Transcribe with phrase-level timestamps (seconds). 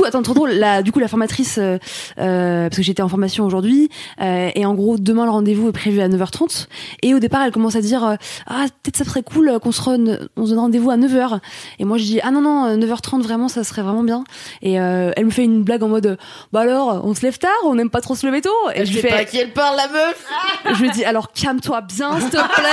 [0.00, 0.50] Coup, attends, trop drôle.
[0.52, 1.76] La, du coup, la formatrice, euh,
[2.18, 3.90] euh, parce que j'étais en formation aujourd'hui,
[4.22, 6.68] euh, et en gros, demain, le rendez-vous est prévu à 9h30.
[7.02, 8.14] Et au départ, elle commence à dire, euh,
[8.46, 11.40] ah, peut-être ça serait cool qu'on se, re- on se donne rendez-vous à 9h.
[11.78, 14.24] Et moi, je dis, ah non, non, 9h30, vraiment, ça serait vraiment bien.
[14.62, 16.16] Et euh, elle me fait une blague en mode,
[16.52, 18.50] bah alors, on se lève tard, on n'aime pas trop se lever tôt.
[18.74, 20.24] Et Je sais pas à qui elle parle, la meuf.
[20.76, 22.70] je lui dis, alors calme-toi bien, s'il te plaît.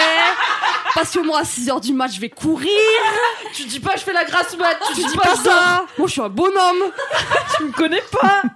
[0.97, 2.71] Parce que moi, à 6h du match, je vais courir.
[3.53, 4.75] Tu dis pas, je fais la grasse mat.
[4.87, 5.85] Tu, Tu dis dis pas, pas ça.
[5.97, 6.91] Moi, je suis un bonhomme.
[7.57, 8.41] Tu me connais pas.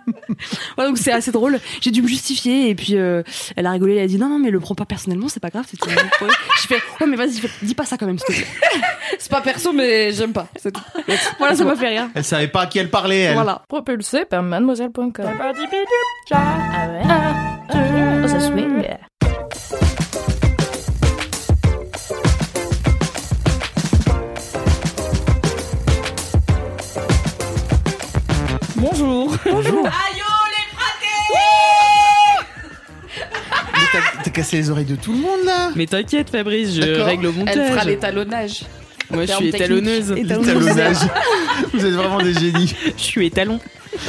[0.78, 1.60] Ouais, donc c'est assez drôle.
[1.82, 3.22] J'ai dû me justifier et puis euh,
[3.56, 3.98] elle a rigolé.
[3.98, 5.66] Elle a dit non non mais le prends pas personnellement, c'est pas grave.
[5.70, 8.18] C'est Je fais ouais mais vas-y dis pas ça quand même.
[8.18, 8.48] s'il te plaît.
[9.20, 10.48] C'est pas perso, mais j'aime pas.
[10.56, 10.82] C'est tout.
[11.38, 12.10] Voilà ça m'a fait rire.
[12.16, 13.34] Elle savait pas à qui elle parlait, elle.
[13.36, 13.62] Voilà.
[13.68, 15.12] Propulsé par mademoiselle.com.
[16.32, 17.02] Ah ouais.
[17.08, 18.84] Ah, ça swing.
[28.82, 29.38] Bonjour.
[29.46, 29.84] Bonjour.
[33.74, 36.82] Mais t'as- T'as cassé les oreilles de tout le monde là Mais t'inquiète Fabrice, je
[37.02, 37.56] règle au montage.
[37.58, 38.64] Elle fera l'étalonnage.
[39.12, 40.12] Moi je suis étalonneuse.
[40.12, 40.98] Étalonnage.
[41.74, 42.74] Vous êtes vraiment des génies.
[42.98, 43.60] Je suis étalon.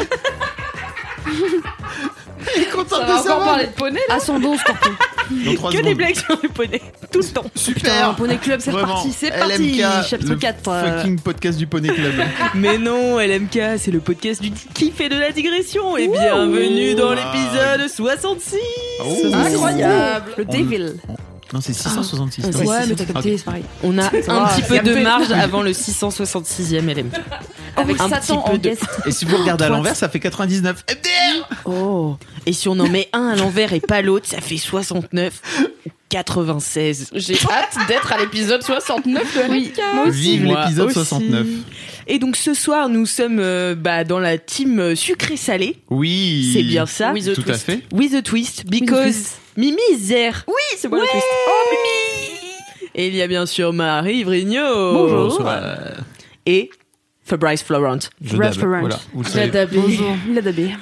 [2.56, 3.44] Elle est contente Ça de va encore savoir.
[3.48, 4.92] parler de poney là scorpion.
[5.30, 5.96] Dans trois Que des secondes.
[5.96, 6.82] blagues sur le poney.
[7.12, 7.42] Tout le temps.
[7.42, 8.14] Putain, Super.
[8.16, 8.86] Poney Club c'est Vraiment.
[8.94, 9.12] reparti.
[9.16, 9.80] C'est parti.
[9.80, 10.68] LMK, Chapitre le 4.
[10.68, 12.14] euh, Fucking podcast du Poney Club.
[12.54, 15.96] Mais non, LMK, c'est le podcast du kiff et de la digression.
[15.96, 18.56] Et bienvenue dans l'épisode 66.
[19.04, 19.34] Oh.
[19.34, 20.32] Incroyable.
[20.38, 20.94] Le Devil.
[21.52, 22.42] Non, c'est 666.
[22.44, 23.64] Ah, non Ouais mais t'as capté c'est pareil.
[23.82, 24.08] On a un
[24.48, 27.14] petit peu de marge avant le 666e LMK.
[27.76, 28.82] Avec un Satan petit peu en de- guest.
[29.06, 30.84] Et si vous regardez à l'envers, ça fait 99.
[30.90, 32.16] MDR Oh.
[32.46, 35.90] Et si on en met un à l'envers et pas l'autre, ça fait 69 ou
[36.08, 37.10] 96.
[37.14, 39.72] J'ai hâte d'être à l'épisode 69 de Oui.
[39.94, 40.20] Moi aussi.
[40.20, 40.94] Vive l'épisode aussi.
[40.94, 41.46] 69.
[42.08, 45.78] Et donc ce soir, nous sommes euh, bah, dans la team euh, sucré-salé.
[45.90, 46.50] Oui.
[46.52, 47.12] C'est bien ça.
[47.12, 47.64] With a Tout à twist.
[47.64, 47.80] fait.
[47.92, 49.56] With a twist, because twist.
[49.56, 50.44] Mimi is there.
[50.46, 51.26] Oui, c'est moi le twist.
[51.48, 52.52] Oh, Mimi
[52.94, 54.92] Et il y a bien sûr Marie Vrigno.
[54.92, 55.28] Bonjour.
[55.28, 55.62] Bonsoir.
[56.46, 56.70] Et
[57.32, 58.10] Fabrice Florent.
[58.22, 58.52] Je dab.
[58.52, 59.28] for Voilà, vous le.
[59.30, 59.66] J'adore.
[59.72, 60.16] Bonjour.
[60.28, 60.74] Il a dabé.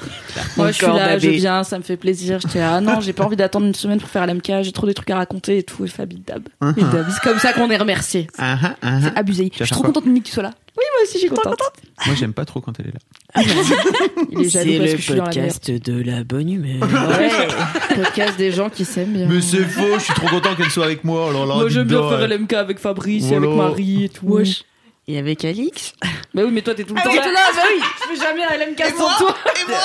[0.57, 2.41] Moi, je suis là, je viens, ça me fait plaisir.
[2.41, 4.95] J'étais ah non, j'ai pas envie d'attendre une semaine pour faire LMK, j'ai trop des
[4.95, 6.49] trucs à raconter et tout, et Fabi Dab.
[6.77, 7.07] Et Dab.
[7.09, 8.27] C'est comme ça qu'on est remercié.
[8.37, 9.13] Ah, ah, ah, ah.
[9.15, 9.53] Abusé.
[9.57, 10.51] Je suis trop contente Mimi que tu sois là.
[10.77, 11.61] Moi aussi, je suis contente.
[12.07, 13.43] Moi, j'aime pas trop quand elle est là.
[14.33, 16.51] Il est jaloux C'est parce le que je suis dans la podcast de la bonne
[16.51, 16.89] humeur.
[17.11, 19.27] Ouais, podcast des gens qui s'aiment bien.
[19.29, 21.29] Mais c'est faux, je suis trop content qu'elle soit avec moi.
[21.31, 22.27] Oh là Moi, j'aime bien faire.
[22.27, 23.51] LMK avec Fabrice et avec.
[23.51, 24.41] Marie et tout.
[25.13, 25.93] Et avec Alix
[26.35, 27.25] Bah oui, mais toi, t'es tout le temps oui, là.
[27.25, 29.35] bah oui, je fais jamais un LMK Et moi toi.
[29.61, 29.79] Et moi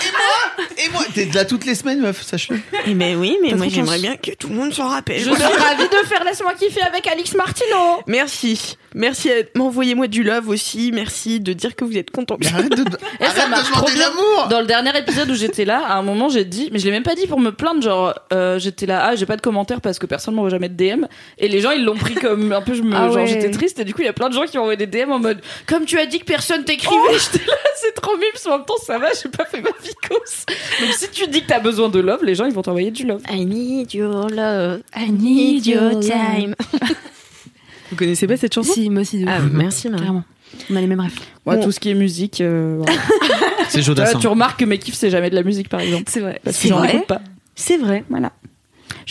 [0.00, 2.60] Et moi Et moi T'es là toutes les semaines, meuf, sache-le.
[2.86, 5.18] Eh ben oui, mais moi j'aimerais bien que tout le monde s'en rappelle.
[5.18, 8.02] Je suis ravie de faire Laisse-moi kiffer avec Alix Martino.
[8.06, 8.76] Merci.
[8.94, 9.30] Merci.
[9.32, 10.92] à- M'envoyez-moi du love aussi.
[10.92, 12.36] Merci de dire que vous êtes content.
[12.54, 12.76] Arrête de,
[13.20, 13.96] ça arrête de marche trop bien.
[14.08, 16.84] l'amour Dans le dernier épisode où j'étais là, à un moment j'ai dit, mais je
[16.84, 19.40] l'ai même pas dit pour me plaindre, genre euh, j'étais là, ah j'ai pas de
[19.42, 21.06] commentaires parce que personne m'envoie jamais de DM,
[21.38, 23.26] et les gens ils l'ont pris comme un peu, je me, Ah genre ouais.
[23.26, 25.10] j'étais triste, et du coup il y a plein de gens qui envoyé des DM
[25.10, 28.56] en mode, comme tu as dit que personne t'écrivait, j'étais là, c'est trop mime, en
[28.58, 30.46] même temps ça va, j'ai pas fait ma vicose.
[30.80, 33.04] Donc si tu dis que t'as besoin de love, les gens ils vont t'envoyer du
[33.06, 33.22] love.
[33.30, 34.82] I need your love.
[34.96, 36.54] I need your time.
[37.90, 38.72] Vous connaissez pas cette chanson?
[38.72, 39.24] Si, moi aussi.
[39.26, 40.02] Ah, merci Marie.
[40.04, 40.24] Carrément.
[40.70, 41.12] On a les mêmes rêves.
[41.46, 41.62] Moi Bon.
[41.64, 43.00] tout ce qui est musique, euh, voilà.
[43.68, 44.18] C'est Jodassin.
[44.18, 46.40] tu remarques que mes kiffs c'est jamais de la musique par exemple, C'est vrai.
[46.44, 47.20] parce que C'est j'en vrai écoute pas.
[47.54, 48.04] C'est vrai.
[48.08, 48.32] Voilà.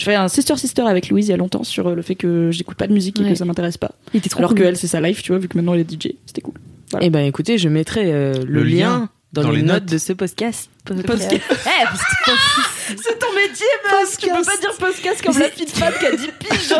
[0.00, 2.14] Je fais un sister sister avec Louise il y a longtemps sur euh, le fait
[2.14, 3.28] que j'écoute pas de musique et Ouais.
[3.32, 3.90] que ça m'intéresse pas.
[4.14, 4.60] Il était trop Alors cool.
[4.60, 6.12] que elle c'est sa life, tu vois, vu que maintenant elle est DJ.
[6.24, 6.54] C'était cool.
[6.90, 7.04] Voilà.
[7.04, 9.82] Eh ben écoutez, je mettrai euh, le, Le lien, lien dans, dans les, les notes,
[9.82, 9.92] notes.
[9.92, 10.70] de ce podcast.
[10.86, 11.30] Podcast.
[12.88, 14.16] C'est ton métier, meuf.
[14.18, 16.74] Tu peux pas dire podcast comme la petite femme qui a dit pige.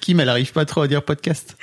[0.00, 1.56] Kim, elle arrive pas trop à dire podcast.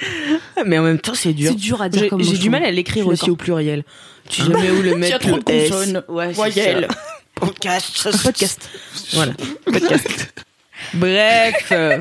[0.65, 1.51] Mais en même temps, c'est dur.
[1.51, 3.85] C'est dur à dire J'ai du mal à l'écrire aussi au pluriel.
[4.27, 5.69] Tu sais jamais où le Il y a mettre trop le de S.
[5.69, 6.03] consonnes.
[6.09, 6.87] Ouais, Voyelles.
[7.41, 8.21] Podcast.
[8.23, 8.69] Podcast.
[9.13, 9.33] Voilà.
[9.65, 10.33] Podcast.
[10.93, 11.69] Bref.
[11.71, 11.99] euh,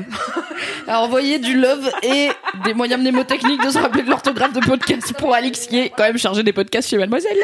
[0.87, 2.29] À envoyer du love et
[2.65, 6.03] des moyens mnémotechniques de se rappeler de l'orthographe de podcast pour Alix qui est quand
[6.03, 7.37] même chargé des podcasts chez Mademoiselle.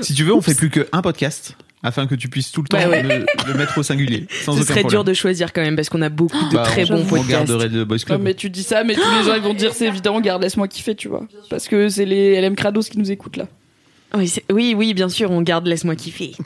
[0.00, 1.54] Si tu veux, on fait plus qu'un podcast.
[1.82, 3.02] afin que tu puisses tout le temps ouais.
[3.02, 4.88] Le, le mettre au singulier, sans Ce aucun serait problème.
[4.90, 7.06] dur de choisir quand même parce qu'on a beaucoup de Bah, très on, bons on
[7.06, 7.28] podcasts.
[7.30, 8.22] garderait le Boys Non, Club.
[8.22, 10.68] mais tu dis ça, mais tous les gens ils vont dire c'est évident, garde, laisse-moi
[10.68, 11.26] kiffer, tu vois.
[11.50, 13.46] Parce que c'est les LM Krados qui nous écoutent là.
[14.16, 16.32] Oui, oui, oui, bien sûr, on garde Laisse-moi kiffer.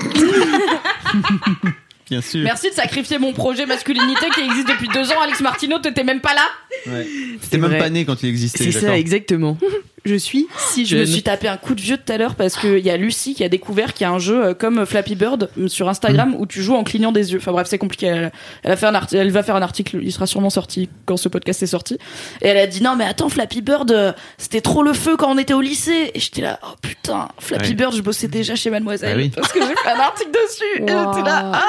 [2.10, 2.42] Bien sûr.
[2.42, 5.20] Merci de sacrifier mon projet masculinité qui existe depuis deux ans.
[5.22, 6.42] Alex Martino, t'étais même pas là.
[6.88, 7.06] Ouais.
[7.48, 7.78] T'es même vrai.
[7.78, 8.64] pas né quand il existait.
[8.64, 9.56] C'est ça, exactement.
[10.04, 12.56] Je suis si Je me suis tapé un coup de vieux tout à l'heure parce
[12.56, 15.14] qu'il y a Lucie qui a découvert qu'il y a un jeu euh, comme Flappy
[15.14, 17.38] Bird euh, sur Instagram où tu joues en clignant des yeux.
[17.38, 18.06] Enfin bref, c'est compliqué.
[18.06, 18.32] Elle,
[18.62, 21.16] elle a fait un arti- elle va faire un article, il sera sûrement sorti quand
[21.16, 21.98] ce podcast est sorti.
[22.40, 25.30] Et elle a dit non mais attends Flappy Bird, euh, c'était trop le feu quand
[25.30, 26.10] on était au lycée.
[26.14, 27.74] Et j'étais là, oh putain, Flappy Ouais.
[27.74, 29.28] Bird, je bossais déjà chez Mademoiselle Ah oui.
[29.34, 30.78] parce que j'ai fait un article dessus.
[30.78, 31.12] Et Wow.
[31.14, 31.62] j'étais là, ah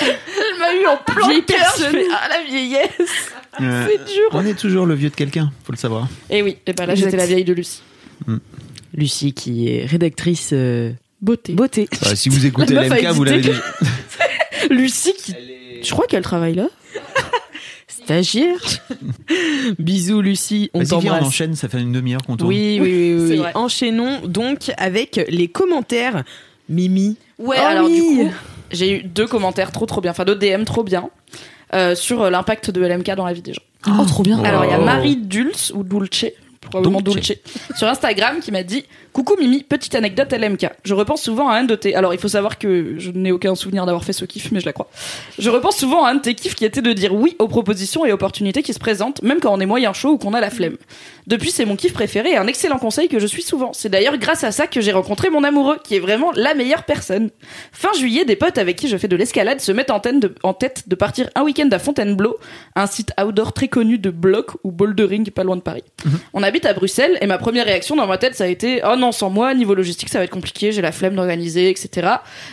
[0.00, 1.74] Elle m'a eu en plein cœur.
[2.12, 3.86] Ah la vieillesse, Ouais.
[3.88, 4.28] c'est dur.
[4.32, 6.08] On est toujours le vieux de quelqu'un, faut le savoir.
[6.30, 7.82] Et oui, et ben là j'étais la vieille de Lucie.
[8.94, 11.52] Lucie qui est rédactrice euh, Beauté.
[11.54, 11.88] beauté.
[12.14, 13.60] Si vous écoutez La LMK, vous l'avez déjà.
[14.70, 15.34] Lucie qui,
[15.82, 16.68] je crois qu'elle travaille là.
[17.88, 18.58] Stagiaire.
[19.78, 21.22] Bisous Lucie, on viens, on t'embrasse.
[21.24, 22.50] enchaîne, ça fait une demi-heure qu'on tourne.
[22.50, 23.38] Oui, oui, oui, oui, C'est oui.
[23.38, 23.52] vrai.
[23.54, 26.24] Enchaînons donc avec les commentaires.
[26.68, 27.16] Mimi.
[27.38, 27.94] Ouais, Oh alors oui.
[27.94, 28.30] du coup,
[28.72, 31.23] j'ai eu deux commentaires trop trop bien, enfin deux DM trop bien euh,
[31.94, 33.62] sur euh, l'impact de LMK dans la vie des gens.
[33.86, 34.42] Oh, trop bien.
[34.44, 36.26] Alors il y a Marie Dulce ou Dulce,
[36.64, 37.00] probablement.
[37.00, 37.32] Dulce,
[37.76, 40.70] sur Instagram qui m'a dit Coucou Mimi, petite anecdote LMK.
[40.82, 41.94] Je repense souvent à un de tes.
[41.94, 44.66] Alors il faut savoir que je n'ai aucun souvenir d'avoir fait ce kiff, mais je
[44.66, 44.88] la crois.
[45.38, 48.04] Je repense souvent à un de tes kiffs qui était de dire oui aux propositions
[48.04, 50.50] et opportunités qui se présentent, même quand on est moyen chaud ou qu'on a la
[50.50, 50.76] flemme.
[51.26, 53.72] Depuis, c'est mon kiff préféré et un excellent conseil que je suis souvent.
[53.72, 56.84] C'est d'ailleurs grâce à ça que j'ai rencontré mon amoureux, qui est vraiment la meilleure
[56.84, 57.30] personne.
[57.72, 60.34] Fin juillet, des potes avec qui je fais de l'escalade se mettent en tête de,
[60.42, 62.38] en tête de partir un week-end à Fontainebleau,
[62.74, 65.84] un site outdoor très connu de bloc ou bouldering pas loin de Paris.
[66.32, 68.94] On habite à Bruxelles et ma première réaction dans ma tête, ça a été oh
[68.96, 72.08] non, sans moi, niveau logistique, ça va être compliqué, j'ai la flemme d'organiser, etc.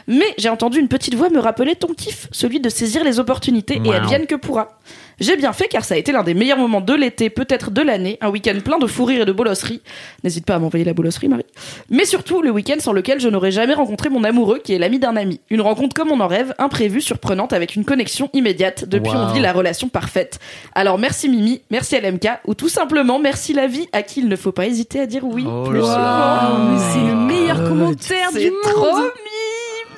[0.07, 3.75] Mais j'ai entendu une petite voix me rappeler ton kiff, celui de saisir les opportunités
[3.75, 3.93] et Wow.
[3.93, 4.79] advienne que pourra.
[5.21, 7.81] J'ai bien fait car ça a été l'un des meilleurs moments de l'été, peut-être de
[7.81, 9.81] l'année, un week-end plein de fou rire et de bolosserie.
[10.23, 11.45] N'hésite pas à m'envoyer la bolosserie, Marie.
[11.89, 14.97] Mais surtout, le week-end sans lequel je n'aurais jamais rencontré mon amoureux, qui est l'ami
[14.99, 15.39] d'un ami.
[15.49, 18.85] Une rencontre comme on en rêve, imprévue, surprenante, avec une connexion immédiate.
[18.89, 19.33] Depuis, on Wow.
[19.33, 20.39] vit la relation parfaite.
[20.73, 24.35] Alors merci Mimi, merci LMK, ou tout simplement merci la vie, à qui il ne
[24.35, 25.43] faut pas hésiter à dire oui.
[25.47, 25.65] Oh.
[25.67, 29.11] Oh, mais c'est le meilleur commentaire C'est du trop monde.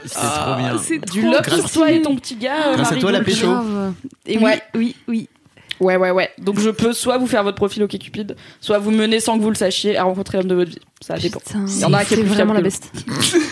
[0.05, 0.75] C'est trop bien.
[1.11, 2.73] Du love Grâce- sur toi et ton petit gars.
[2.75, 3.47] Grâce à toi, la pécho.
[4.25, 4.61] Et Ouais.
[4.75, 5.29] oui, oui, oui.
[5.79, 6.29] Ouais, ouais, ouais.
[6.37, 9.43] Donc je peux soit vous faire votre profil au Cupid, soit vous mener sans que
[9.43, 10.79] vous le sachiez à rencontrer l'homme de votre vie.
[11.01, 11.39] Ça dépend.
[11.67, 12.91] Il y en a un qui est plus vraiment la fiable best.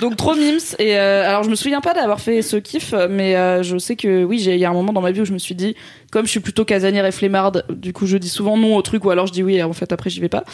[0.00, 0.58] Donc trop mims.
[0.78, 3.96] Et euh, alors je me souviens pas d'avoir fait ce kiff, mais euh, je sais
[3.96, 5.54] que oui, j'ai- il y a un moment dans ma vie où je me suis
[5.54, 5.74] dit,
[6.10, 9.04] comme je suis plutôt casanière et flemmarde, du coup je dis souvent non au truc
[9.06, 10.44] ou alors je dis oui et en fait après j'y vais pas.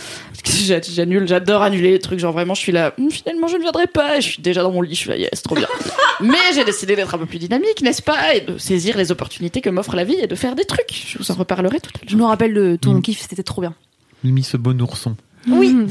[0.45, 2.19] J'annule, j'adore annuler les trucs.
[2.21, 4.19] Genre vraiment je suis là, Hum, finalement je ne viendrai pas.
[4.19, 5.67] Et je suis déjà dans mon lit, je suis là, yes, trop bien.
[6.21, 9.61] mais j'ai décidé d'être un peu plus dynamique, n'est-ce pas, et de saisir les opportunités
[9.61, 10.93] que m'offre la vie et de faire des trucs.
[11.09, 12.09] Je vous en reparlerai tout à l'heure.
[12.11, 13.03] Je me rappelle de ton Mm.
[13.03, 13.75] kiff, c'était trop bien.
[14.23, 15.17] Mimi, ce bon ourson.
[15.49, 15.73] Oui.
[15.73, 15.89] Mm.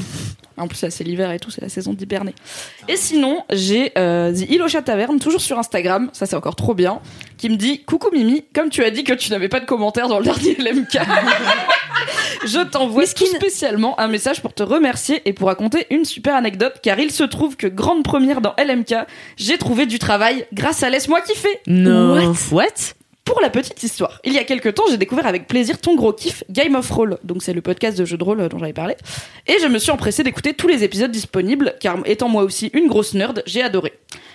[0.56, 2.34] En plus, là, c'est l'hiver et tout, c'est la saison d'hiberner.
[2.88, 7.00] Et sinon, j'ai euh, The Ilosha Taverne, toujours sur Instagram, ça c'est encore trop bien,
[7.38, 10.08] qui me dit Coucou Mimi, comme tu as dit que tu n'avais pas de commentaires
[10.08, 10.98] dans le dernier LMK,
[12.46, 16.74] je t'envoie tout spécialement un message pour te remercier et pour raconter une super anecdote,
[16.82, 18.94] car il se trouve que grande première dans LMK,
[19.36, 21.60] j'ai trouvé du travail grâce à Laisse-moi kiffer.
[21.66, 22.32] Non.
[22.32, 22.34] What?
[22.52, 23.01] What?
[23.24, 26.12] Pour la petite histoire, il y a quelques temps, j'ai découvert avec plaisir ton gros
[26.12, 28.96] kiff Game of Roll, donc c'est le podcast de jeux de rôle dont j'avais parlé,
[29.46, 32.88] et je me suis empressée d'écouter tous les épisodes disponibles, car étant moi aussi une
[32.88, 33.92] grosse nerd, j'ai adoré.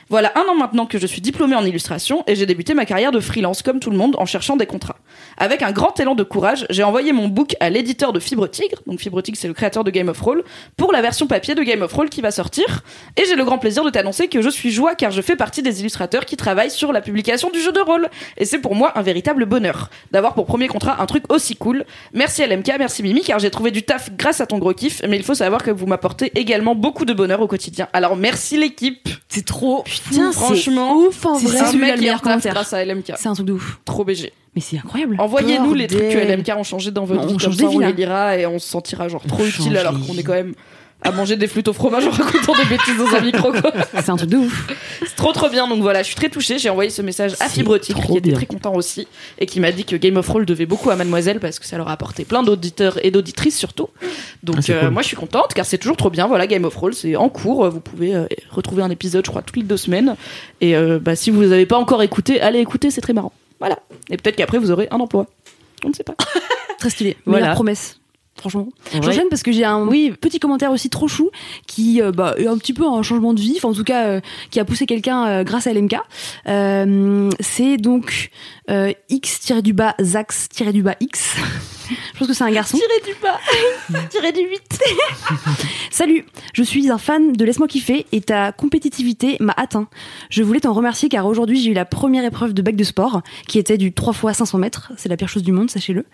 [0.10, 3.12] Voilà un an maintenant que je suis diplômée en illustration et j'ai débuté ma carrière
[3.12, 4.96] de freelance comme tout le monde en cherchant des contrats.
[5.36, 8.82] Avec un grand élan de courage, j'ai envoyé mon book à l'éditeur de Fibre Tigre,
[8.88, 10.46] donc Fibre Tigre c'est le créateur de Game of Roll,
[10.78, 12.84] pour la version papier de Game of Roll qui va sortir.
[13.18, 15.62] Et j'ai le grand plaisir de t'annoncer que je suis joie car je fais partie
[15.62, 18.08] des illustrateurs qui travaillent sur la publication du jeu de rôle.
[18.38, 21.84] Et c'est pour moi un véritable bonheur d'avoir pour premier contrat un truc aussi cool.
[22.14, 25.18] Merci LMK, merci Mimi car j'ai trouvé du taf grâce à ton gros kiff, mais
[25.18, 27.90] il faut savoir que vous m'apportez également beaucoup de bonheur au quotidien.
[27.92, 29.10] Alors merci l'équipe.
[29.28, 29.84] C'est trop.
[30.02, 31.60] Putain, franchement, c'est ouf en c'est vrai.
[31.60, 32.54] un celui-là mec le qui commentaire.
[32.54, 33.14] grâce à LMK.
[33.18, 33.80] C'est un truc de ouf.
[33.86, 34.32] Trop BG.
[34.56, 35.16] Mais c'est incroyable.
[35.20, 36.18] Envoyez-nous les trucs que.
[36.18, 37.92] LMK ont changé dans votre On vie, on vies, les là.
[37.92, 40.54] lira et on se sentira genre trop On utile alors qu'on est quand même
[41.04, 43.52] à manger des flûtes au fromage en racontant des bêtises dans un micro.
[43.94, 44.68] C'est un truc de ouf.
[45.06, 47.48] C'est trop trop bien donc voilà je suis très touchée j'ai envoyé ce message à
[47.48, 48.38] C'est Fibre Tigre trop qui était bien.
[48.38, 49.08] très content aussi
[49.40, 51.78] et qui m'a dit que Game of Roll devait beaucoup à Mademoiselle parce que ça
[51.78, 53.88] leur a apporté plein d'auditeurs et d'auditrices surtout
[54.44, 54.90] donc Ah, euh, cool.
[54.90, 57.30] moi je suis contente car c'est toujours trop bien voilà Game of Roll c'est en
[57.30, 60.16] cours vous pouvez euh, retrouver un épisode je crois toutes les deux semaines
[60.62, 63.32] et euh, bah, si vous les avez pas encore écouté allez écouter c'est très marrant
[63.60, 63.78] voilà
[64.10, 65.28] et peut-être qu'après vous aurez un emploi
[65.86, 66.16] on ne sait pas
[66.80, 67.18] Très stylé.
[67.26, 67.42] Voilà.
[67.42, 68.00] Meilleure promesse.
[68.38, 68.68] Franchement.
[68.94, 69.02] Ouais.
[69.02, 70.14] J'enchaîne parce que j'ai un Oui.
[70.20, 71.30] petit commentaire aussi trop chou
[71.68, 74.06] qui euh, bah, est un petit peu un changement de vie, enfin en tout cas
[74.08, 75.96] euh, qui a poussé quelqu'un euh, grâce à LMK.
[76.48, 78.30] Euh, c'est donc
[78.70, 81.36] euh, X-du-bas Zax-du-bas X.
[81.90, 82.78] Je pense que c'est un garçon.
[82.78, 83.40] Tiré du bas,
[84.10, 84.80] tiré du 8.
[85.92, 89.88] Salut, je suis un fan de Laisse-moi kiffer et ta compétitivité m'a atteint.
[90.30, 93.22] Je voulais t'en remercier car aujourd'hui j'ai eu la première épreuve de bac de sport
[93.48, 94.92] qui était du 3 fois 500 mètres.
[94.98, 96.06] C'est la pire chose du monde, sachez-le.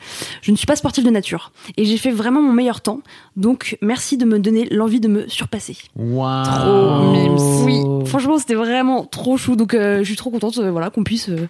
[0.41, 3.01] Je ne suis pas sportive de nature et j'ai fait vraiment mon meilleur temps.
[3.35, 5.75] Donc merci de me donner l'envie de me surpasser.
[5.95, 6.43] Waouh.
[6.43, 7.37] Trop mimes.
[7.65, 9.55] Oui, franchement c'était vraiment trop chou.
[9.55, 11.47] Donc euh, je suis trop contente euh, voilà, qu'on puisse, euh,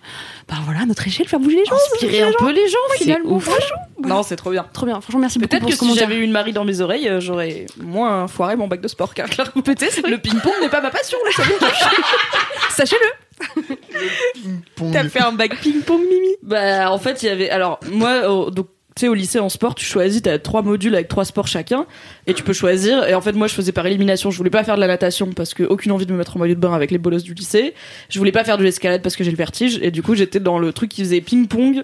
[0.47, 1.75] bah voilà, à notre échelle faire bouger les gens.
[1.93, 3.33] Inspirer un peu les gens finalement.
[3.33, 3.49] ouf.
[4.05, 4.65] Non, c'est trop bien.
[4.73, 6.81] Trop bien, franchement merci beaucoup Peut-être que ce si j'avais eu une Marie dans mes
[6.81, 9.13] oreilles, euh, j'aurais moins foiré mon bac de sport.
[9.13, 11.17] Car clairement, peut-être le ping-pong n'est pas ma passion.
[12.71, 13.07] Sachez-le
[14.91, 16.35] T'as fait un bac ping-pong, Mimi?
[16.41, 17.49] Bah, en fait, il y avait.
[17.49, 18.67] Alors, moi, donc.
[18.95, 21.85] Tu sais, au lycée en sport, tu choisis, t'as trois modules avec trois sports chacun,
[22.27, 23.07] et tu peux choisir.
[23.07, 24.29] Et en fait, moi, je faisais par élimination.
[24.29, 26.39] Je voulais pas faire de la natation parce que aucune envie de me mettre en
[26.39, 27.73] maillot de bain avec les bolosses du lycée.
[28.09, 29.79] Je voulais pas faire de l'escalade parce que j'ai le vertige.
[29.81, 31.83] Et du coup, j'étais dans le truc qui faisait ping-pong,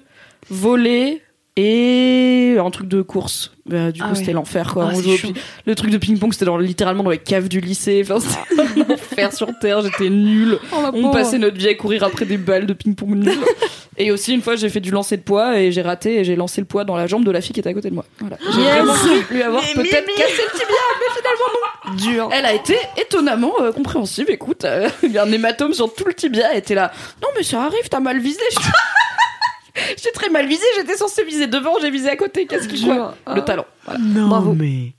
[0.50, 1.22] volley
[1.58, 3.52] et un truc de course.
[3.66, 4.90] Bah, du coup, Ah c'était l'enfer, quoi.
[4.90, 5.18] Ah, On jouait
[5.66, 8.02] le truc de ping-pong, c'était dans, littéralement dans les caves du lycée.
[8.04, 9.82] Enfin, c'était l'enfer sur terre.
[9.82, 10.58] J'étais nulle.
[10.94, 13.40] On passait notre vie à courir après des balles de ping-pong nulles.
[14.02, 16.38] Et aussi, une fois, j'ai fait du lancer de poids et j'ai raté et j'ai
[16.38, 18.06] lancé le poids dans la jambe de la fille qui était à côté de moi.
[18.20, 18.38] Voilà.
[18.54, 18.72] J'ai Yes.
[18.78, 21.96] vraiment cru lui avoir peut-être cassé le tibia, mais finalement non.
[21.96, 22.30] Dur.
[22.32, 24.30] Elle a été étonnamment euh, compréhensive.
[24.30, 26.52] Écoute, euh, il y a un hématome sur tout le tibia.
[26.52, 26.92] Elle était là.
[27.22, 28.40] Non, mais ça arrive, t'as mal visé.
[30.02, 30.64] J'ai très mal visé.
[30.78, 32.46] J'étais censée viser devant, j'ai visé à côté.
[32.46, 33.66] Qu'est-ce qui quoi Le talent.
[33.86, 34.00] Voilà.
[34.02, 34.54] Non, Bravo.
[34.54, 34.94] mais.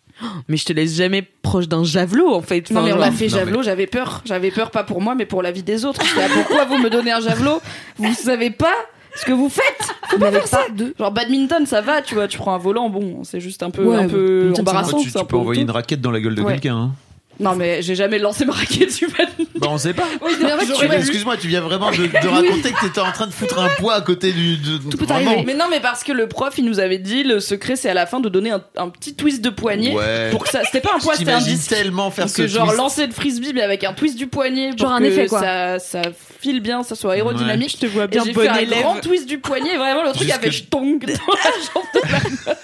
[0.49, 2.71] Mais je te laisse jamais proche d'un javelot, en fait.
[2.71, 4.23] Non mais on genre- a fait javelot, j'avais peur.
[4.25, 6.01] J'avais peur pas pour moi mais pour la vie des autres.
[6.05, 7.61] J'étais là, pourquoi vous me donnez un javelot?
[7.97, 8.75] Vous savez pas
[9.17, 9.95] ce que vous faites?
[10.11, 10.61] Faut pas faire ça.
[10.99, 13.85] Genre badminton ça va, tu vois, tu prends un volant, bon, c'est juste un peu
[13.85, 14.71] Ouais, un peu badminton, ça va.
[14.71, 16.53] embarrassant, tu, c'est tu un peux peu envoyer une raquette dans la gueule de Ouais.
[16.53, 16.77] quelqu'un.
[16.77, 16.93] Hein.
[17.41, 19.47] Non mais j'ai jamais lancé ma raquette du badminton.
[19.57, 20.05] Bah on sait pas.
[20.23, 20.45] Oui, Tu-
[20.87, 23.69] voulu- Excuse-moi, tu viens vraiment de, de raconter que t'étais en train de foutre un
[23.79, 24.59] poids à côté du.
[24.59, 25.31] De, Tout peut vraiment.
[25.33, 25.45] arriver.
[25.47, 27.95] Mais non mais parce que le prof il nous avait dit le secret c'est à
[27.95, 30.29] la fin de donner un, un petit twist de poignet Ouais.
[30.31, 31.71] pour que ça c'était pas un poids, c'était un disque.
[31.71, 32.79] tellement faire Donc, ce que genre twist.
[32.79, 35.41] lancer de frisbee mais avec un twist du poignet pour Genre un que effet, quoi.
[35.41, 36.03] ça ça
[36.41, 37.71] file bien, ça soit aérodynamique.
[37.73, 38.83] Je te vois Et bien j'ai bon fait un élève.
[38.83, 42.55] grand twist du poignet, vraiment le truc Jusque- avait ch'tong dans la jambe de la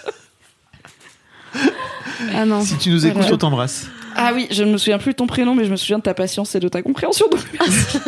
[2.35, 2.61] Ah non.
[2.63, 3.87] Si tu nous écoutes, on t'embrasse.
[4.17, 6.03] Ah oui, je ne me souviens plus de ton prénom, mais je me souviens de
[6.03, 7.27] ta patience et de ta compréhension.
[7.31, 7.99] Donc merci.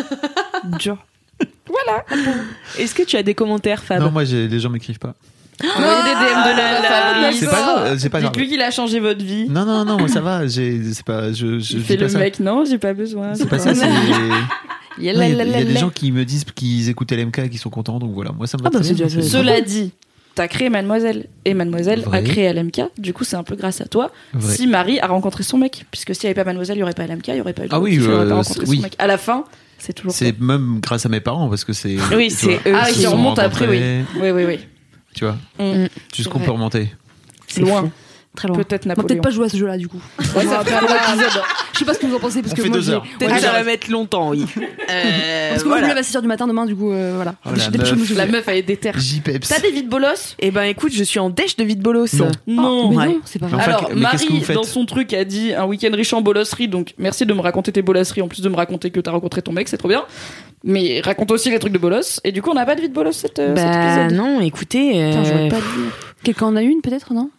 [0.79, 0.97] Dur.
[1.67, 2.05] voilà.
[2.79, 5.15] Est-ce que tu as des commentaires, Fab Non, moi, j'ai- les gens m'écrivent pas.
[5.61, 7.41] Envoyez des DM de la, là, Fabrice.
[7.41, 7.99] C'est pas grave.
[7.99, 8.33] C'est pas grave.
[8.33, 9.49] Dites-lui qu'il a changé votre vie.
[9.49, 10.47] Non, non, non, moi ça va.
[10.47, 12.19] J'ai, c'est pas, je, je dis pas le ça.
[12.21, 13.35] mec, non, j'ai pas besoin.
[13.35, 13.75] C'est pas ça.
[13.75, 13.87] C'est.
[15.01, 16.89] Il y a la- Il y la- la- des la- gens qui me disent qu'ils
[16.89, 18.33] écoutent LMK et qui sont contents, donc voilà.
[18.33, 19.07] Moi, ça me va Ah bah, très c'est bien.
[19.07, 19.93] déjà- C'est- Cela dit,
[20.39, 22.19] t'as créé Mademoiselle et Mademoiselle Vrai.
[22.19, 22.81] a créé LMK.
[22.97, 24.11] Du coup, c'est un peu grâce à toi.
[24.33, 24.55] Vrai.
[24.55, 26.93] Si Marie a rencontré son mec, puisque s'il n'y avait pas Mademoiselle, il n'y aurait
[26.95, 28.77] pas LMK, il n'y aurait pas eu de Ah oui, euh, pas rencontré c'est- oui.
[28.77, 28.95] son mec.
[28.99, 29.45] À la fin,
[29.79, 30.13] c'est toujours.
[30.13, 31.97] C'est même grâce à mes parents parce que c'est.
[32.15, 33.79] Oui, tu c'est vois, eux Ah, ils qui se sont remontent après, oui.
[33.99, 34.59] rencontrés, Oui, oui, oui.
[35.15, 35.87] Tu vois, Mm.
[36.15, 36.47] jusqu'on vrai.
[36.47, 36.89] peut remonter.
[37.49, 37.83] C'est Loin.
[37.83, 37.91] fou.
[38.39, 38.57] Très loin.
[38.57, 39.09] Peut-être On va Napoléon.
[39.09, 40.01] peut-être pas jouer à ce jeu-là du coup.
[40.37, 41.43] Ouais, ça fait un long épisode.
[41.73, 43.03] Je sais pas ce que vous en pensez parce On que fait moi deux heures.
[43.19, 44.45] Peut-être Ouais, ça va mettre longtemps, oui.
[44.91, 47.13] Euh, Parce que moi je me lève à 6h du matin demain du coup euh,
[47.17, 47.35] voilà.
[47.45, 48.17] Oh, Je la de meuf.
[48.17, 48.91] La meuf, elle est déter.
[48.97, 49.47] J-Peps.
[49.49, 50.35] T'as des vides bolos?
[50.39, 52.15] Eh ben écoute, je suis en dèche de vide bolos.
[52.15, 52.31] Non.
[52.47, 53.07] Non, mais ouais.
[53.09, 53.63] non, c'est pas vrai.
[53.63, 56.69] Alors, mais qu'est-ce que Marie, dans son truc, a dit un week-end riche en bolosserie.
[56.69, 59.43] Donc, merci de me raconter tes bolosseries, en plus de me raconter que t'as rencontré
[59.43, 60.05] ton mec, c'est trop bien.
[60.65, 62.21] Mais raconte aussi les trucs de bolos.
[62.25, 63.63] Et du coup, on n'a pas de vie de bolos cet, euh, Bah
[64.07, 64.19] épisode.
[64.19, 64.93] non, écoutez.
[64.93, 65.83] Putain, j'aurais euh, pas dû.
[66.25, 67.31] Quelqu'un en a une peut-être non?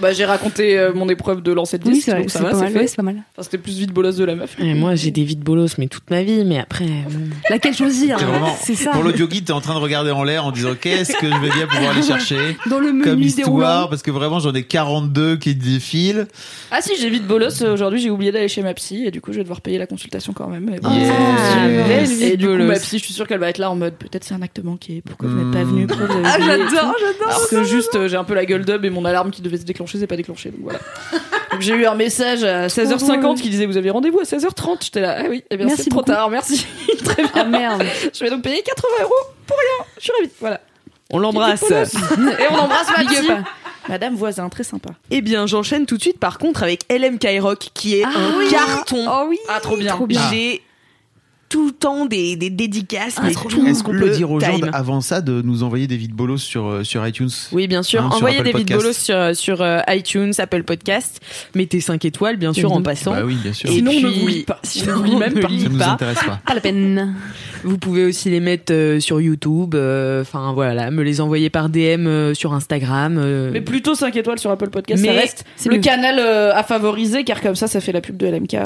[0.00, 2.50] Bah, j'ai raconté euh, mon épreuve de lancer de disque, c'est vrai, donc ça va,
[2.50, 2.88] pas c'est mal.
[2.88, 2.96] fait.
[2.96, 3.16] pas mal.
[3.32, 4.56] Enfin, c'était plus vite bolos de la meuf.
[4.60, 6.86] euh, moi j'ai des vides bolos, mais toute ma vie, mais après.
[6.86, 7.20] bon.
[7.48, 8.90] Laquelle choisir vraiment- C'est ça.
[8.90, 11.36] Pour l'audio guide, t'es en train de regarder en l'air en disant qu'est-ce que je
[11.38, 13.86] vais bien pouvoir aller chercher Dans le comme menu histoire déroulant.
[13.88, 16.26] parce que vraiment j'en ai 42 qui défilent.
[16.72, 17.62] Ah si, j'ai vite bolos.
[17.62, 19.78] euh, Aujourd'hui, j'ai oublié d'aller chez ma psy et du coup, je vais devoir payer
[19.78, 20.66] la consultation quand même.
[20.70, 20.90] Mais bon.
[20.92, 21.12] Yes.
[21.12, 23.70] Ah, belle vie Et du coup, ma psy, je suis sûre qu'elle va être là
[23.70, 25.00] en mode peut-être c'est un acte manqué.
[25.06, 25.70] Pourquoi vous n'êtes pas Hmm.
[25.70, 25.86] venu
[26.24, 26.94] Ah, j'adore, j'adore.
[27.28, 29.56] Alors que juste, euh, j'ai un peu la gueule d'ub et mon alarme qui devait
[29.58, 30.50] se déclencher, c'est pas déclenché.
[30.50, 30.78] Donc voilà.
[31.52, 34.84] Donc j'ai eu un message à 16h50 qui disait vous avez rendez-vous à 16h30.
[34.84, 36.12] J'étais là, ah oui, eh bien Merci c'est trop beaucoup.
[36.12, 36.66] tard, merci.
[37.04, 37.32] Très bien.
[37.34, 37.84] Ah merde.
[38.12, 39.14] Je vais donc payer 80 euros
[39.46, 39.86] pour rien.
[39.96, 40.30] Je suis ravie.
[40.40, 40.60] Voilà.
[41.10, 41.62] On l'embrasse.
[41.70, 42.88] Et on embrasse
[43.28, 43.42] ma.
[43.88, 44.90] Madame voisin, très sympa.
[45.10, 48.38] Eh bien, j'enchaîne tout de suite par contre avec LM Rock qui est Ah un
[48.38, 48.48] oui.
[48.50, 49.06] carton.
[49.08, 49.38] Oh oui.
[49.48, 49.94] Ah, trop bien.
[49.94, 50.20] Trop bien.
[50.30, 50.62] J'ai
[51.48, 53.16] tout le temps des, des dédicaces.
[53.18, 53.28] Ah.
[53.30, 56.66] Est-ce qu'on peut dire aux gens avant ça de nous envoyer des vides bolos sur,
[56.66, 58.02] euh, sur iTunes Oui, bien sûr.
[58.02, 61.20] Hein, Envoyez des vides bolos sur, sur euh, iTunes, Apple Podcast.
[61.54, 62.84] Mettez 5 étoiles, bien sûr, en Évidemment.
[62.84, 63.10] passant.
[63.12, 63.70] Bah oui, bien sûr.
[63.70, 64.58] Et Sinon, on ne puis- vous lit pas.
[64.62, 65.48] Sinon, on ne même pas.
[65.48, 65.86] Ça nous pas.
[65.92, 66.40] intéresse pas.
[66.46, 67.14] Pas la peine.
[67.64, 69.74] Vous pouvez aussi les mettre euh, sur YouTube.
[69.74, 73.16] euh, Enfin, voilà, me les envoyer par DM euh, sur Instagram.
[73.18, 73.50] euh.
[73.52, 76.62] Mais plutôt 5 étoiles sur Apple Podcast, Mais ça reste c'est le canal euh, à
[76.62, 78.56] favoriser car comme ça, ça fait la pub de LMK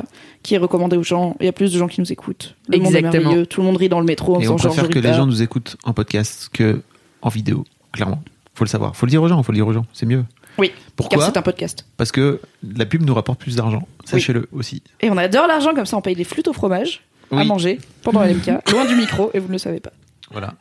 [0.42, 1.36] qui est recommandé aux gens.
[1.40, 2.54] Il y a plus de gens qui nous écoutent.
[2.78, 3.22] Le monde est Exactement.
[3.30, 3.46] merveilleux.
[3.46, 5.26] Tout le monde rit dans le métro en Et faisant on préfère que les gens
[5.26, 6.80] nous écoutent en podcast que
[7.22, 8.22] en vidéo, clairement.
[8.54, 8.96] Faut le savoir.
[8.96, 9.86] Faut le dire aux gens, faut le dire aux gens.
[9.92, 10.24] C'est mieux.
[10.58, 11.86] Oui, car Pourquoi c'est un podcast.
[11.96, 12.40] Parce que
[12.76, 13.86] la pub nous rapporte plus d'argent.
[14.04, 14.82] Sachez-le aussi.
[15.00, 18.22] Et on adore l'argent, comme ça on paye des flûtes au fromage à manger pendant
[18.22, 19.92] LMK, loin du micro, et vous ne le savez pas.
[20.30, 20.54] Voilà.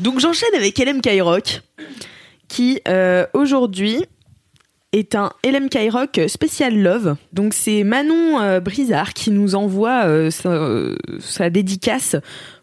[0.00, 1.62] Donc j'enchaîne avec LM Rock,
[2.48, 4.04] qui euh, aujourd'hui
[4.94, 7.16] est un LM Rock spécial love.
[7.32, 12.16] Donc c'est Manon euh, Brizard qui nous envoie euh, sa, euh, sa dédicace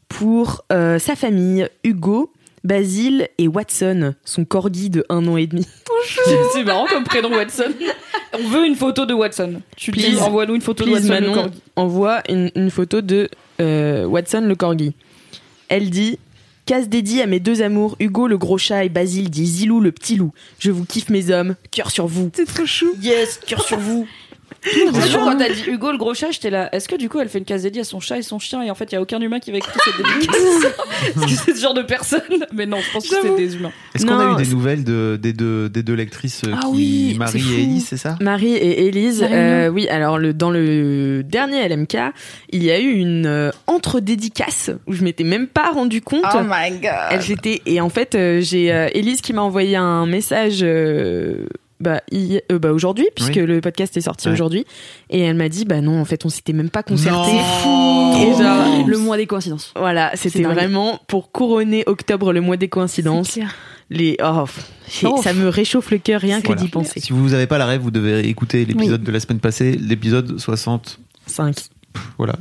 [0.08, 2.32] pour euh, sa famille, Hugo,
[2.64, 5.68] Basile et Watson, son corgi de un an et demi.
[6.54, 7.72] C'est marrant comme prénom Watson.
[8.34, 9.62] On veut une photo de Watson.
[9.78, 11.08] Tu dis, envoie-nous une photo de Watson.
[11.08, 11.62] le Manon corgi.
[11.76, 14.94] envoie une, une photo de euh, Watson le corgi.
[15.70, 16.18] Elle dit
[16.72, 19.92] Casse dédié à mes deux amours, Hugo le gros chat et Basile dit Zilou le
[19.92, 20.32] petit loup.
[20.58, 22.32] Je vous kiffe mes hommes, cœur sur vous.
[22.34, 22.94] C'est trop chou.
[23.01, 24.08] Yes, cœur sur vous.
[24.63, 26.70] Quand t'as dit Hugo le gros chat, j'étais là.
[26.74, 28.62] Est-ce que du coup elle fait une case dédiée à son chat et son chien
[28.62, 30.38] et en fait il y a aucun humain qui va écouter cette dédicace
[31.15, 32.22] Est-ce que c'est ce genre de personne
[32.53, 33.72] Mais non, je pense que c'est des humains.
[33.96, 36.68] Est-ce qu'on a eu des nouvelles de, des, deux, des deux lectrices euh, Ah qui,
[36.68, 38.18] oui, Marie et Elise, c'est ça?
[38.22, 41.98] Marie et Élise, Marie euh, oui, alors le, dans le dernier LMK,
[42.51, 46.25] il y a eu une euh, entre-dédicace où je m'étais même pas rendu compte.
[46.34, 46.91] Oh my god.
[47.12, 51.46] Elle j'étais et en fait euh, j'ai euh, Élise qui m'a envoyé un message euh,
[51.82, 53.46] bah, euh, bah, aujourd'hui puisque Oui.
[53.46, 54.34] le podcast est sorti Ouais.
[54.34, 54.66] aujourd'hui
[55.10, 57.34] et elle m'a dit bah non en fait on s'était même pas concerté.
[57.34, 58.14] Non.
[58.18, 59.74] Et genre, Le mois des coïncidences.
[59.76, 63.40] Voilà, c'était vraiment pour couronner octobre le mois des coïncidences.
[63.90, 64.46] Les oh,
[65.04, 65.22] Oh.
[65.22, 66.62] ça me réchauffe le cœur rien que Voilà.
[66.62, 67.00] d'y penser.
[67.00, 70.38] Si vous n'avez pas la rêve, vous devez écouter l'épisode de la semaine passée, l'épisode
[70.40, 71.00] 60.
[71.26, 71.56] 5.
[72.18, 72.36] Voilà.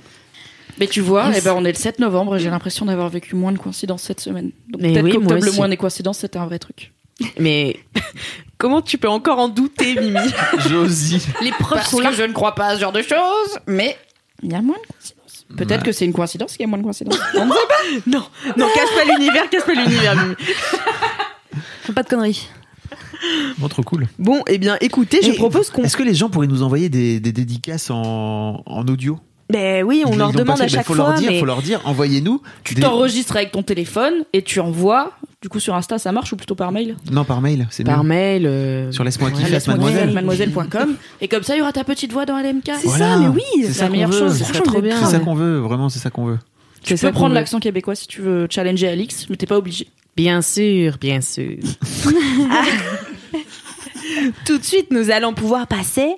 [0.79, 3.35] Mais tu vois, eh ben, on est le 7 novembre et j'ai l'impression d'avoir vécu
[3.37, 4.51] moins de coïncidences cette semaine.
[4.71, 6.93] Donc peut-être oui, qu'octobre, le moins des coïncidences, c'était un vrai truc.
[7.39, 7.77] Mais
[8.59, 10.19] comment tu peux encore en douter Mimi?
[10.69, 11.27] Josie.
[11.43, 12.11] Les preuves Parce sont là.
[12.11, 13.97] que je ne crois pas à ce genre de choses, mais
[14.43, 15.47] il y a moins de coïncidences.
[15.57, 15.87] Peut-être Ouais.
[15.87, 17.19] que c'est une coïncidence qu'il y a moins de coïncidences.
[17.35, 17.75] On ne sait pas.
[18.07, 18.25] Non,
[18.57, 20.35] non, casse pas l'univers, casse pas l'univers Mimi.
[21.83, 22.49] Fais pas de conneries.
[23.59, 24.07] Bon, trop cool.
[24.19, 26.89] Bon, eh bien écoutez, je Et propose qu'on Est-ce que les gens pourraient nous envoyer
[26.89, 29.19] des, des dédicaces en, en audio?
[29.51, 30.65] Ben oui, on Ils leur demande à.
[30.65, 32.41] Ben, chaque faut fois Leur dire, mais Faut leur dire, envoyez-nous.
[32.65, 35.13] Tu des- t'enregistres avec ton téléphone et tu envoies.
[35.43, 36.97] Du coup, sur Insta, ça marche ou plutôt par mail?
[37.11, 38.09] Non, par mail, c'est par mieux.
[38.11, 40.13] mail euh, Sur laisse-moi ouais, kiffer, laisse-moi mademoiselle.
[40.13, 40.97] mademoiselle.com.
[41.23, 42.65] Et comme ça, il y aura ta petite voix dans LMK.
[42.79, 43.15] C'est Voilà.
[43.15, 43.43] ça, mais oui.
[43.65, 44.33] C'est ça la meilleure chose.
[44.37, 44.97] Ça Ça serait trop bien.
[45.01, 45.25] C'est ça ouais.
[45.25, 46.39] qu'on veut, vraiment, c'est ça qu'on veut.
[46.83, 49.87] Tu ça peux prendre l'accent québécois si tu veux challenger Alix, mais t'es pas obligé.
[50.17, 51.57] Bien sûr, bien sûr.
[52.51, 52.65] Ah.
[54.45, 56.15] Tout de suite, nous allons pouvoir passer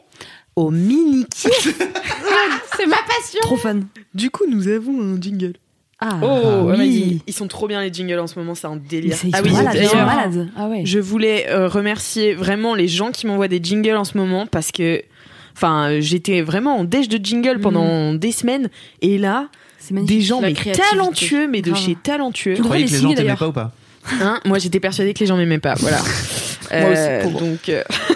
[0.56, 1.26] au mini.
[1.34, 3.40] C'est ma passion.
[3.42, 3.86] Trop fan.
[4.14, 5.54] Du coup, nous avons un jingle.
[6.00, 6.76] Ah, Oh, oui.
[6.76, 7.20] vas-y.
[7.28, 9.16] Ils sont trop bien les jingles en ce moment, c'est un délire.
[9.24, 10.48] Ils Ah sont oui, malades, ils sont malades.
[10.56, 10.82] Ah ouais.
[10.84, 14.72] je voulais euh, remercier vraiment les gens qui m'envoient des jingles en ce moment parce
[14.72, 15.00] que,
[15.54, 18.68] enfin, j'étais vraiment en déj de jingle pendant des semaines
[19.00, 19.46] et là,
[19.92, 21.82] des gens mais talentueux, mais de Grave.
[21.84, 22.54] chez talentueux.
[22.54, 23.70] Tu Vous croyez devrais que les gens t'aimaient pas ou pas?
[24.20, 24.40] Hein?
[24.44, 25.74] Moi, j'étais persuadée que les gens m'aimaient pas.
[25.74, 25.98] Voilà.
[26.72, 27.82] Moi aussi, Euh, donc, euh,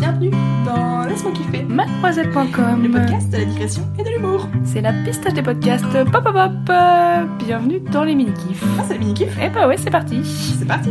[0.00, 0.30] Bienvenue
[0.64, 4.48] dans Laisse-moi kiffer, mademoiselle.com, le podcast de la digression et de l'humour.
[4.64, 6.52] C'est la pistache des podcasts pop pop pop.
[6.70, 8.64] Euh, Bienvenue dans les mini-kifs.
[8.78, 10.22] Ah, c'est les mini-kifs Eh bah ouais, c'est parti.
[10.58, 10.88] C'est parti.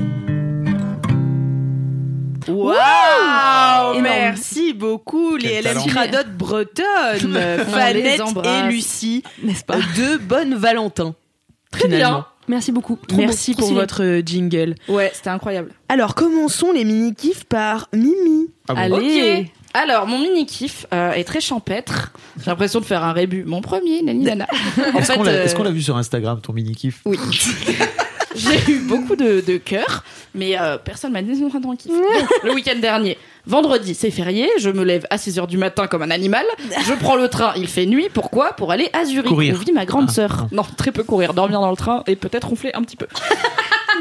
[2.47, 4.03] Waouh Énorme.
[4.03, 5.77] Merci beaucoup les LM.
[5.87, 11.15] Cradotte bretonnes, Fanette et Lucie, N'est-ce pas deux bonnes Valentin.
[11.71, 12.27] Très bien.
[12.49, 12.97] Merci beaucoup.
[13.07, 14.75] Trop Merci beau, pour votre euh, jingle.
[14.87, 15.71] Ouais, c'était incroyable.
[15.87, 18.49] Alors commençons les mini kifs par Mimi.
[18.67, 19.41] Ah bon Allez.
[19.41, 19.51] Ok.
[19.75, 22.11] Alors, mon mini kiff euh, est très champêtre.
[22.39, 23.43] J'ai l'impression de faire un rébut.
[23.43, 24.47] Mon premier, nani nana.
[24.95, 27.01] En Est-ce qu'on fait, l'a euh, est-ce qu'on l'a vu sur Instagram, ton mini-kiff?
[27.05, 27.19] Oui.
[28.39, 31.91] J'ai eu beaucoup de, de cœurs, mais euh, personne m'a dit non, non, kiff.
[31.91, 36.01] Donc, le week-end dernier, vendredi, c'est férié, je me lève à 6h du matin comme
[36.03, 36.45] un animal,
[36.85, 38.53] je prends le train, il fait nuit, pourquoi?
[38.53, 39.55] Pour aller à Zurich, Courir.
[39.55, 40.47] où vit ma grande Ah, sœur.
[40.51, 43.07] Non, très peu courir, dormir dans le train et peut-être ronfler un petit peu.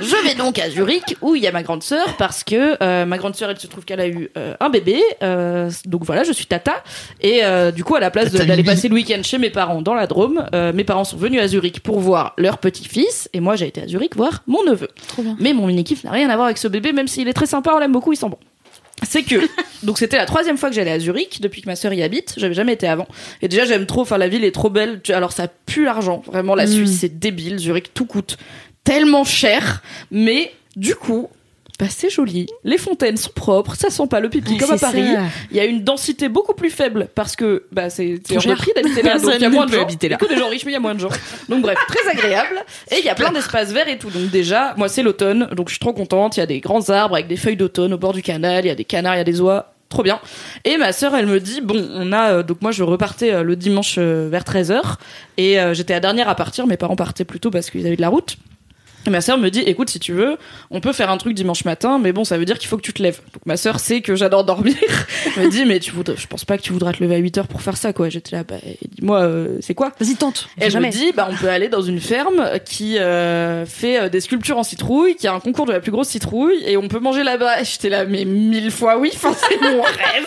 [0.00, 3.04] Je vais donc à Zurich où il y a ma grande sœur parce que euh,
[3.06, 6.22] ma grande sœur elle se trouve qu'elle a eu euh, un bébé euh, donc voilà
[6.24, 6.82] je suis tata
[7.20, 9.94] et euh, du coup à la place d'aller passer le week-end chez mes parents dans
[9.94, 13.56] la Drôme euh, mes parents sont venus à Zurich pour voir leur petit-fils et moi
[13.56, 15.36] j'ai été à Zurich voir mon neveu Trop bien.
[15.40, 17.46] mais mon mini kiff n'a rien à voir avec ce bébé même s'il est très
[17.46, 18.38] sympa on l'aime beaucoup il sent bon
[19.04, 19.36] c'est que
[19.84, 22.34] donc c'était la troisième fois que j'allais à Zurich depuis que ma sœur y habite.
[22.36, 23.06] J'avais jamais été avant.
[23.42, 24.00] Et déjà j'aime trop.
[24.00, 25.00] Enfin la ville est trop belle.
[25.10, 26.20] Alors ça pue l'argent.
[26.26, 26.72] Vraiment la Mm.
[26.72, 27.58] Suisse c'est débile.
[27.60, 28.38] Zurich tout coûte
[28.88, 29.82] tellement cher.
[30.10, 31.28] Mais du coup.
[31.78, 35.14] Bah c'est joli, les fontaines sont propres, ça sent pas le pipi comme à Paris.
[35.14, 35.22] ça.
[35.52, 38.72] Il y a une densité beaucoup plus faible parce que bah c'est hors de prix
[38.74, 39.82] d'habiter là, donc il y a moins de gens.
[39.82, 40.16] habiter là.
[40.20, 41.10] Il y a que des gens riches mais il y a moins de gens.
[41.48, 42.64] Donc bref, très agréable.
[42.90, 44.10] Et il y a plein d'espaces verts et tout.
[44.10, 46.36] Donc déjà, moi c'est l'automne, donc je suis trop contente.
[46.36, 48.64] Il y a des grands arbres avec des feuilles d'automne au bord du canal.
[48.64, 49.72] Il y a des canards, il y a des oies.
[49.88, 50.20] Trop bien.
[50.64, 53.42] Et ma sœur, elle me dit, bon, on a, euh, donc moi je repartais euh,
[53.42, 54.96] le dimanche euh, vers 13h
[55.36, 58.00] et j'étais la dernière à partir, mes parents partaient plus tôt parce qu'ils avaient de
[58.00, 58.36] la route.
[59.06, 60.36] Et ma sœur me dit, écoute, si tu veux,
[60.70, 62.82] on peut faire un truc dimanche matin, mais bon, ça veut dire qu'il faut que
[62.82, 63.20] tu te lèves.
[63.32, 64.74] Donc ma sœur sait que j'adore dormir.
[65.36, 67.18] Elle me dit, mais tu voudrais, je pense pas que tu voudras te lever à
[67.18, 68.08] 8 heures pour faire ça, quoi.
[68.08, 68.56] J'étais là, bah,
[68.90, 69.92] dis-moi, euh, c'est quoi?
[70.00, 70.48] Vas-y, tente.
[70.60, 74.08] et je me dis, bah, on peut aller dans une ferme qui euh, fait euh,
[74.08, 76.88] des sculptures en citrouille, qui a un concours de la plus grosse citrouille, et on
[76.88, 77.60] peut manger là-bas.
[77.60, 80.26] Et J'étais là, mais mille fois oui, enfin, c'est mon rêve.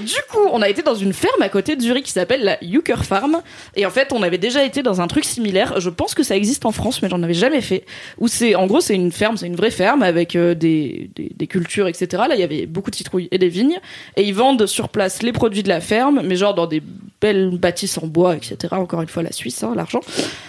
[0.00, 2.62] Du coup, on a été dans une ferme à côté de Zurich qui s'appelle la
[2.62, 3.42] Yucker Farm.
[3.74, 5.80] Et en fait, on avait déjà été dans un truc similaire.
[5.80, 7.84] Je pense que ça existe en France, mais j'en avais jamais fait.
[8.18, 11.30] Où c'est, en gros, c'est une ferme, c'est une vraie ferme avec euh, des, des,
[11.34, 12.08] des cultures, etc.
[12.28, 13.78] Là, il y avait beaucoup de citrouilles et des vignes.
[14.16, 16.82] Et ils vendent sur place les produits de la ferme, mais genre dans des
[17.20, 18.56] belles bâtisses en bois, etc.
[18.72, 20.00] Encore une fois, la Suisse, hein, l'argent.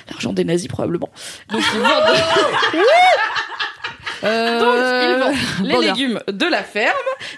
[0.10, 1.10] L'argent des nazis, probablement.
[1.52, 2.84] Donc, ils vendent...
[4.22, 6.96] Donc, ils vendent les légumes de la ferme.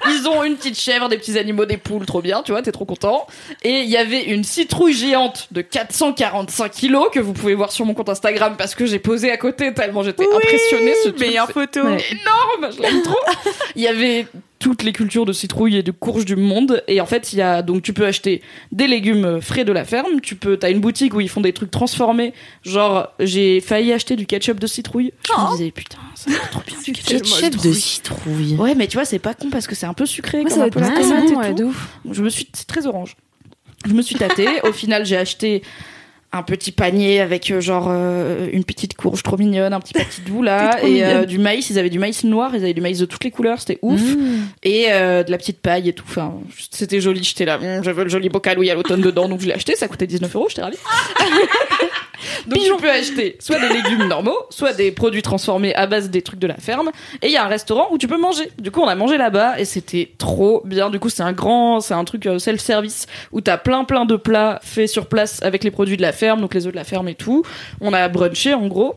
[0.07, 2.71] Ils ont une petite chèvre, des petits animaux, des poules, trop bien, tu vois, t'es
[2.71, 3.27] trop content.
[3.63, 7.85] Et il y avait une citrouille géante de 445 kilos que vous pouvez voir sur
[7.85, 10.93] mon compte Instagram parce que j'ai posé à côté tellement j'étais impressionnée.
[11.03, 11.79] Ce truc, meilleure photo.
[11.81, 13.19] énorme, je l'aime trop.
[13.75, 14.27] Il y avait
[14.61, 16.83] toutes les cultures de citrouilles et de courges du monde.
[16.87, 19.83] Et en fait il y a donc tu peux acheter des légumes frais de la
[19.83, 20.21] ferme.
[20.21, 22.33] Tu peux t'as une boutique où ils font des trucs transformés.
[22.63, 25.11] Genre j'ai failli acheter du ketchup de citrouille.
[25.27, 28.55] Je me disais putain ça va trop bien du ketchup Ketchup de citrouille.
[28.57, 30.51] ouais mais tu vois c'est pas con parce que c'est un peu sucré Ouais, comme
[30.51, 30.79] ça va un être peu
[31.33, 31.89] la ouais, de ouf.
[32.09, 33.15] je me suis c'est très orange.
[33.87, 34.47] Je me suis tâtée.
[34.63, 35.63] Au final j'ai acheté
[36.33, 40.31] un petit panier avec euh, genre euh, une petite courge trop mignonne, un petit de
[40.31, 41.69] bout là, et euh, du maïs.
[41.69, 44.01] Ils avaient du maïs noir, ils avaient du maïs de toutes les couleurs, c'était ouf.
[44.01, 44.47] Mmh.
[44.63, 46.05] Et euh, de la petite paille et tout.
[46.07, 46.33] Enfin,
[46.71, 47.23] c'était joli.
[47.23, 49.41] J'étais là, Hum, je veux le joli bocal où il y a l'automne dedans, donc
[49.41, 49.75] je l'ai acheté.
[49.75, 50.77] Ça coûtait 19 euros, j'étais ravie.
[52.47, 56.21] donc tu peux acheter soit des légumes normaux, soit des produits transformés à base des
[56.21, 56.91] trucs de la ferme.
[57.21, 58.49] Et il y a un restaurant où tu peux manger.
[58.59, 60.89] Du coup, on a mangé là-bas et c'était trop bien.
[60.89, 64.15] Du coup, c'est un grand, c'est un truc euh, self-service où t'as plein plein de
[64.15, 66.83] plats faits sur place avec les produits de la ferme, donc les œufs de la
[66.83, 67.43] ferme et tout.
[67.79, 68.95] On a brunché en gros.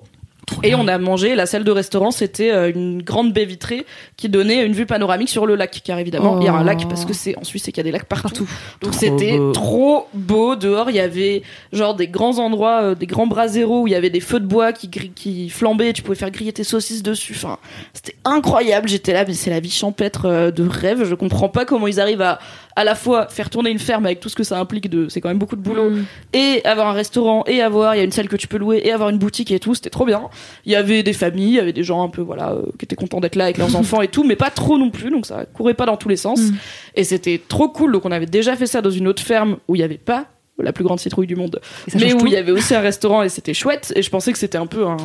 [0.62, 4.28] Et on a mangé, la salle de restaurant, c'était euh, une grande baie vitrée qui
[4.28, 7.04] donnait une vue panoramique sur le lac, car évidemment, il y a un lac parce
[7.04, 8.48] que c'est en Suisse et qu'il y a des lacs partout.
[8.80, 10.56] Donc c'était trop beau.
[10.56, 13.96] Dehors, il y avait genre des grands endroits, euh, des grands braseros où il y
[13.96, 17.34] avait des feux de bois qui, qui flambaient, tu pouvais faire griller tes saucisses dessus.
[17.36, 17.58] Enfin,
[17.92, 18.88] c'était incroyable.
[18.88, 21.04] J'étais là, mais c'est la vie champêtre euh, de rêve.
[21.04, 22.38] Je comprends pas comment ils arrivent à
[22.76, 25.20] à la fois faire tourner une ferme avec tout ce que ça implique de, c'est
[25.20, 26.04] quand même beaucoup de boulot, Mm.
[26.32, 28.80] et avoir un restaurant, et avoir, il y a une salle que tu peux louer,
[28.84, 30.22] et avoir une boutique et tout, c'était trop bien.
[30.64, 32.84] Il y avait des familles, il y avait des gens un peu, voilà, euh, qui
[32.84, 35.26] étaient contents d'être là avec leurs enfants et tout, mais pas trop non plus, donc
[35.26, 36.40] ça courait pas dans tous les sens.
[36.40, 36.54] Mm.
[36.96, 39.76] Et c'était trop cool, donc on avait déjà fait ça dans une autre ferme où
[39.76, 40.26] il y avait pas
[40.58, 41.60] la plus grande citrouille du monde,
[41.94, 44.38] mais où il y avait aussi un restaurant et c'était chouette, et je pensais que
[44.38, 44.96] c'était un peu un,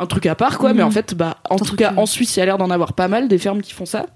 [0.00, 2.40] un truc à part, quoi, mais en fait, bah, en tout cas, en Suisse, il
[2.40, 4.06] y a l'air d'en avoir pas mal des fermes qui font ça.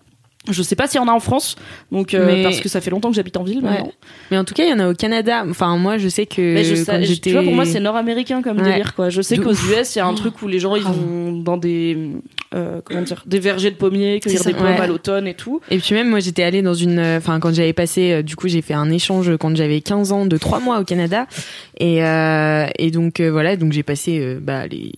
[0.50, 1.56] Je sais pas s'il y en a en France,
[1.90, 3.82] donc euh, Mais- parce que ça fait longtemps que j'habite en ville Ouais.
[4.30, 5.42] Mais en tout cas, il y en a au Canada.
[5.48, 7.30] Enfin, moi, je sais que Mais je sais, j'étais.
[7.30, 8.64] tu vois, pour moi, c'est nord-américain comme Ouais.
[8.72, 9.08] délire, quoi.
[9.08, 9.52] Je sais qu'aux.
[9.54, 10.96] US, il y a un truc où les gens, ils Grave.
[10.98, 11.96] vont dans des,
[12.54, 14.78] euh, comment dire, des vergers de pommiers, cueillir des pommes ouais.
[14.80, 15.60] à l'automne et tout.
[15.70, 16.98] Et puis même, moi, j'étais allée dans une.
[16.98, 20.12] euh, Enfin, quand j'avais passé, euh, du coup, j'ai fait un échange quand j'avais 15
[20.12, 21.26] ans de 3 mois au Canada.
[21.78, 24.92] Et, euh, et donc, euh, voilà, donc j'ai passé bah, les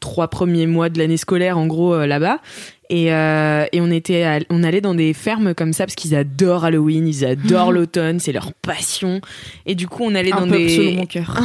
[0.00, 2.40] trois premiers mois de l'année scolaire, en gros, euh, là-bas.
[2.96, 6.64] Et, euh, et on était, on allait dans des fermes comme ça parce qu'ils adorent
[6.64, 9.20] Halloween, ils adorent l'automne, c'est leur passion.
[9.66, 11.36] Et du coup, on allait Un dans peu des selon mon cœur.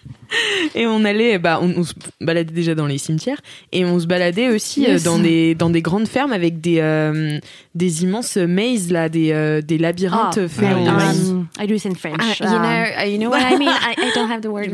[0.74, 3.40] et on allait, bah, on, on se baladait déjà dans les cimetières
[3.72, 5.02] et on se baladait aussi euh, Yes.
[5.02, 7.38] dans des dans des grandes fermes avec des euh,
[7.74, 10.48] des immenses mazes là, des euh, des labyrinthes Ah.
[10.48, 11.28] faits Ah, en des maïs.
[11.30, 12.20] Um, I do it in French.
[12.20, 13.68] Ah, you know, Um, uh, you know what I mean?
[13.68, 14.70] I, I don't have the word.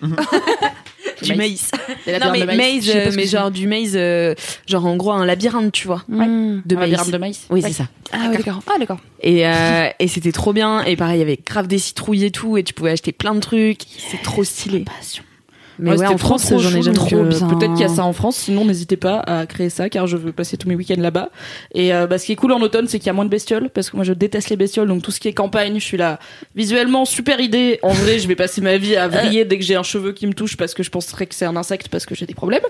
[1.22, 1.70] Du maïs.
[2.06, 2.20] Maïs.
[2.24, 4.34] Non mais pas euh, mais genre du maze, euh,
[4.66, 6.62] genre en gros un labyrinthe, tu vois, mm.
[6.64, 6.90] de Un maïs.
[6.92, 7.46] labyrinthe de maïs.
[7.50, 7.68] Oui, Ouais.
[7.68, 7.88] c'est ça.
[8.12, 8.60] Ah, ouais, d'accord.
[8.66, 8.98] Ah, d'accord.
[9.22, 10.82] Et, euh, et c'était trop bien.
[10.84, 12.56] Et pareil, il y avait grave des citrouilles et tout.
[12.56, 13.82] Et tu pouvais acheter plein de trucs.
[14.10, 14.84] C'est trop stylé.
[14.84, 15.22] Passion.
[15.78, 17.48] Mais Ouais, en France, j'en ai jamais trop bien.
[17.48, 20.16] Peut-être qu'il y a ça en France, sinon n'hésitez pas à créer ça car je
[20.16, 21.30] veux passer tous mes week-ends là-bas.
[21.74, 23.30] Et euh, bah, ce qui est cool en automne, c'est qu'il y a moins de
[23.30, 25.84] bestioles parce que moi je déteste les bestioles, donc tout ce qui est campagne, je
[25.84, 26.18] suis là.
[26.54, 27.78] Visuellement, super idée.
[27.82, 30.26] En vrai, je vais passer ma vie à vriller dès que j'ai un cheveu qui
[30.26, 32.62] me touche parce que je penserais que c'est un insecte parce que j'ai des problèmes.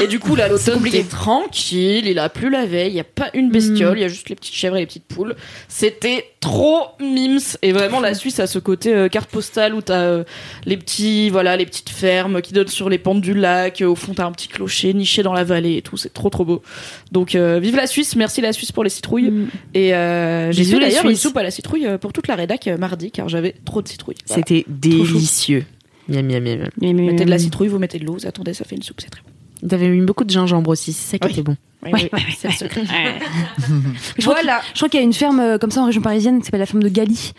[0.00, 3.04] Et du coup, là, l'automne, t'es tranquille, il a plu la veille, il y a
[3.04, 5.34] pas une bestiole, il y a juste les petites chèvres et les petites poules.
[5.68, 7.56] C'était trop mims.
[7.62, 10.24] Et vraiment, la Suisse a ce côté euh, carte postale où t'as euh,
[10.66, 13.82] les petits, voilà, les petites fermes qui sur les pentes du lac.
[13.86, 15.96] Au fond, t'as un petit clocher niché dans la vallée et tout.
[15.96, 16.62] C'est trop, trop beau.
[17.10, 18.16] Donc, euh, vive la Suisse.
[18.16, 19.30] Merci la Suisse pour les citrouilles.
[19.30, 19.48] Mm.
[19.74, 22.34] Et euh, j'ai fait la d'ailleurs une soupe à la citrouille euh, pour toute la
[22.34, 24.16] rédac euh, mardi car j'avais trop de citrouilles.
[24.28, 24.42] Voilà.
[24.46, 25.64] C'était délicieux.
[26.08, 28.64] Miam, miam, miam, Vous mettez de la citrouille, vous mettez de l'eau, vous attendez, ça
[28.64, 29.68] fait une soupe, c'est très bon.
[29.68, 31.32] T'avais mis beaucoup de gingembre aussi, c'est ça qui Oui.
[31.34, 31.56] était bon.
[31.84, 32.82] Oui, Ouais, oui, ouais, c'est le secret.
[34.18, 36.00] Je crois qu'il- Je crois qu'il y a une ferme euh, comme ça en région
[36.02, 37.32] parisienne qui s'appelle la ferme de Galie.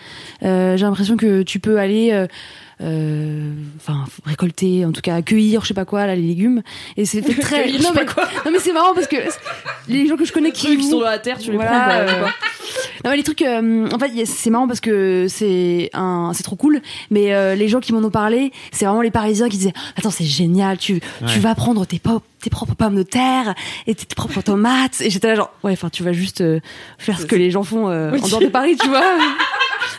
[0.44, 2.28] Euh, J'ai l'impression que tu peux aller, euh, euh,
[2.80, 6.62] enfin récolter, en tout cas accueillir, je sais pas quoi, là, les légumes.
[6.98, 7.72] Et c'est très.
[7.72, 8.06] Non, mais,
[8.46, 9.16] non mais c'est marrant parce que
[9.88, 11.72] les gens que je connais qui, Trucs qui sont dans la terre, tu les Voilà,
[12.06, 12.30] prends quoi, euh.
[13.04, 16.56] Non mais les trucs, euh, en fait, c'est marrant parce que c'est un, c'est trop
[16.56, 16.82] cool.
[17.12, 20.10] Mais euh, les gens qui m'en ont parlé, c'est vraiment les Parisiens qui disaient, attends,
[20.12, 23.54] c'est génial, tu, tu vas prendre tes, pop, tes propres pommes de terre
[23.88, 25.02] et tes propres tomates.
[25.02, 26.60] Et j'étais là genre, ouais, enfin, tu vas juste euh,
[26.98, 28.22] faire ce que les gens font euh, Oui.
[28.24, 29.04] en dehors de Paris, tu vois.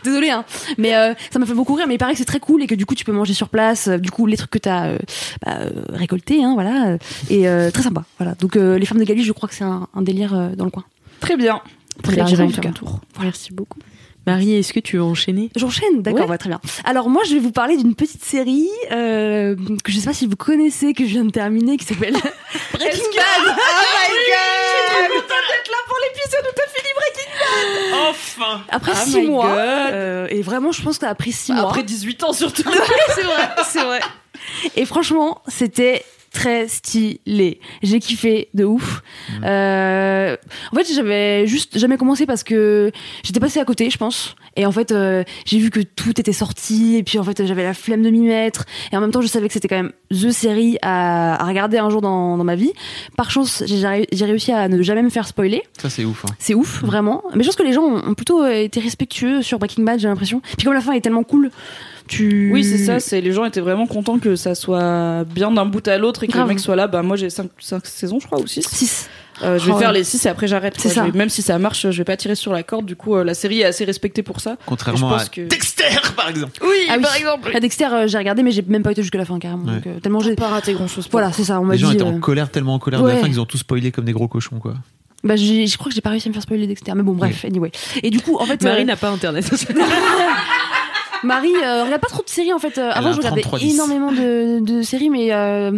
[0.04, 0.44] Désolée, hein.
[0.78, 1.86] Mais euh, ça m'a fait beaucoup rire.
[1.88, 3.48] Mais il paraît que c'est très cool et que du coup, tu peux manger sur
[3.48, 3.88] place.
[3.88, 4.98] euh, Du coup, les trucs que t'as euh,
[5.44, 6.96] bah, euh, récoltés, hein, voilà.
[7.30, 8.04] Et euh, très sympa.
[8.18, 8.34] Voilà.
[8.34, 10.64] Donc, euh, les femmes de Galie, je crois que c'est un, un délire euh, dans
[10.66, 10.84] le coin.
[11.20, 11.60] Très bien.
[12.02, 12.70] Très bien, en tout cas.
[12.70, 13.00] tour.
[13.20, 13.78] Merci beaucoup.
[14.26, 15.50] Marie, est-ce que tu veux enchaîner?
[15.54, 16.30] J'enchaîne, d'accord, Ouais.
[16.30, 16.58] ouais, très bien.
[16.86, 20.26] Alors moi, je vais vous parler d'une petite série euh, que je sais pas si
[20.26, 22.14] vous connaissez, que je viens de terminer, qui s'appelle
[22.72, 23.44] Breaking Bad.
[23.46, 25.10] Oh my god!
[25.12, 26.88] contente d'être là pour l'épisode où t'as fini
[28.08, 31.52] Enfin Après Oh six mois, euh, et vraiment, je pense que ça a pris six
[31.52, 31.62] mois.
[31.68, 32.62] Après 18 ans surtout.
[33.14, 34.00] c'est vrai, c'est vrai.
[34.76, 37.60] Et franchement, c'était très stylé.
[37.82, 39.02] J'ai kiffé de ouf.
[39.44, 40.36] Euh,
[40.72, 42.90] en fait, j'avais juste jamais commencé parce que
[43.22, 44.34] j'étais passée à côté, je pense.
[44.56, 46.96] Et en fait, euh, j'ai vu que tout était sorti.
[46.96, 48.64] Et puis, en fait, j'avais la flemme de m'y mettre.
[48.92, 51.78] Et en même temps, je savais que c'était quand même the série à, à regarder
[51.78, 52.72] un jour dans, dans ma vie.
[53.16, 55.62] Par chance, j'ai ré- j'ai réussi à ne jamais me faire spoiler.
[55.80, 56.24] Ça, c'est ouf.
[56.24, 56.34] hein.
[56.38, 57.22] C'est ouf, vraiment.
[57.34, 60.40] Mais je pense que les gens ont plutôt été respectueux sur Breaking Bad, j'ai l'impression.
[60.56, 61.50] Puis comme la fin est tellement cool,
[62.08, 62.50] tu...
[62.52, 63.00] Oui, c'est ça.
[63.00, 66.26] C'est les gens étaient vraiment contents que ça soit bien d'un bout à l'autre et
[66.26, 66.44] que Grave.
[66.46, 66.86] le mec soit là.
[66.86, 67.48] Bah moi j'ai 5,
[67.84, 69.08] saisons, je crois, ou 6 6.
[69.42, 69.94] Euh, je vais Oh, faire ouais.
[69.98, 70.74] les 6 et après j'arrête.
[70.76, 70.94] C'est quoi.
[70.94, 71.06] ça.
[71.06, 72.86] Je vais- Même si ça marche, je vais pas tirer sur la corde.
[72.86, 74.56] Du coup, euh, la série est assez respectée pour ça.
[74.66, 75.84] Contrairement Je pense à que- Dexter,
[76.16, 76.52] par exemple.
[76.62, 77.02] Oui, Ah oui.
[77.02, 77.50] par exemple.
[77.52, 79.64] La Dexter, euh, j'ai regardé, mais j'ai même pas été jusqu'à la fin carrément.
[79.64, 79.74] Ouais.
[79.74, 80.36] Donc, euh, tellement j'ai.
[80.36, 81.08] pas raté grand chose.
[81.10, 81.60] Voilà, c'est ça.
[81.60, 81.94] On m'a Les gens dit.
[81.94, 83.14] étaient euh, en colère, tellement en colère de Ouais.
[83.14, 84.74] la fin qu'ils ont tous spoilé comme des gros cochons, quoi.
[85.24, 86.92] Bah, je crois que j'ai pas réussi à me faire spoiler Dexter.
[86.94, 87.72] Mais bon, bref, anyway.
[88.02, 89.44] Et du coup, en fait, Marie euh, n'a pas internet.
[91.24, 92.78] Marie euh, regarde pas trop de séries en fait.
[92.78, 93.72] Euh, Elle avant, a je regardais 33-10.
[93.74, 95.72] énormément de, de séries, mais euh,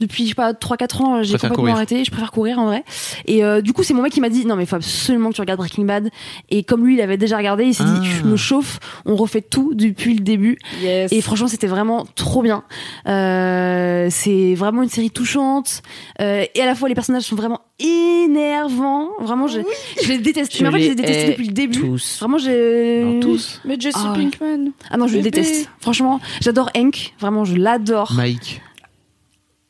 [0.00, 1.74] depuis je sais pas 3-4 ans, euh, j'ai complètement courir.
[1.76, 2.04] arrêté.
[2.04, 2.84] Je préfère courir en vrai.
[3.26, 5.30] Et euh, du coup, c'est mon mec qui m'a dit non mais il faut absolument
[5.30, 6.10] que tu regardes Breaking Bad.
[6.50, 8.04] Et comme lui, il avait déjà regardé, il s'est dit Ah.
[8.04, 8.78] je me chauffe.
[9.04, 10.58] On refait tout depuis le début.
[10.80, 11.12] Yes.
[11.12, 12.62] Et franchement, c'était vraiment trop bien.
[13.08, 15.82] Euh, c'est vraiment une série touchante.
[16.20, 19.08] Euh, et à la fois, les personnages sont vraiment énervants.
[19.20, 19.60] Vraiment, je,
[20.02, 20.56] je les déteste.
[20.56, 21.80] Je mais en fait, je les déteste depuis le début.
[21.80, 22.18] tous.
[22.20, 23.02] Vraiment, j'ai.
[23.04, 23.60] Non, tous.
[23.64, 24.12] Mais Jesse Ah.
[24.14, 24.72] Pinkman.
[24.90, 25.30] Ah non, je le Bébé.
[25.42, 25.68] déteste.
[25.80, 27.14] Franchement, j'adore Hank.
[27.20, 28.12] Vraiment, je l'adore.
[28.14, 28.60] Mike.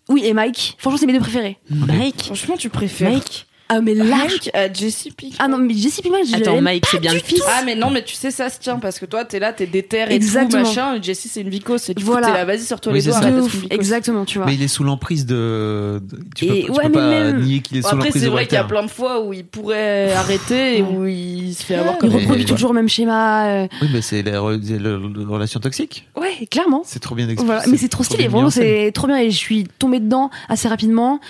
[0.08, 0.76] Oui, et Mike.
[0.78, 1.58] Franchement, c'est mes deux préférés.
[1.70, 4.50] Mike Franchement, tu préfères Mike Ah, mais large.
[4.54, 5.36] À Jesse Pinkman.
[5.38, 7.42] Ah non, mais Jesse Pinkman, je Attends, l'aime Mike, c'est bien le fils.
[7.48, 9.66] Ah mais non mais tu sais ça se tient parce que toi t'es là t'es
[9.66, 10.62] déter et Exactement.
[10.62, 12.26] tout machin et Jessie c'est une vicose et du Voilà.
[12.28, 13.24] coup t'es là vas-y sors-toi Oui, les c'est doigts ça.
[13.26, 13.54] arrête De d'être ouf.
[13.54, 13.78] une vicose.
[13.78, 14.46] Exactement, tu vois.
[14.46, 16.00] Mais il est sous l'emprise de.
[16.02, 17.94] de- Tu peux, Et- tu ouais, peux mais pas même- nier qu'il est Bon, sous
[17.94, 18.74] après l'emprise c'est de vrai qu'il y a Walter.
[18.74, 22.10] plein de fois où il pourrait arrêter et où il se fait avoir Il comme
[22.10, 23.46] Mais- reproduit mais- toujours le même schéma.
[23.46, 26.08] euh, Oui, mais c'est la, re- c'est relation toxique.
[26.16, 26.82] Ouais, clairement.
[26.84, 27.46] C'est trop bien expliqué.
[27.46, 27.62] Voilà.
[27.66, 28.62] Mais c'est trop stylé, bien vraiment, mis en scène.
[28.86, 31.20] c'est trop bien et je suis tombée dedans assez rapidement.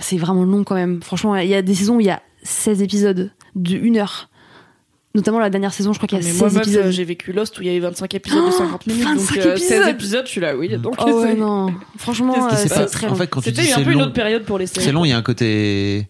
[0.00, 1.00] C'est vraiment long quand même.
[1.02, 4.28] Franchement, il y a des saisons où il y a 16 épisodes de 1 heure.
[5.14, 6.86] Notamment la dernière saison, je crois qu'il y a mais 16 moi meuf, épisodes.
[6.86, 9.46] euh, j'ai vécu Lost où il y avait 25 épisodes de 50 minutes 25 donc
[9.46, 10.26] euh, 16 épisodes.
[10.26, 11.72] je suis là oui donc Oh ouais, non.
[11.98, 13.14] Franchement, euh, c'est passe très En long.
[13.14, 15.10] fait, tu dis c'était un peu une autre période pour les séries c'est long, il
[15.10, 16.08] y a un côté.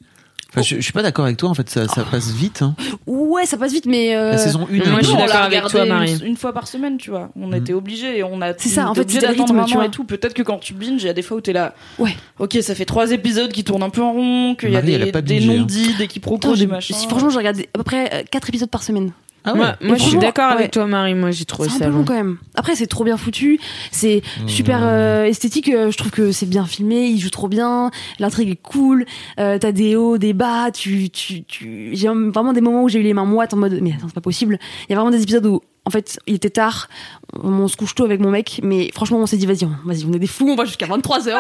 [0.55, 1.49] Enfin, je, je suis pas d'accord avec toi.
[1.51, 2.63] En fait, ça, ça passe vite.
[2.63, 2.75] hein.
[3.07, 4.15] Ouais, ça passe vite, mais.
[4.15, 6.21] euh, La saison 1 moi, je suis d'accord l'a avec regardé toi, une- Marie.
[6.25, 7.31] Une, fois par semaine, tu vois.
[7.37, 7.55] On Mhm.
[7.55, 8.53] était obligés et on a.
[8.57, 9.87] C'est ça, en fait, d'attendre rythme, un tu an vois.
[9.87, 10.05] et tout.
[10.05, 11.75] Peut-être que quand tu binges, il y a des fois où t'es là.
[11.99, 12.17] Ouais.
[12.39, 14.97] Ok, ça fait trois épisodes qui tournent un peu en rond, qu'il y a des,
[14.99, 15.57] des bingé, hein.
[15.59, 16.95] non-dits, des quiproquos, des machins.
[16.97, 19.11] si, franchement, j'ai regardé à peu près 4 épisodes par semaine.
[19.45, 19.59] Ah ouais.
[19.59, 20.55] Moi, moi je suis d'accord ouais.
[20.61, 21.15] avec toi, Marie.
[21.15, 22.39] Moi, j'ai trouvé C'est un ça peu long quand même.
[22.55, 23.61] Après, c'est trop bien foutu.
[23.93, 25.69] C'est super euh, esthétique.
[25.69, 27.07] euh, Je trouve que c'est bien filmé.
[27.07, 27.91] Il joue trop bien.
[28.19, 29.05] L'intrigue est cool.
[29.39, 30.71] Euh, T'as des hauts, des bas.
[30.73, 31.91] Tu, tu, tu...
[31.93, 34.15] J'ai vraiment des moments où j'ai eu les mains moites en mode mais attends, c'est
[34.15, 34.59] pas possible.
[34.89, 36.89] Il y a vraiment des épisodes où en fait, il était tard,
[37.35, 40.07] on se couche tôt avec mon mec, mais franchement, on s'est dit, vas-y, on- vas-y,
[40.07, 40.95] on est des fous, on va jusqu'à 23h,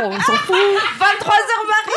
[0.05, 0.55] on s'en fout.
[1.01, 1.31] 23h
[1.67, 1.94] Marie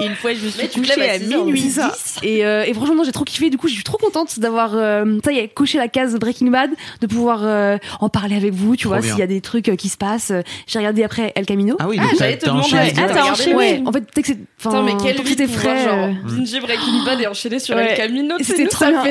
[0.00, 1.92] Et une fois, je me suis couchée à à 6 heures, minuit C'est ça.
[1.94, 2.16] 10.
[2.22, 3.50] Et, euh, et franchement, j'ai trop kiffé.
[3.50, 6.48] Du coup, je suis trop contente d'avoir, euh, ça y est, coché la case Breaking
[6.48, 9.40] Bad, de pouvoir euh, en parler avec vous, tu Trop vois, s'il y a des
[9.40, 10.32] trucs euh, qui se passent.
[10.66, 11.76] J'ai regardé après El Camino.
[11.78, 14.00] Ah oui, Ah, donc j'allais t'as te t'as demander, enchaîné ah, t'as Ouais, en fait,
[14.00, 14.38] peut-être que c'est.
[14.64, 15.84] Enfin, mais quel c'était frais.
[15.84, 17.90] genre, Breaking Bad et enchaîner sur Ouais.
[17.92, 19.02] El Camino, C'était trop bien.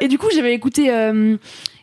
[0.00, 0.90] Et du coup, j'avais écouté.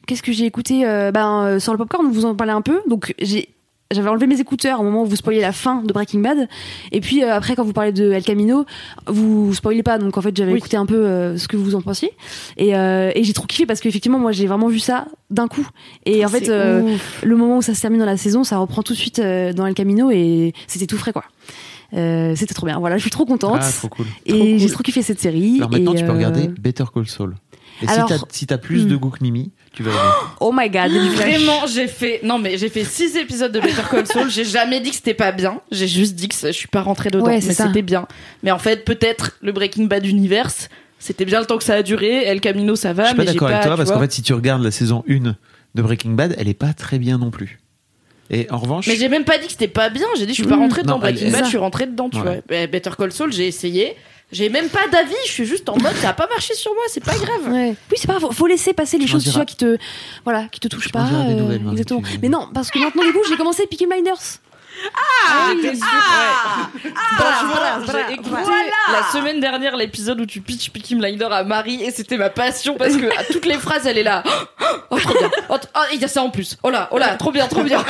[0.06, 2.82] Qu'est-ce que j'ai écouté euh, Ben euh, sur le popcorn, vous en parlez un peu.
[2.88, 3.48] Donc j'ai
[3.94, 6.48] j'avais enlevé mes écouteurs au moment où vous spoiliez la fin de Breaking Bad.
[6.92, 8.66] Et puis euh, après, quand vous parlez de El Camino,
[9.08, 9.98] vous spoilez pas.
[9.98, 10.58] Donc en fait, j'avais Oui.
[10.58, 12.12] écouté un peu euh, ce que vous en pensiez.
[12.58, 15.68] Et, euh, et j'ai trop kiffé parce qu'effectivement, moi, j'ai vraiment vu ça d'un coup.
[16.06, 18.84] Et en fait, euh, le moment où ça se termine dans la saison, ça reprend
[18.84, 21.24] tout de suite euh, dans El Camino et c'était tout frais, quoi.
[21.96, 22.80] Euh, c'était trop bien.
[22.80, 23.60] Voilà, je suis trop contente.
[23.62, 24.08] Ah, trop cool.
[24.26, 24.74] et j'ai cool.
[24.74, 25.58] trop kiffé cette série.
[25.58, 27.36] Alors maintenant, Et, tu peux regarder Better Call Saul.
[27.82, 29.00] Et alors- si t'as si plus de Hmm.
[29.00, 30.00] goût que Mimi, tu vas aimer.
[30.40, 30.92] Oh my god.
[31.16, 32.20] Vraiment, j'ai fait.
[32.24, 34.30] Non, mais j'ai fait six épisodes de Better Call Saul.
[34.30, 35.60] J'ai jamais dit que c'était pas bien.
[35.72, 37.26] J'ai juste dit que je suis pas rentrée dedans.
[37.26, 38.08] Ouais, mais c'était bien.
[38.44, 40.70] Mais en fait, peut-être le Breaking Bad universe.
[41.00, 42.24] C'était bien le temps que ça a duré.
[42.24, 43.04] El Camino, ça va.
[43.04, 45.04] Je suis pas mais d'accord avec toi parce qu'en fait, si tu regardes la saison
[45.10, 45.36] 1
[45.76, 47.60] de Breaking Bad, elle est pas très bien non plus.
[48.30, 50.08] Et en revanche, Mais j'ai même pas dit que c'était pas bien.
[50.18, 50.60] J'ai dit je suis pas Mmh.
[50.60, 51.00] rentrée dedans.
[51.00, 52.42] Breaking Bad, je suis rentrée dedans, tu Ouais.
[52.48, 52.58] vois.
[52.58, 53.96] Eh, Better Call Saul, j'ai essayé.
[54.34, 55.14] J'ai même pas d'avis.
[55.26, 56.84] Je suis juste en mode ça a pas marché sur moi.
[56.90, 57.52] C'est pas grave.
[57.52, 57.76] Ouais.
[57.92, 58.24] Oui, c'est pas grave.
[58.30, 59.78] Faut, faut laisser passer les Tu choses tu qui te,
[60.26, 61.06] voilà, qui te touchent Tu pas.
[61.06, 62.02] euh, nouvelles, Marie, exactement.
[62.02, 64.18] tu- Mais non, parce que maintenant, du coup, j'ai commencé Peaky Blinders.
[64.96, 66.92] Ah, j'étais sûre, ouais.
[67.16, 68.72] Franchement, voilà, j'ai écouté voilà.
[68.92, 72.76] la semaine dernière l'épisode où tu pitches Peaky Blinder à Marie et c'était ma passion
[72.76, 74.24] parce que à toutes les phrases elle est là.
[74.90, 75.30] Oh trop bien.
[75.50, 76.58] Oh, oh, il y a ça en plus.
[76.64, 77.84] Oh là, oh là, trop bien, trop bien.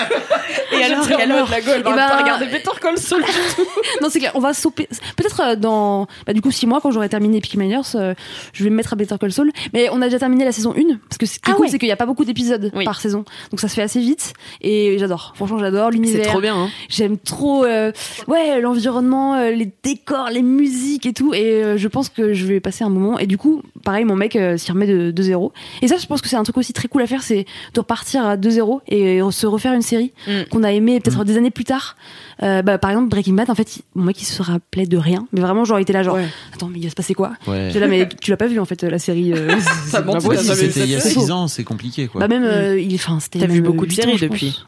[0.71, 3.23] Et alors, J'étais en et alors la gueule, va ben, pas regarder Better Call Saul
[3.23, 3.67] du tout.
[4.01, 4.31] non, c'est clair.
[4.35, 4.87] On va sauter.
[5.15, 8.13] Peut-être euh, dans, bah, du coup, six mois, quand j'aurai terminé Peaky Blinders, euh,
[8.53, 9.51] je vais me mettre à Better Call Saul.
[9.73, 11.65] Mais on a déjà terminé la saison 1 parce que ce qui est Ah cool,
[11.65, 11.71] ouais.
[11.71, 12.85] c'est qu'il y a pas beaucoup d'épisodes Oui.
[12.85, 14.33] par saison, donc ça se fait assez vite.
[14.61, 15.33] Et j'adore.
[15.35, 16.23] Franchement, j'adore l'univers.
[16.23, 16.69] C'est trop bien, hein.
[16.89, 17.91] J'aime trop, euh,
[18.27, 21.33] ouais, l'environnement, euh, les décors, les musiques et tout.
[21.33, 23.19] Et euh, je pense que je vais passer un moment.
[23.19, 25.51] Et du coup, pareil, mon mec euh, s'y remet de, de zéro.
[25.81, 27.79] Et ça, je pense que c'est un truc aussi très cool à faire, c'est de
[27.79, 30.31] repartir à de zéro et se refaire une série Mm.
[30.51, 31.95] qu'on a aimé peut-être des années plus tard.
[32.41, 34.97] Euh, bah, par exemple, Breaking Bad, en fait, il- mon mec, il se rappelait de
[34.97, 35.27] rien.
[35.33, 36.27] Mais vraiment, genre, il était là, genre, Ouais.
[36.53, 37.67] attends, mais il va se passer quoi ouais.
[37.67, 39.33] J'étais là, mais tu l'as pas vu, en fait, la série.
[39.33, 39.49] euh,
[39.87, 42.21] Ça si jamais vu c'était il y a cette 6 ans, c'est compliqué quoi.
[42.21, 43.39] Bah, même, euh, il, enfin, c'était.
[43.39, 44.63] T'as vu beaucoup de séries depuis.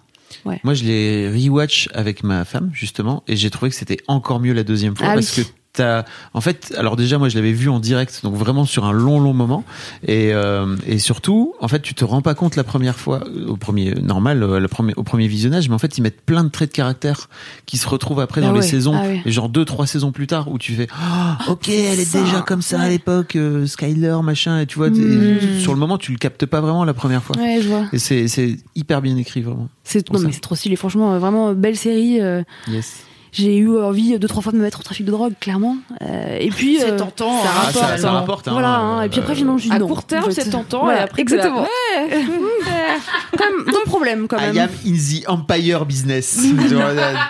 [0.63, 4.53] Moi, je l'ai rewatch avec ma femme justement, et j'ai trouvé que c'était encore mieux
[4.53, 5.43] la deuxième fois Ah parce oui.
[5.43, 5.49] que
[5.81, 9.19] en fait, alors déjà moi je l'avais vu en direct, donc vraiment sur un long
[9.19, 9.63] long moment,
[10.07, 13.47] et euh, et surtout, en fait, tu te rends pas compte la première fois, euh,
[13.47, 16.43] au premier normal, euh, le premier, au premier visionnage, mais en fait ils mettent plein
[16.43, 17.29] de traits de caractère
[17.65, 20.11] qui se retrouvent après Ah dans les ouais, saisons, ah et genre deux trois saisons
[20.11, 22.21] plus tard où tu fais, Ah, ok, elle est ça.
[22.21, 25.59] déjà comme ça à l'époque, euh, Skyler machin, et tu vois, Mm.
[25.59, 27.35] sur le moment tu le captes pas vraiment la première fois.
[27.37, 27.85] Ouais, je vois.
[27.93, 29.67] Et c'est c'est hyper bien écrit vraiment.
[29.83, 30.27] C'est, pour non, ça.
[30.27, 30.75] mais c'est trop stylé.
[30.75, 32.19] Franchement, euh, vraiment, belle série.
[32.21, 33.04] euh, Yes.
[33.37, 35.75] J'ai eu envie deux trois fois de me mettre au trafic de drogue, clairement.
[36.01, 37.41] Euh, et puis C'est euh, tentant.
[37.43, 37.51] ça hein.
[37.53, 38.11] Rapporte, ça, ça hein.
[38.13, 38.47] rapporte.
[38.47, 38.77] hein, Voilà.
[38.77, 39.01] hein.
[39.03, 39.87] Et puis après, finalement, je dis À non.
[39.87, 40.83] court terme, c'est tentant.
[40.85, 41.63] Voilà, et après, exactement.
[41.63, 41.67] ouais.
[43.37, 44.57] Quand même, deux problèmes quand I même.
[44.57, 46.39] am in the empire business.
[46.69, 46.75] Tu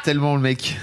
[0.04, 0.78] tellement le mec.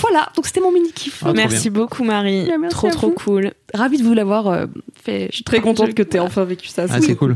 [0.00, 0.28] Voilà.
[0.36, 1.22] Donc c'était mon mini kiff.
[1.26, 2.44] Ah, Merci beaucoup, Marie.
[2.44, 3.14] Bien, merci trop, à trop vous.
[3.14, 3.52] cool.
[3.72, 4.66] Ravi de vous l'avoir euh,
[5.02, 5.26] fait.
[5.30, 6.84] Je suis très contente que t'aies enfin vécu ça.
[6.88, 7.34] Ah, c'est cool.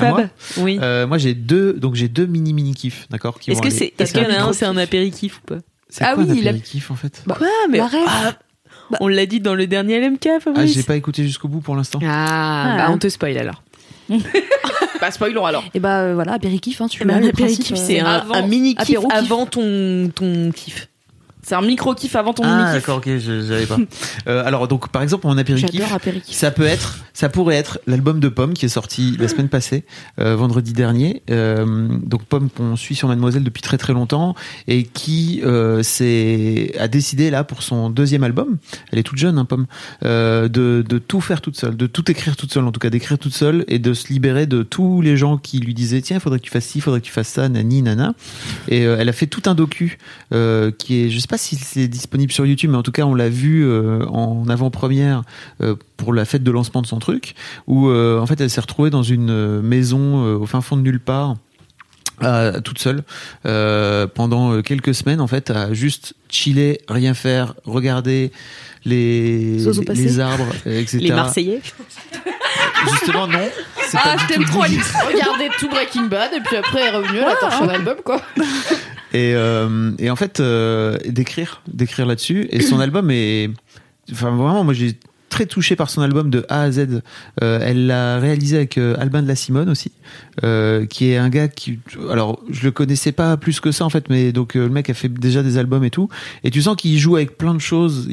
[0.00, 0.78] À moi Fab Oui.
[0.82, 4.12] Euh, moi j'ai deux donc j'ai deux mini mini kiffs d'accord Est-ce que c'est, est-ce
[4.12, 6.40] qu'il y en a un, c'est un apéritif ou pas c'est Ah quoi oui, un
[6.40, 8.02] apéritif en fait Bah, Quoi Mais la rêve.
[8.08, 8.34] Ah,
[9.00, 10.74] on l'a dit dans le dernier LMK, ah Fabrice.
[10.74, 12.76] j'ai pas écouté jusqu'au bout pour l'instant Ah, Ah.
[12.78, 13.62] bah on te spoil alors.
[15.00, 15.64] Bah, spoilons alors.
[15.74, 16.80] Et bah euh, voilà, apéritif.
[16.80, 18.98] Hein, tu Eh ben, l'as, un le apéritif, principe, c'est euh, un, un mini kiff.
[19.10, 20.88] avant ton, ton kiff.
[21.44, 22.72] C'est un micro kiff avant ton ah mini kiff.
[22.74, 23.78] d'accord ok je j'avais pas
[24.26, 26.34] Euh, alors donc par exemple mon apéritif J'adore apéritif.
[26.34, 29.84] Ça peut être, ça pourrait être l'album de Pomme qui est sorti la semaine passée,
[30.18, 31.22] euh, vendredi dernier.
[31.30, 34.34] Euh, donc Pomme qu'on suit sur Mademoiselle depuis très très longtemps
[34.66, 38.56] et qui a décidé là pour son deuxième album.
[38.92, 39.66] Elle est toute jeune, hein, Pomme,
[40.02, 43.18] de, de tout faire toute seule, de tout écrire toute seule, en tout cas d'écrire
[43.18, 46.20] toute seule et de se libérer de tous les gens qui lui disaient tiens, il
[46.20, 48.14] faudrait que tu fasses ci, il faudrait que tu fasses ça, nani nana.
[48.68, 49.98] Et elle a fait tout un docu
[50.30, 53.14] qui est, je sais pas si c'est disponible sur YouTube, mais en tout cas on
[53.14, 55.22] l'a vu euh, en avant-première
[55.62, 57.34] euh, pour la fête de lancement de son truc,
[57.66, 60.82] où euh, en fait elle s'est retrouvée dans une maison euh, au fin fond de
[60.82, 61.36] nulle part.
[62.22, 63.02] euh, toute seule
[63.46, 68.30] euh, pendant quelques semaines en fait à juste chiller rien faire regarder
[68.84, 69.58] les
[69.94, 71.60] les arbres etc Les Marseillais
[72.92, 73.38] justement non
[73.94, 74.62] Ah, pas je t'aime tout trop.
[74.62, 74.92] Alix.
[75.12, 77.96] Regardez tout Breaking Bad et puis après elle est revenue, elle a torché un album
[78.04, 78.20] quoi.
[79.14, 82.48] et, euh, et en fait euh, d'écrire d'écrire là-dessus.
[82.50, 83.48] Et son album est
[84.10, 84.98] enfin vraiment moi j'ai
[85.34, 87.02] très touché par son album de A à Z.
[87.42, 89.90] Euh, elle l'a réalisé avec euh, Albin de la Simone aussi,
[90.44, 93.90] euh, qui est un gars qui, alors je le connaissais pas plus que ça en
[93.90, 96.08] fait, mais donc euh, le mec a fait déjà des albums et tout,
[96.44, 98.08] et tu sens qu'il joue avec plein de choses.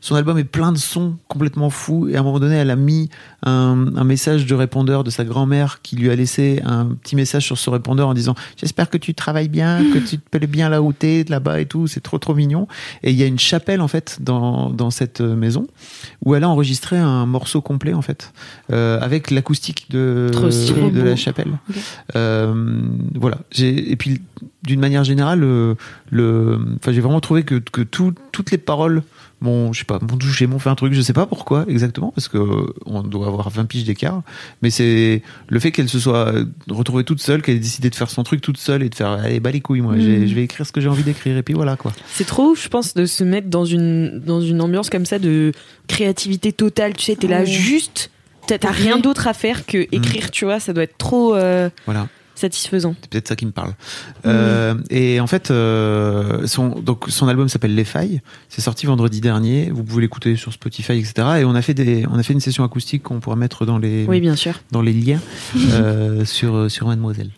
[0.00, 2.76] Son album est plein de sons complètement fous, et à un moment donné, elle a
[2.76, 3.10] mis
[3.44, 7.44] un, un message de répondeur de sa grand-mère qui lui a laissé un petit message
[7.44, 10.68] sur ce répondeur en disant j'espère que tu travailles bien, que tu te plais bien
[10.68, 12.66] là où t'es, là-bas et tout, c'est trop trop mignon.
[13.04, 15.68] Et il y a une chapelle en fait dans, dans cette maison
[16.24, 18.32] où elle a enregistré un morceau complet en fait
[18.72, 21.52] euh, avec l'acoustique de, de la chapelle.
[21.68, 21.76] Ok.
[22.16, 22.80] Euh,
[23.14, 23.38] voilà.
[23.58, 24.22] Et puis
[24.62, 25.76] d'une manière générale, le,
[26.10, 29.02] le, enfin j'ai vraiment trouvé que, que tout, toutes les paroles
[29.40, 32.10] m'ont, je sais pas, m'ont touché, m'ont fait un truc, je sais pas pourquoi exactement,
[32.14, 34.22] parce que euh, on doit avoir 20 piges d'écart,
[34.62, 36.32] mais c'est le fait qu'elle se soit
[36.70, 39.08] retrouvée toute seule, qu'elle ait décidé de faire son truc toute seule et de faire,
[39.10, 41.42] allez, bah les couilles, moi, j'ai- je vais écrire ce que j'ai envie d'écrire, et
[41.42, 41.92] puis voilà, quoi.
[42.06, 45.52] C'est trop, je pense, de se mettre dans une, dans une ambiance comme ça de
[45.86, 46.94] créativité totale.
[46.94, 48.10] Tu sais, t'es là juste,
[48.46, 50.60] t'as rien d'autre à faire que écrire, tu vois.
[50.60, 52.08] Ça doit être trop euh, Voilà.
[52.38, 52.94] Satisfaisant.
[53.02, 53.74] C'est peut-être ça qui me parle.
[54.26, 58.20] Euh, et en fait, euh, son, donc son album s'appelle Les Failles.
[58.48, 59.70] C'est sorti vendredi dernier.
[59.70, 61.14] Vous pouvez l'écouter sur Spotify, etc.
[61.40, 63.78] Et on a fait des, on a fait une session acoustique qu'on pourra mettre dans
[63.78, 64.60] les, Oui, bien sûr.
[64.70, 65.20] dans les liens
[65.72, 67.30] euh, sur sur Mademoiselle.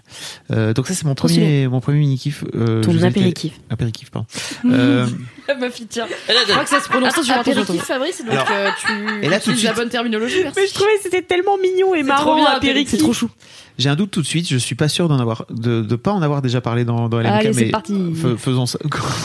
[0.51, 2.45] Euh, donc ça c'est mon premier, mon premier mini kiff.
[2.55, 3.61] Euh, Ton apéritif.
[3.71, 4.27] Apéritif, pardon.
[5.51, 6.07] Euh, Ma fille, tiens.
[6.29, 9.29] Je crois que ça se prononce Attention, attention, apéritif, Fabrice, donc Alors, euh, tu et
[9.29, 10.59] là, tout de utilises la suite- bonne terminologie, merci.
[10.61, 12.91] Mais je trouvais que c'était tellement mignon et marrant, trop bien, apéritif.
[12.91, 13.31] C'est trop chou.
[13.79, 14.49] J'ai un doute tout de suite.
[14.49, 17.19] Je suis pas sûr d'en avoir, de, de pas en avoir déjà parlé dans, dans
[17.21, 17.95] LMK, Allez, c'est mais parti.
[18.15, 18.79] fais- faisons ça.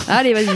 [0.08, 0.48] Allez, vas-y.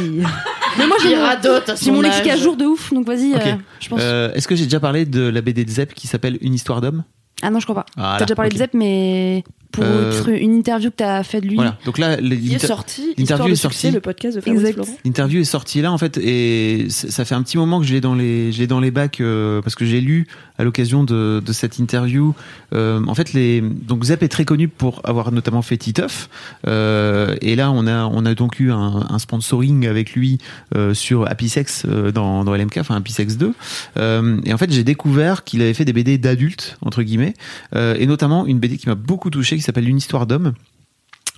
[0.78, 2.94] Mais moi, j'ai Il mon, radote à j'ai mon son lexique à jour de ouf,
[2.94, 3.42] donc vas-y, Ok.
[3.46, 4.00] euh, je pense.
[4.02, 6.80] Euh, Est-ce que j'ai déjà parlé de la BD de Zep qui s'appelle Une histoire
[6.82, 7.04] d'homme?
[7.42, 7.86] Ah non, je crois pas.
[7.96, 8.54] Voilà, T'as déjà parlé ok.
[8.54, 9.44] de Zep, mais
[9.82, 9.86] pour
[10.30, 11.56] Euh, une interview que t'as fait de lui.
[11.56, 11.78] Voilà.
[11.86, 13.14] Donc là, Il est l'inter- sorti.
[13.18, 13.92] l'interview est sortie.
[13.92, 14.74] le podcast de Fabrice Exact.
[14.74, 14.98] Florent.
[15.06, 18.02] L'interview est sortie là en fait et ça fait un petit moment que je l'ai
[18.02, 20.28] dans les je l'ai dans les bacs euh, parce que j'ai lu
[20.60, 22.34] à l'occasion de, de cette interview
[22.74, 26.30] euh, en fait les donc Zep est très connu pour avoir notamment fait Titeuf
[26.68, 30.40] euh, et là on a on a donc eu un, un sponsoring avec lui
[30.76, 33.54] euh, sur Happy Sex euh, dans, dans LMK enfin Happy Sex 2
[33.98, 37.34] Euh, et en fait j'ai découvert qu'il avait fait des BD d'adultes entre guillemets
[37.76, 40.54] euh, et notamment une BD qui m'a beaucoup touché qui s'appelle Une histoire d'homme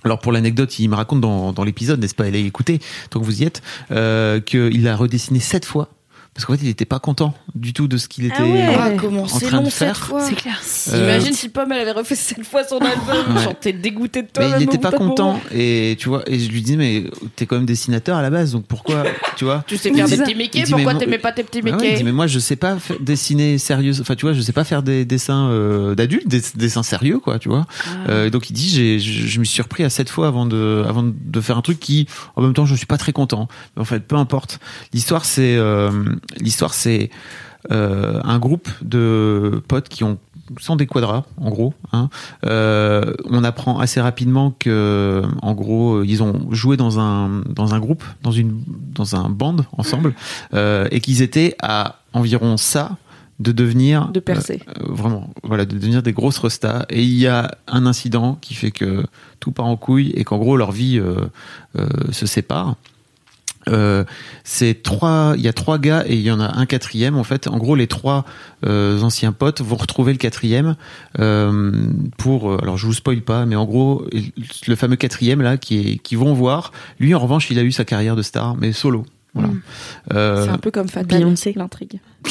[0.02, 2.24] alors pour l'anecdote, il me raconte dans, l'épisode, n'est-ce pas?
[2.24, 3.60] Allez écouter, tant que vous y êtes,
[3.90, 5.90] euh, qu'il a redessiné sept fois.
[6.34, 8.40] Parce qu'en fait, il n'était pas content du tout de ce qu'il était.
[8.42, 8.76] ouais.
[8.78, 9.96] Ah, comment c'est train de faire.
[9.96, 10.20] cette fois.
[10.22, 10.60] C'est clair.
[10.92, 13.42] Euh, Imagine si Pomme elle avait refait cette fois son album, Ouais.
[13.42, 14.44] genre t'es dégoûté de toi.
[14.48, 17.04] Mais il n'était pas content et tu vois et je lui dis mais
[17.36, 19.02] t'es quand même dessinateur à la base donc pourquoi
[19.36, 19.64] tu vois?
[19.66, 21.78] Tu sais faire des petits Mickey, dit, pourquoi t'aimais pas tes petits Ah ouais, il
[21.78, 24.64] dit, Mickey mais moi je sais pas dessiner sérieux enfin tu vois je sais pas
[24.64, 27.66] faire des dessins euh, d'adultes des dessins sérieux quoi tu vois
[28.08, 30.84] Euh, et donc il dit j'ai je, me suis surpris à sept fois avant de
[30.88, 32.06] avant de faire un truc qui
[32.36, 34.60] en même temps je suis pas très content mais en fait peu importe
[34.94, 35.90] l'histoire c'est euh,
[36.38, 37.10] l'histoire c'est
[37.70, 40.18] euh, un groupe de potes qui ont
[40.58, 42.08] sont des quadras en gros hein.
[42.44, 47.78] Euh, on apprend assez rapidement que en gros ils ont joué dans un dans un
[47.78, 50.14] groupe dans une dans un band ensemble
[50.54, 52.96] euh, et qu'ils étaient à environ ça
[53.38, 54.60] de devenir De percer.
[54.68, 58.54] euh, vraiment voilà de devenir des grosses restas et il y a un incident qui
[58.54, 59.04] fait que
[59.38, 61.26] tout part en couille et qu'en gros leur vie euh,
[61.78, 62.74] euh, se sépare
[63.68, 64.04] euh,
[64.44, 67.16] c'est trois, il y a trois gars et il y en a un quatrième.
[67.16, 68.24] En fait, en gros, les trois
[68.66, 70.76] euh, anciens potes vont retrouver le quatrième
[71.18, 71.72] euh,
[72.18, 72.50] pour.
[72.50, 74.06] euh, Alors, je vous spoil pas, mais en gros,
[74.66, 76.72] le fameux quatrième là, qui est, qui vont voir.
[76.98, 79.04] Lui, en revanche, il a eu sa carrière de star, mais solo.
[79.34, 79.48] Voilà.
[79.50, 79.62] Mm.
[80.14, 81.52] Euh, C'est un peu comme Fatal, Beyoncé.
[81.54, 82.00] l'intrigue.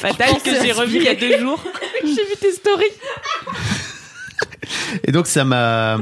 [0.00, 1.62] Fatal que j'ai revu il y a deux jours.
[2.02, 2.84] J'ai vu tes stories.
[5.04, 5.98] Et donc ça m'a.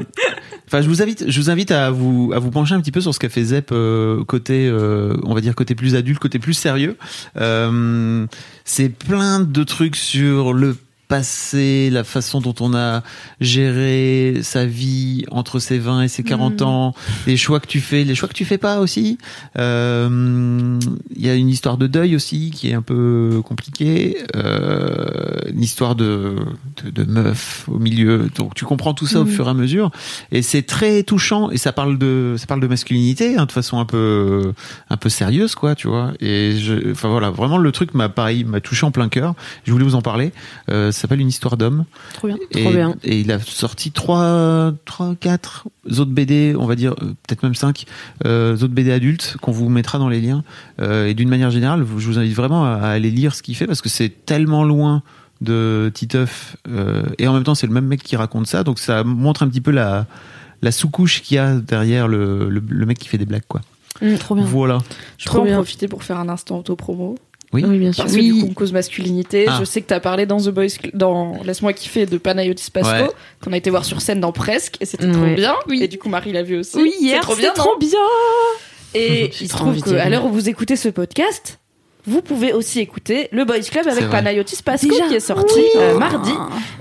[0.69, 3.01] Enfin, je vous invite, je vous invite à vous à vous pencher un petit peu
[3.01, 6.39] sur ce qu'a fait Zep euh, côté, euh, on va dire côté plus adulte, côté
[6.39, 6.99] plus sérieux.
[7.39, 8.27] Euh,
[8.67, 10.77] c'est plein de trucs sur le
[11.09, 13.03] passé, la façon dont on a
[13.41, 16.95] géré sa vie entre ses 20 et ses 40 ans,
[17.27, 19.19] les choix que tu fais, les choix que tu fais pas aussi.
[19.59, 20.79] Euh,
[21.17, 25.63] Il y a une histoire de deuil aussi qui est un peu compliquée, euh, une
[25.63, 26.37] histoire de,
[26.85, 28.29] de, de meuf au milieu.
[28.37, 29.31] Donc tu comprends tout ça au Mhm.
[29.31, 29.91] fur et à mesure,
[30.33, 31.51] et c'est très touchant.
[31.51, 34.53] Et ça parle de ça parle de masculinité hein, de façon un peu
[34.91, 36.13] un peu sérieuse quoi, tu vois.
[36.21, 39.35] Et je, enfin voilà, vraiment le truc m'a pareil m'a touché en plein cœur.
[39.65, 40.33] Je voulais vous en parler.
[40.71, 41.85] Euh, s'appelle une histoire d'homme.
[42.15, 42.37] Trop bien.
[42.53, 42.95] Et, Trop bien.
[43.05, 47.55] et il a sorti trois, trois, quatre autres BD, on va dire euh, peut-être même
[47.55, 47.85] cinq
[48.27, 50.45] euh, autres BD adultes qu'on vous mettra dans les liens.
[50.81, 53.57] Euh, et d'une manière générale, je vous invite vraiment à, à aller lire ce qu'il
[53.57, 55.03] fait parce que c'est tellement loin
[55.41, 58.81] de Titeuf euh, et en même temps c'est le même mec qui raconte ça, donc
[58.81, 60.07] ça montre un petit peu la
[60.63, 63.61] la sous-couche qu'il y a derrière le, le, le mec qui fait des blagues quoi.
[64.19, 64.45] Trop bien.
[64.45, 64.79] Voilà.
[65.17, 65.55] Je Trop peux bien.
[65.55, 67.17] en profiter pour faire un instant auto-promo.
[67.53, 67.63] Oui.
[67.65, 68.05] bien sûr.
[68.05, 69.47] Parce que du coup, cause masculinité.
[69.49, 69.57] Ah.
[69.59, 73.11] Je sais que t'as parlé dans The Boys, dans Laisse-moi kiffer de Panayotis Pasco, Ouais.
[73.43, 75.55] qu'on a été voir sur scène dans Presque, et c'était trop bien.
[75.73, 76.77] Et du coup, Marie l'a vu aussi.
[76.77, 77.99] Oui, C'est hier, trop c'était bien, trop bien.
[78.95, 81.59] Et il se trop trouve qu'à l'heure où vous écoutez ce podcast,
[82.09, 84.09] vous pouvez aussi écouter le Boys Club avec.
[84.09, 85.65] Panayotis Pasco Déjà qui est sorti Oui.
[85.77, 86.31] euh, mardi.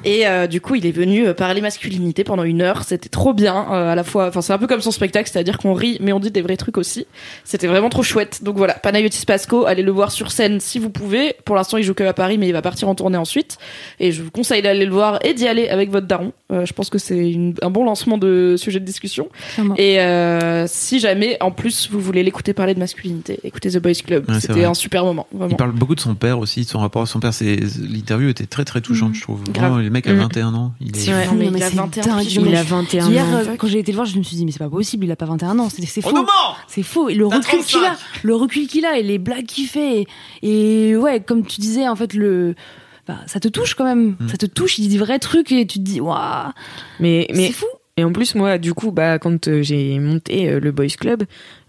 [0.06, 2.84] Et euh, du coup, il est venu euh, parler masculinité pendant une heure.
[2.84, 3.66] C'était trop bien.
[3.72, 6.14] euh, à la fois, enfin, c'est un peu comme son spectacle, c'est-à-dire qu'on rit, mais
[6.14, 7.06] on dit des vrais trucs aussi.
[7.44, 8.40] C'était vraiment trop chouette.
[8.44, 11.36] Donc voilà, Panayotis Pasco, allez le voir sur scène si vous pouvez.
[11.46, 13.58] Pour l'instant, il joue que à Paris, mais il va partir en tournée ensuite.
[14.00, 16.32] Et je vous conseille d'aller le voir et d'y aller avec votre daron.
[16.52, 19.28] Euh, je pense que c'est un bon lancement de sujet de discussion.
[19.56, 19.76] Clairement.
[19.78, 23.94] Et euh, si jamais, en plus, vous voulez l'écouter parler de masculinité, écoutez The Boys
[24.06, 24.30] Club.
[24.30, 25.56] Ouais, C'était un super moment, Il vraiment.
[25.56, 27.34] parle beaucoup de son père aussi, de son rapport à son père.
[27.34, 29.44] C'est l'interview était très très touchante, je trouve.
[29.44, 29.56] Grave.
[29.72, 30.18] Vraiment, le mec a Mm.
[30.20, 30.74] 21 ans.
[30.82, 31.26] Il est C'est vrai.
[31.26, 32.26] Fou, mais non, mais il a c'est 21 dingue.
[32.32, 33.28] Il a 21 Hier, ans.
[33.34, 35.12] euh, quand j'ai été le voir, je me suis dit, mais c'est pas possible, il
[35.12, 36.26] a pas 21 ans, c'est faux.
[36.68, 37.10] C'est faux.
[37.10, 37.98] Et le recul qu'il a, 35.
[38.24, 40.06] le recul qu'il a et les blagues qu'il fait.
[40.42, 42.56] Et, et ouais, comme tu disais, en fait, le,
[43.08, 44.16] bah, ça te touche quand même.
[44.20, 44.28] Mm.
[44.30, 46.52] Ça te touche, il dit des vrais trucs et tu te dis, waouh,
[47.00, 47.66] Mais, mais c'est fou.
[48.00, 51.24] Et en plus, moi, du coup, bah, quand euh, j'ai monté euh, le Boys Club,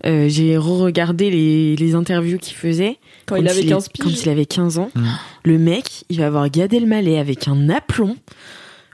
[0.05, 2.99] euh, j'ai re-regardé les, les interviews qu'il faisait.
[3.27, 4.21] Quand il avait est- 15 Quand piges.
[4.25, 4.91] il avait 15 ans.
[4.95, 5.07] Mm.
[5.45, 8.17] Le mec, il va avoir Gad Elmaleh avec un aplomb.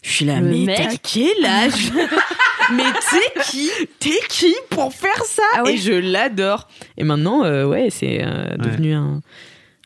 [0.04, 0.76] Je suis là, Le mais mec.
[0.76, 1.90] t'as quel âge
[2.72, 3.68] Mais t'es qui
[3.98, 6.68] T'es qui pour faire ça Ah ouais Et je l'adore.
[6.96, 9.20] Et maintenant, euh, ouais, c'est euh, devenu un,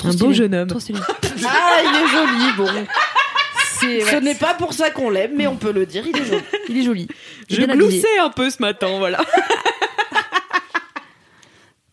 [0.04, 0.68] un beau jeune homme.
[1.46, 2.84] Ah, il est joli, bon.
[3.80, 6.42] Ce n'est pas pour ça qu'on l'aime, mais on peut le dire, il est joli.
[6.68, 7.08] Il est joli.
[7.48, 9.18] Je gloussais un peu ce matin, voilà.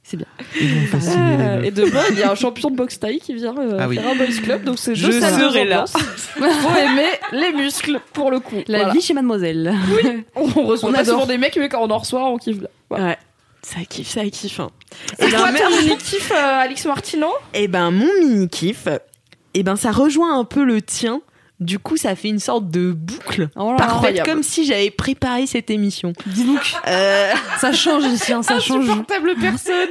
[0.08, 0.28] C'est bien.
[0.62, 1.66] Euh, meufs.
[1.66, 3.96] et demain, il y a un champion de boxe thaï qui vient euh, Ah oui.
[3.96, 5.86] faire un boys club, donc c'est Je serai là.
[5.88, 8.58] Faut aimer les muscles pour le coup.
[8.68, 8.94] La Voilà.
[8.94, 9.74] vie chez Mademoiselle.
[10.36, 11.16] On reçoit On pas adore.
[11.16, 12.58] souvent des mecs, mais quand on en reçoit, on kiffe.
[12.90, 13.06] Voilà.
[13.08, 13.18] Ouais.
[13.64, 14.60] Ça kiffe, ça kiffe.
[14.60, 14.70] Hein.
[15.20, 18.88] C'est Eh ben, ton mini kiff, euh, Alix Martino Eh ben, mon mini kiff,
[19.56, 21.22] eh ben, ça rejoint un peu le tien.
[21.60, 23.50] Du coup, ça fait une sorte de boucle.
[23.56, 23.78] Oh là.
[23.78, 24.30] Parfaite, Incroyable.
[24.30, 26.12] comme si j'avais préparé cette émission.
[26.26, 26.74] Dis donc.
[26.88, 28.84] Euh, Ça change ici, hein, ça change.
[28.90, 29.90] Insupportable personne.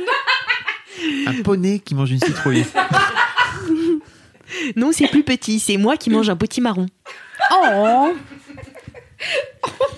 [1.27, 2.65] Un poney qui mange une citrouille.
[4.77, 5.59] non, c'est plus petit.
[5.59, 6.87] C'est moi qui mange un petit marron.
[7.51, 8.13] Oh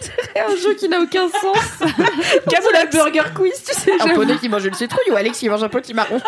[0.00, 1.78] C'est un jeu qui n'a aucun sens.
[1.80, 3.92] Comme la Burger Quiz, tu sais.
[4.00, 6.20] Un poney qui mange une citrouille ou Alex qui mange un petit marron?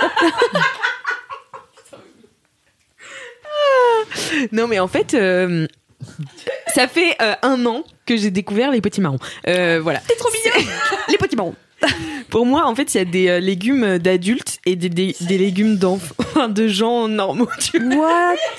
[4.52, 5.66] Non, mais en fait, euh,
[6.74, 9.18] ça fait euh, un an que j'ai découvert les petits marrons.
[9.46, 10.00] Euh, voilà.
[10.06, 10.68] C'est trop mignon.
[11.08, 11.54] les petits marrons.
[12.30, 15.38] Pour moi, en fait, il y a des euh, légumes d'adultes et des, des, des
[15.38, 17.48] légumes d'enfants, de gens normaux.
[17.60, 17.96] Tu vois.
[17.96, 18.36] What?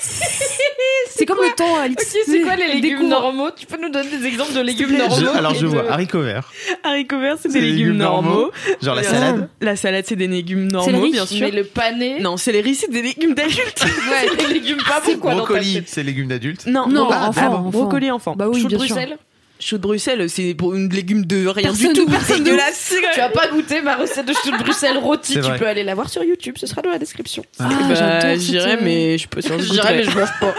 [1.10, 2.02] C'est comme le temps, Alix.
[2.02, 3.50] Ok, c'est quoi les légumes normaux?
[3.54, 5.36] Tu peux nous donner des exemples de légumes Je- normaux?
[5.36, 6.50] Alors je de- vois haricots verts,
[6.82, 8.30] Haricots verts, c'est des des légumes légumes normaux.
[8.30, 8.50] normaux.
[8.80, 9.48] genre la Euh, salade.
[9.60, 11.40] La salade, c'est des légumes normaux, riz, bien sûr.
[11.46, 12.20] Mais le pané?
[12.20, 13.84] Non, c'est les riz, c'est des légumes d'adultes.
[13.84, 16.66] Ouais, les légumes pas bons quoi Brocoli, c'est légumes d'adultes.
[16.66, 18.34] non, Non, enfant, brocoli enfant.
[18.34, 18.94] Bah oui, Chou de bien sûr.
[18.96, 19.18] Bruxelles?
[19.60, 22.06] Chou de Bruxelles, c'est pour une légume de rien Personne du tout.
[22.06, 22.94] de- personne dégueulasse.
[23.14, 25.94] Tu as pas goûté ma recette de chou de Bruxelles rôti, tu peux aller la
[25.94, 27.42] voir sur YouTube, ce sera dans la description.
[27.58, 30.02] Ah, bah, euh, mais je je J'irai mais goûterais.
[30.04, 30.54] je mange pas.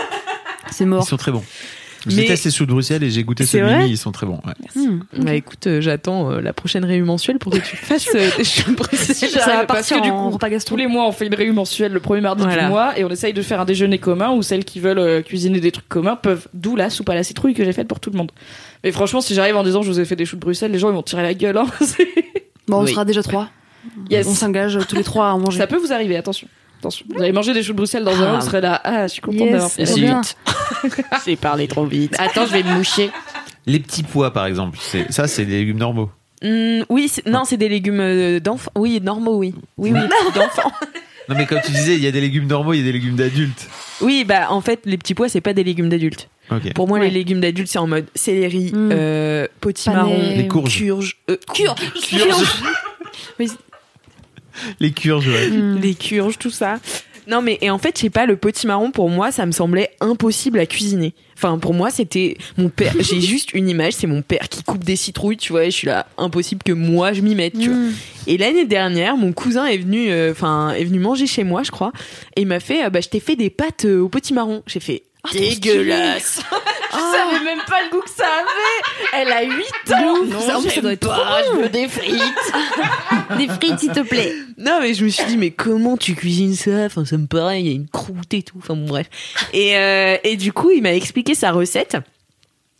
[0.72, 1.06] C'est Ils mort.
[1.08, 1.44] sont très bons.
[2.08, 4.40] J'ai testé ceux de Bruxelles et j'ai goûté ceux de Mimi, ils sont très bons.
[4.46, 4.54] ouais.
[4.82, 5.02] Hmm.
[5.18, 8.44] Bah écoute, euh, j'attends euh, la prochaine réunion mensuelle pour que tu fasses euh, des
[8.44, 9.30] choux de Bruxelles.
[9.30, 10.36] Ça va parce partir que du coup.
[10.66, 12.64] Tous les mois, on fait une réunion mensuelle le premier mardi Voilà.
[12.64, 15.22] du mois et on essaye de faire un déjeuner commun où celles qui veulent euh,
[15.22, 16.48] cuisiner des trucs communs peuvent.
[16.56, 18.32] D'où la soupe à la citrouille que j'ai faite pour tout le monde.
[18.84, 20.80] Mais franchement, si j'arrive en disant je vous ai fait des choux de Bruxelles, les
[20.80, 21.58] gens ils vont tirer la gueule.
[21.58, 21.68] hein.
[21.82, 22.08] C'est-
[22.68, 22.92] Bon, on Oui.
[22.92, 23.50] sera déjà trois.
[24.10, 24.28] yes.
[24.28, 25.58] On s'engage tous les trois à en manger.
[25.58, 26.48] Ça peut vous arriver, attention.
[26.80, 27.06] Attention.
[27.14, 28.34] Vous allez manger des choux de Bruxelles dans un Ah.
[28.34, 28.80] an, vous serez là.
[28.84, 31.02] Ah, je suis contente Yes, d'avoir fait trop ça.
[31.26, 32.16] J'ai parlé trop vite.
[32.20, 33.12] Attends, je vais me moucher.
[33.68, 36.10] Les petits pois, par exemple, c'est ça, c'est des légumes normaux.
[36.44, 38.72] Hum, oui, c'est- non, c'est des légumes euh, d'enfants.
[38.76, 39.54] Oui, normaux, oui.
[39.78, 40.00] Oui, oui,
[40.36, 40.72] d'enfants.
[41.30, 42.92] Non, mais comme tu disais, il y a des légumes normaux, il y a des
[42.94, 43.68] légumes d'adultes.
[44.02, 46.30] Oui, bah en fait, les petits pois, c'est pas des légumes d'adultes.
[46.76, 47.06] Pour moi, Ouais.
[47.06, 48.90] les légumes d'adultes, c'est en mode céleri, Mm.
[48.92, 50.78] euh, potimarron, Les courges.
[50.78, 51.38] curge, euh.
[54.80, 55.48] Les curges, ouais.
[55.50, 55.80] Hmm.
[55.82, 56.80] les curges, tout ça.
[57.28, 59.92] Non, mais et en fait, je sais pas, le potimarron, pour moi, ça me semblait
[60.00, 61.14] impossible à cuisiner.
[61.36, 62.94] Enfin, pour moi, c'était mon père.
[63.00, 65.76] J'ai juste une image, c'est mon père qui coupe des citrouilles, tu vois, et je
[65.76, 67.78] suis là, impossible que moi je m'y mette, tu vois.
[67.78, 67.94] Hmm.
[68.28, 71.72] Et l'année dernière, mon cousin est venu, euh, enfin, est venu manger chez moi, je
[71.72, 71.92] crois,
[72.36, 74.62] et il m'a fait, euh, bah, je t'ai fait des pâtes euh, au potimarron.
[74.68, 76.42] J'ai fait, dégueulasse.
[76.92, 79.22] Je savais même pas le goût que ça avait.
[79.22, 80.14] Elle a 8 ans.
[80.22, 80.46] ouf.
[80.46, 82.18] Ça, plus, ça doit être pas, je veux des frites.
[83.38, 84.34] Des frites, s'il te plaît.
[84.58, 86.86] Non, mais je me suis dit, mais comment tu cuisines ça?
[86.86, 88.58] Enfin, ça me paraît, il y a une croûte et tout.
[88.58, 89.08] Enfin, bon, bref.
[89.54, 91.96] Et, euh, et du coup, il m'a expliqué sa recette.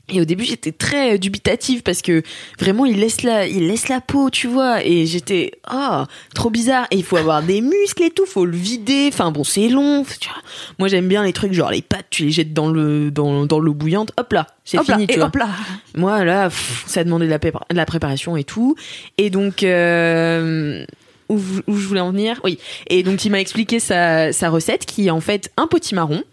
[0.10, 2.22] Et au début, j'étais très dubitative parce que
[2.60, 4.84] vraiment, il laisse la, il laisse la peau, tu vois.
[4.86, 6.86] Et j'étais, ah, trop bizarre.
[6.92, 9.10] Et il faut avoir des muscles et tout, faut le vider.
[9.14, 10.04] Enfin bon, c'est long.
[10.20, 10.42] Tu vois.
[10.80, 13.60] Moi, j'aime bien les trucs genre les pâtes, tu les jettes dans le, dans, dans
[13.60, 14.12] l'eau bouillante.
[14.18, 15.28] Hop là, c'est fini, tu et vois.
[15.28, 15.48] hop là.
[15.96, 18.76] Moi, là, pff, ça demandait de la, prépa- de la préparation et tout.
[19.18, 20.86] Et donc, euh,
[21.30, 22.42] où, où je voulais en venir?
[22.44, 22.60] Oui.
[22.88, 26.24] Et donc, il m'a expliqué sa, sa recette qui est en fait un potimarron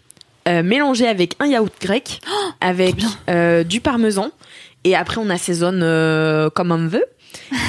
[0.47, 2.21] euh, mélangé avec un yaourt grec,
[2.61, 2.95] avec
[3.29, 4.31] euh, du parmesan.
[4.83, 7.05] Et après, on assaisonne euh, comme on veut.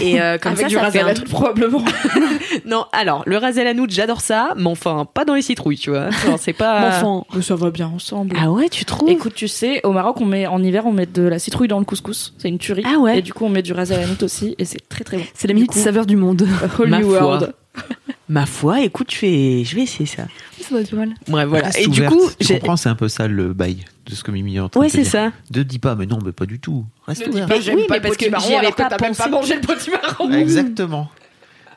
[0.03, 1.85] Et euh, comme Avec ça, du ça fait un probablement.
[2.65, 5.91] Non, alors, le ras el hanout, j'adore ça, mais enfin, pas dans les citrouilles, tu
[5.91, 6.09] vois.
[6.39, 7.03] C'est pas...
[7.35, 8.37] Mais ça va bien ensemble.
[8.41, 11.07] Ah ouais, tu trouves Écoute, tu sais, au Maroc, on met en hiver, on met
[11.07, 12.35] de la citrouille dans le couscous.
[12.39, 12.85] C'est une tuerie.
[12.87, 13.19] Ah ouais.
[13.19, 15.25] Et du coup, on met du ras el hanout aussi, et c'est très très bon.
[15.35, 16.47] C'est la coup, saveur du monde.
[16.79, 17.01] Whole Ma.
[17.01, 17.53] World.
[18.33, 20.23] Ma foi, écoute, je vais, je vais essayer ça.
[20.61, 21.11] Ça doit être pas mal.
[21.27, 21.67] Bref, voilà.
[21.67, 22.55] Reste Et du coup, j'ai...
[22.61, 24.87] comprends, c'est un peu ça le bail de ce que Mimi est en train Ouais,
[24.87, 25.11] de te c'est dire.
[25.11, 25.33] ça.
[25.53, 26.87] Ne dis pas, mais non, mais pas du tout.
[27.09, 27.47] Reste Ne dis ouvert.
[27.49, 28.99] pas, j'aime oui, pas mais le parce que potimarron, j'y avais alors que pas t'as
[29.05, 29.23] même pensé.
[29.25, 30.33] pas mangé le potimarron.
[30.41, 31.09] Exactement.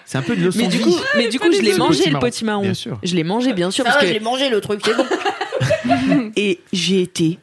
[0.06, 0.84] C'est un peu une leçon Mais de du vie.
[0.84, 2.62] coup, mais du coup, je l'ai mangé le potimarron.
[2.62, 3.00] Bien sûr.
[3.02, 4.96] Je l'ai mangé bien sûr Ça parce va, que je l'ai mangé le truc, c'est
[4.96, 5.06] bon.
[6.36, 7.40] et j'ai été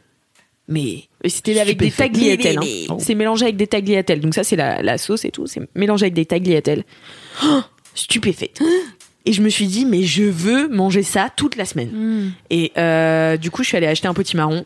[0.69, 2.11] mais c'était avec des Stupéfait.
[2.13, 2.59] tagliatelles.
[2.59, 2.87] hein.
[2.91, 2.97] Oh.
[3.01, 4.21] C'est mélangé avec des tagliatelles.
[4.21, 6.85] Donc ça c'est la, la sauce et tout, c'est mélangé avec des tagliatelles.
[7.45, 7.61] Oh,
[7.95, 8.61] stupéfaite.
[9.31, 12.33] Et je me suis dit mais je veux manger ça toute la semaine.
[12.51, 14.15] Et euh, du coup je suis allée acheter un.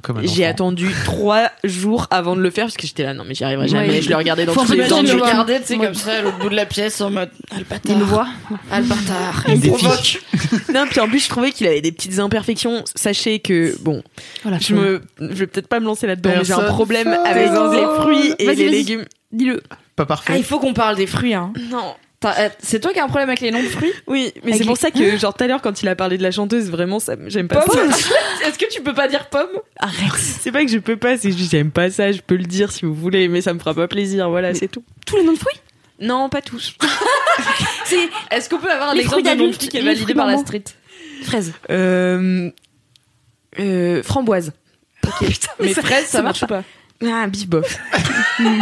[0.00, 3.24] Comme un J'ai attendu trois jours avant de le faire parce que j'étais là non
[3.28, 3.88] mais j'y arriverai jamais.
[3.88, 4.00] Ouais.
[4.00, 5.02] Je le regardais dans tous les temps.
[5.02, 5.28] le du- voir.
[5.30, 7.28] regardais, tu sais, comme ça, à l'autre bout de la pièce, en mode.
[7.50, 8.26] Ah, le Il me voit.
[8.70, 9.44] Ah, le bâtard.
[9.48, 10.22] Il me provoque.
[10.72, 12.84] Non puis en plus je trouvais qu'il avait des petites imperfections.
[12.94, 14.02] Sachez que bon
[14.44, 17.50] Voilà, je me je vais peut-être pas me lancer là-dedans mais j'ai un problème avec
[17.54, 17.70] Oh.
[17.74, 19.04] les fruits et les légumes.
[19.30, 19.60] Dis-le.
[19.96, 20.38] Pas Ah, parfait.
[20.38, 21.52] il faut qu'on parle des fruits, hein.
[21.70, 21.94] Non.
[22.24, 24.64] Euh, C'est toi qui as un problème avec les noms de fruits Oui, mais c'est
[24.64, 27.00] pour ça que, genre, tout à l'heure, quand il a parlé de la chanteuse, vraiment,
[27.00, 28.14] ça, j'aime pas Pomme ça.
[28.46, 29.48] Est-ce que tu peux pas dire pomme
[29.78, 30.12] Arrête.
[30.16, 32.72] C'est pas que je peux pas, c'est juste, j'aime pas ça, je peux le dire
[32.72, 34.84] si vous voulez, mais ça me fera pas plaisir, voilà, c'est tout.
[35.06, 35.60] Tous les noms de fruits
[36.00, 36.74] Non, pas tous.
[37.84, 40.14] C'est Est-ce qu'on peut avoir un Les exemple de nom de fruit qui est validé
[40.14, 40.64] par la street
[41.24, 41.52] fraise.
[41.70, 42.50] Euh,
[43.58, 44.52] euh, framboise.
[45.06, 45.28] Ok.
[45.60, 46.62] Mais fraises, ça marche ou pas
[47.04, 47.78] Ah, bif bof.
[48.38, 48.58] mais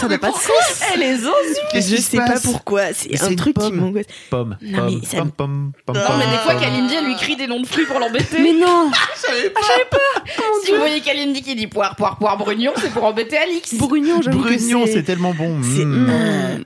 [0.00, 0.82] ça n'a pas de sens.
[0.98, 1.32] Les os
[1.72, 4.06] Qu'est-ce Je sais pas pourquoi, c'est un truc qui m'angoisse.
[4.30, 6.60] Pomme, Non, pomme, mais ça- pomme, pomme, pomme, Non, mais des fois, pomme.
[6.62, 8.38] Kalindi, elle lui crie des noms de fruits pour l'embêter.
[8.40, 8.90] Mais non
[10.64, 13.74] Si vous voyez Kalindi qui dit poire, poire, poire, brugnon, c'est pour embêter Alix.
[13.74, 15.60] Brugnon, j'avoue Brugnon, c'est tellement bon.
[15.62, 16.06] C'est- Mm.
[16.06, 16.64] Mm.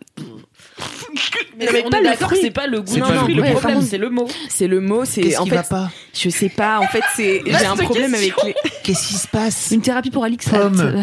[1.59, 3.19] Mais, Non, mais on pas est d'accord, c'est pas le goût C'est du pas le
[3.19, 3.41] fruit goût.
[3.41, 4.29] le Ouais, problème, par c'est le mot.
[4.49, 7.03] C'est le mot, c'est Qu'est-ce en qui fait, va pas je sais pas, en fait,
[7.17, 8.47] c'est j'ai un problème avec question.
[8.65, 9.69] les Qu'est-ce qui se passe?
[9.73, 10.49] Une thérapie pour Alix.
[10.49, 11.03] Pomme.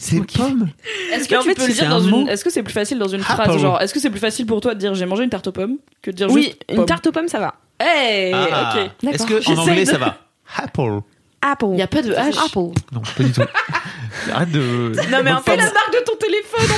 [0.00, 0.68] C'est pomme.
[1.12, 2.20] Est-ce que Mais en tu fait, peux le c'est dire un dans mot.
[2.22, 2.28] une.
[2.28, 3.32] Est-ce que c'est plus facile dans une Apple.
[3.32, 5.48] phrase Genre, est-ce que c'est plus facile pour toi de dire j'ai mangé une tarte
[5.48, 7.54] aux pommes que de dire Oui, juste une tarte aux pommes, ça va.
[7.80, 8.74] Hey, Ah.
[8.76, 8.90] ok.
[9.12, 9.40] Est-ce D'accord.
[9.40, 10.18] que en anglais de- ça va?
[10.56, 11.00] Apple.
[11.42, 11.66] Apple.
[11.72, 12.38] Il y a pas de H.
[12.46, 12.80] Apple.
[12.92, 13.42] Non, pas du tout.
[14.32, 14.92] Arrête de.
[15.10, 16.76] Non, mais en fait, Fais la marque de ton téléphone,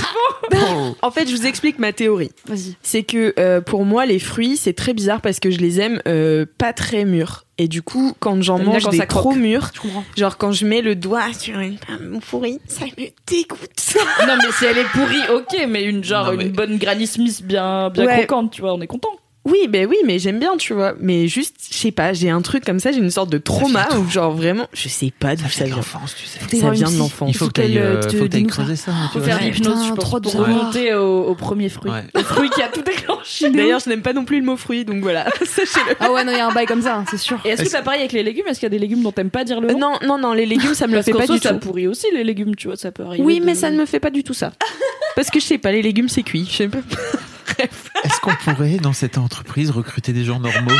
[0.54, 2.30] enfant En fait, je vous explique ma théorie.
[2.46, 2.76] Vas-y.
[2.82, 6.00] C'est que euh, pour moi, les fruits, c'est très bizarre parce que je les aime
[6.06, 7.44] euh, pas très mûrs.
[7.58, 10.04] Et du coup, quand j'en mange quand des ça trop mûrs, comprends.
[10.16, 12.90] genre quand je mets le doigt sur une pomme pourrie, ça me
[13.26, 13.94] dégoûte.
[14.26, 17.06] Non, mais si elle est pourrie, ok, mais une genre Non, mais- une bonne Granny
[17.06, 18.24] Smith bien, bien Ouais.
[18.24, 19.10] croquante, tu vois, on est content.
[19.46, 20.94] Oui, ben oui, mais j'aime bien, tu vois.
[21.00, 23.88] Mais juste, je sais pas, j'ai un truc comme ça, j'ai une sorte de trauma
[23.96, 25.76] où genre vraiment, je sais pas d'où ça vient.
[25.76, 26.60] l'enfance, tu sais.
[26.60, 27.30] Ça vient de l'enfance.
[27.30, 28.08] Il faut que t'ailles euh, ça.
[28.48, 28.92] creuser ça.
[29.12, 31.90] tu Faut faire l'hypnose, je pense, trop de pour remonter au, premier fruit.
[32.14, 33.48] Le fruit qui a tout déclenché.
[33.48, 35.96] D'ailleurs, je n'aime pas non plus le mot fruit, donc voilà, sachez-le.
[36.00, 37.38] Ah ouais, non, il y a un bail comme ça, hein, c'est sûr.
[37.46, 38.44] Et est-ce que t'as pareil avec les légumes?
[38.46, 39.78] Est-ce qu'il y a des légumes dont t'aimes pas dire le Euh, nom?
[39.78, 41.60] non, non, non, les légumes, ça me le fait pas du ça tout.
[41.60, 43.22] pourrit aussi les légumes, tu vois, ça peut arriver.
[43.24, 44.52] Oui, de- mais ça ne me fait pas du tout ça.
[45.16, 46.46] Parce que je sais pas, les légumes c'est cuit.
[46.50, 46.78] Je sais pas.
[48.28, 50.70] Est-ce qu'on pourrait, dans cette entreprise, recruter des gens normaux,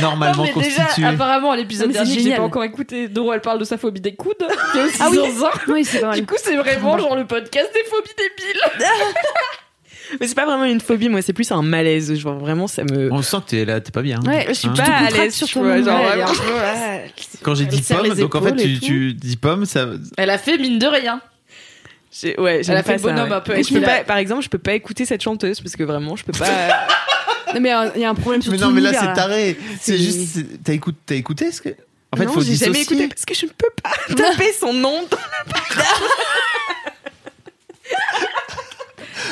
[0.00, 1.06] normalement non, mais déjà, constitués?
[1.06, 2.38] apparemment, à l'épisode Non, mais c'est dernier, que j'ai génial.
[2.40, 4.34] pas encore écouté, Doro, elle parle de sa phobie des coudes.
[4.72, 5.16] qui est aussi Ah oui.
[5.16, 5.50] zinzin.
[5.68, 6.10] Oui, c'est.
[6.14, 8.88] Du coup, c'est vraiment genre le podcast des phobies débiles.
[10.20, 12.14] Mais c'est pas vraiment une phobie, moi, c'est plus un malaise.
[12.14, 13.10] Genre vraiment, ça me.
[13.10, 14.20] On sent que t'es là, t'es pas bien.
[14.20, 16.06] Ouais, Je suis Hein pas te à contractes l'aise sur tu toi-même, vois, genre ouais,
[16.08, 16.30] vraiment.
[16.30, 17.12] un peu, ouais.
[17.42, 18.86] Quand j'ai dit serre pomme, les donc en fait, épaules et tu, tout.
[18.86, 19.86] tu dis pomme, ça.
[20.18, 21.20] Elle a fait mine de rien.
[22.20, 23.34] J'ai- Ouais, Elle a fait ça, bonhomme ouais.
[23.36, 25.60] un peu Et je peux la- pas, par exemple, je peux pas écouter cette chanteuse
[25.60, 26.48] parce que vraiment, je peux pas.
[27.54, 29.12] Non, mais euh, il y a un problème sur Mais tout non, mais là, c'est
[29.12, 29.56] taré.
[29.80, 30.18] C'est C'est- juste.
[30.34, 31.68] c'est- T'as écouté, t'as écouté ce que.
[32.12, 34.72] En fait, non, faut j'ai jamais écouté parce que je ne peux pas taper son
[34.72, 35.04] nom.
[35.08, 35.16] dans-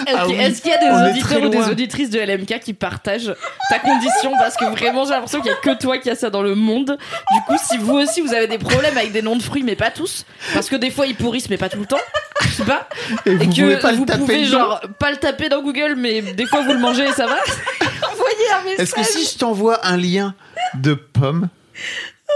[0.06, 2.74] Est-ce Ah oui, est-ce qu'il y a des auditeurs ou des auditrices de LMK qui
[2.74, 3.34] partagent
[3.70, 6.30] ta condition Parce que vraiment, j'ai l'impression qu'il y a que toi qui a ça
[6.30, 6.98] dans le monde.
[7.32, 9.76] Du coup, si vous aussi vous avez des problèmes avec des noms de fruits, mais
[9.76, 10.24] pas tous,
[10.54, 12.00] parce que des fois ils pourrissent, mais pas tout le temps,
[12.42, 12.88] je sais pas,
[13.26, 15.94] Et et vous que pas vous le taper pouvez genre pas le taper dans Google,
[15.96, 17.36] mais des fois vous le mangez et ça va,
[18.12, 18.80] envoyez un message.
[18.80, 20.34] Est-ce que si je t'envoie un lien
[20.74, 21.48] de pomme,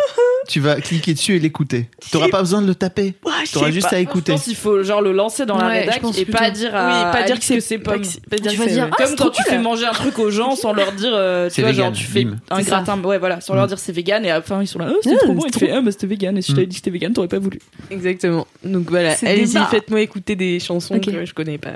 [0.49, 1.89] tu vas cliquer dessus et l'écouter.
[2.13, 3.15] T'auras pas besoin de le taper.
[3.25, 3.97] Ouais, je T'auras juste pas.
[3.97, 4.33] à Je écouter.
[4.33, 6.77] pense qu'il faut genre le lancer dans la Ouais, rédac je et pas dire Oui,
[6.79, 8.89] à pas dire que c'est pas pas, que- pas dire Tu que vas c'est- dire,
[8.91, 11.49] ah, comme c'est quand tu fais manger un truc aux gens sans leur dire euh,
[11.49, 13.79] tu C'est vois vegan, genre tu fais un C'est gratin ouais voilà sans leur dire
[13.79, 15.51] c'est vegan et à la fin ils sont là oh, Ah, trop bon c'est et
[15.51, 16.57] tu fais ah bah c'était vegan et si je Mm.
[16.57, 17.59] t'avais dit que c'était vegan t'aurais pas voulu
[17.91, 18.47] Exactement.
[18.65, 21.75] Donc voilà, C'est allez-y, faites-moi écouter des chansons que je connais pas,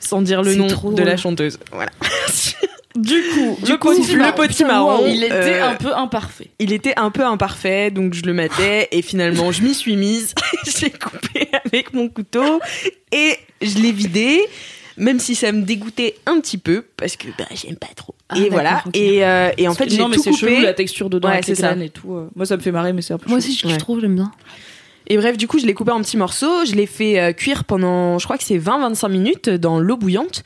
[0.00, 1.58] sans dire le C'est nom de la chanteuse.
[1.72, 1.90] Voilà.
[2.96, 5.94] du coup Du le coup, petit le marron, petit marron, il était euh, un peu
[5.94, 9.96] imparfait Il était un peu imparfait, donc je le matais et finalement je m'y suis
[9.96, 10.34] mise.
[10.78, 12.60] J'ai coupé avec mon couteau
[13.10, 14.40] et je l'ai vidé.
[14.98, 18.14] Même si ça me dégoûtait un petit peu, parce que bah, j'aime pas trop.
[18.28, 18.84] Ah, et voilà.
[18.92, 21.34] Et, euh, et en fait, j'ai non mais tout c'est chelou la texture dedans Ouais,
[21.36, 21.68] avec les c'est ça.
[21.68, 22.28] graines et tout euh.
[22.36, 23.78] moi ça me fait marrer mais c'est un peu Moi aussi, je Ouais.
[23.78, 24.30] trouve, j'aime bien.
[25.08, 26.64] Et bref, du coup, je l'ai coupé en petits morceaux.
[26.64, 30.44] Je l'ai fait euh, cuire pendant, je crois que c'est 20-25 minutes dans l'eau bouillante.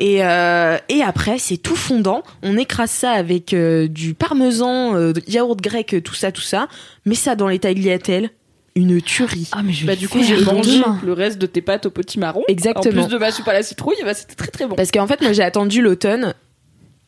[0.00, 2.22] Et, euh, et après, c'est tout fondant.
[2.42, 6.68] On écrase ça avec euh, du parmesan, euh, yaourt grec, tout ça, tout ça.
[7.06, 8.30] Mets ça dans les tagliatelles.
[8.76, 9.48] Une tuerie.
[9.52, 10.98] Ah, mais je vais bah le du coup j'ai mangé demain.
[11.04, 13.02] le reste de tes pâtes au petit marron Exactement.
[13.02, 15.06] en plus de ma soupe à la citrouille bah c'était très très bon Parce qu'en
[15.06, 16.34] fait, moi, j'ai attendu l'automne.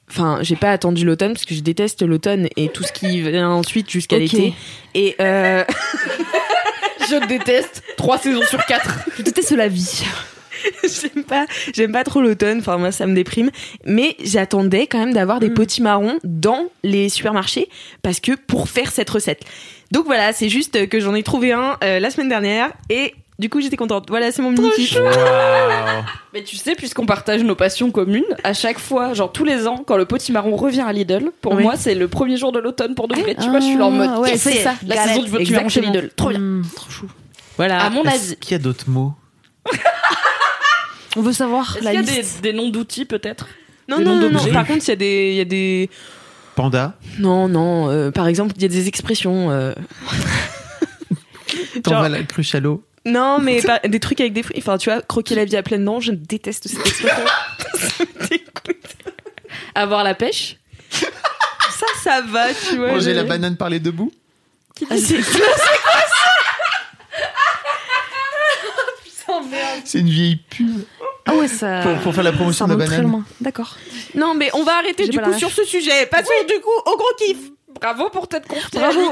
[0.09, 3.51] Enfin, j'ai pas attendu l'automne parce que je déteste l'automne et tout ce qui vient
[3.51, 4.55] ensuite jusqu'à l'été.
[4.94, 5.64] Et euh,
[7.09, 10.04] je déteste trois saisons sur quatre Je déteste la vie.
[10.84, 12.59] j'aime pas, j'aime pas trop l'automne.
[12.59, 13.50] Enfin, moi, ça me déprime.
[13.84, 15.54] Mais j'attendais quand même d'avoir des Mm.
[15.54, 17.68] petits marrons dans les supermarchés
[18.02, 19.42] parce que pour faire cette recette.
[19.92, 23.49] Donc voilà, c'est juste que j'en ai trouvé un euh, la semaine dernière et du
[23.51, 24.07] coup, j'étais contente.
[24.09, 24.97] Voilà, c'est mon mini kiff.
[26.34, 29.82] Mais tu sais, puisqu'on partage nos passions communes, à chaque fois, genre tous les ans,
[29.87, 31.62] quand le potimarron revient à Lidl, pour Oui.
[31.62, 33.34] moi, c'est le premier jour de l'automne pour de vrai.
[33.34, 34.74] tu vois, je suis là en mode, Ah, ouais, yes, c'est ça.
[34.87, 35.11] La Galette.
[35.14, 35.80] saison du potimarron chez.
[35.82, 36.11] Lidl.
[36.16, 36.39] Trop bien.
[36.39, 37.07] Mmh, trop chou.
[37.57, 37.80] Voilà.
[37.84, 38.37] À mon Est-ce avis.
[38.37, 39.12] qu'il y a d'autres mots
[41.16, 42.43] On veut savoir Est-ce la qu'il y a liste.
[42.43, 43.47] des, des noms d'outils peut-être?
[43.89, 44.53] Non, des non, noms non, non.
[44.53, 45.89] Par contre, il y a des, il y a des,
[46.57, 46.95] Panda?
[47.18, 47.89] Non, non.
[47.91, 49.51] euh, par exemple, il y a des expressions.
[49.51, 49.72] euh,
[51.82, 54.57] T'en vas la cruche à l'eau Non, mais pas- des trucs avec des fruits.
[54.59, 57.24] Enfin, tu vois, croquer la vie à pleines dents, je déteste cette expression.
[57.78, 58.96] Ça me dégoûte.
[59.74, 60.57] Avoir la pêche
[60.90, 62.92] ça, ça va, tu vois.
[62.92, 64.11] Manger la banane par les deux bouts
[64.90, 65.20] Ah, c'est-
[69.84, 70.84] C'est une vieille pub.
[71.26, 71.80] Ah ouais, ça.
[71.82, 73.02] Pour- pour faire la promotion ça de la banane.
[73.11, 73.24] loin.
[73.40, 73.76] D'accord.
[74.14, 76.07] Non, mais on va arrêter du coup sur ce sujet.
[76.07, 77.36] Passons du coup au gros kiff.
[77.80, 78.80] Bravo pour t'être confiée.
[78.80, 79.10] Bravo.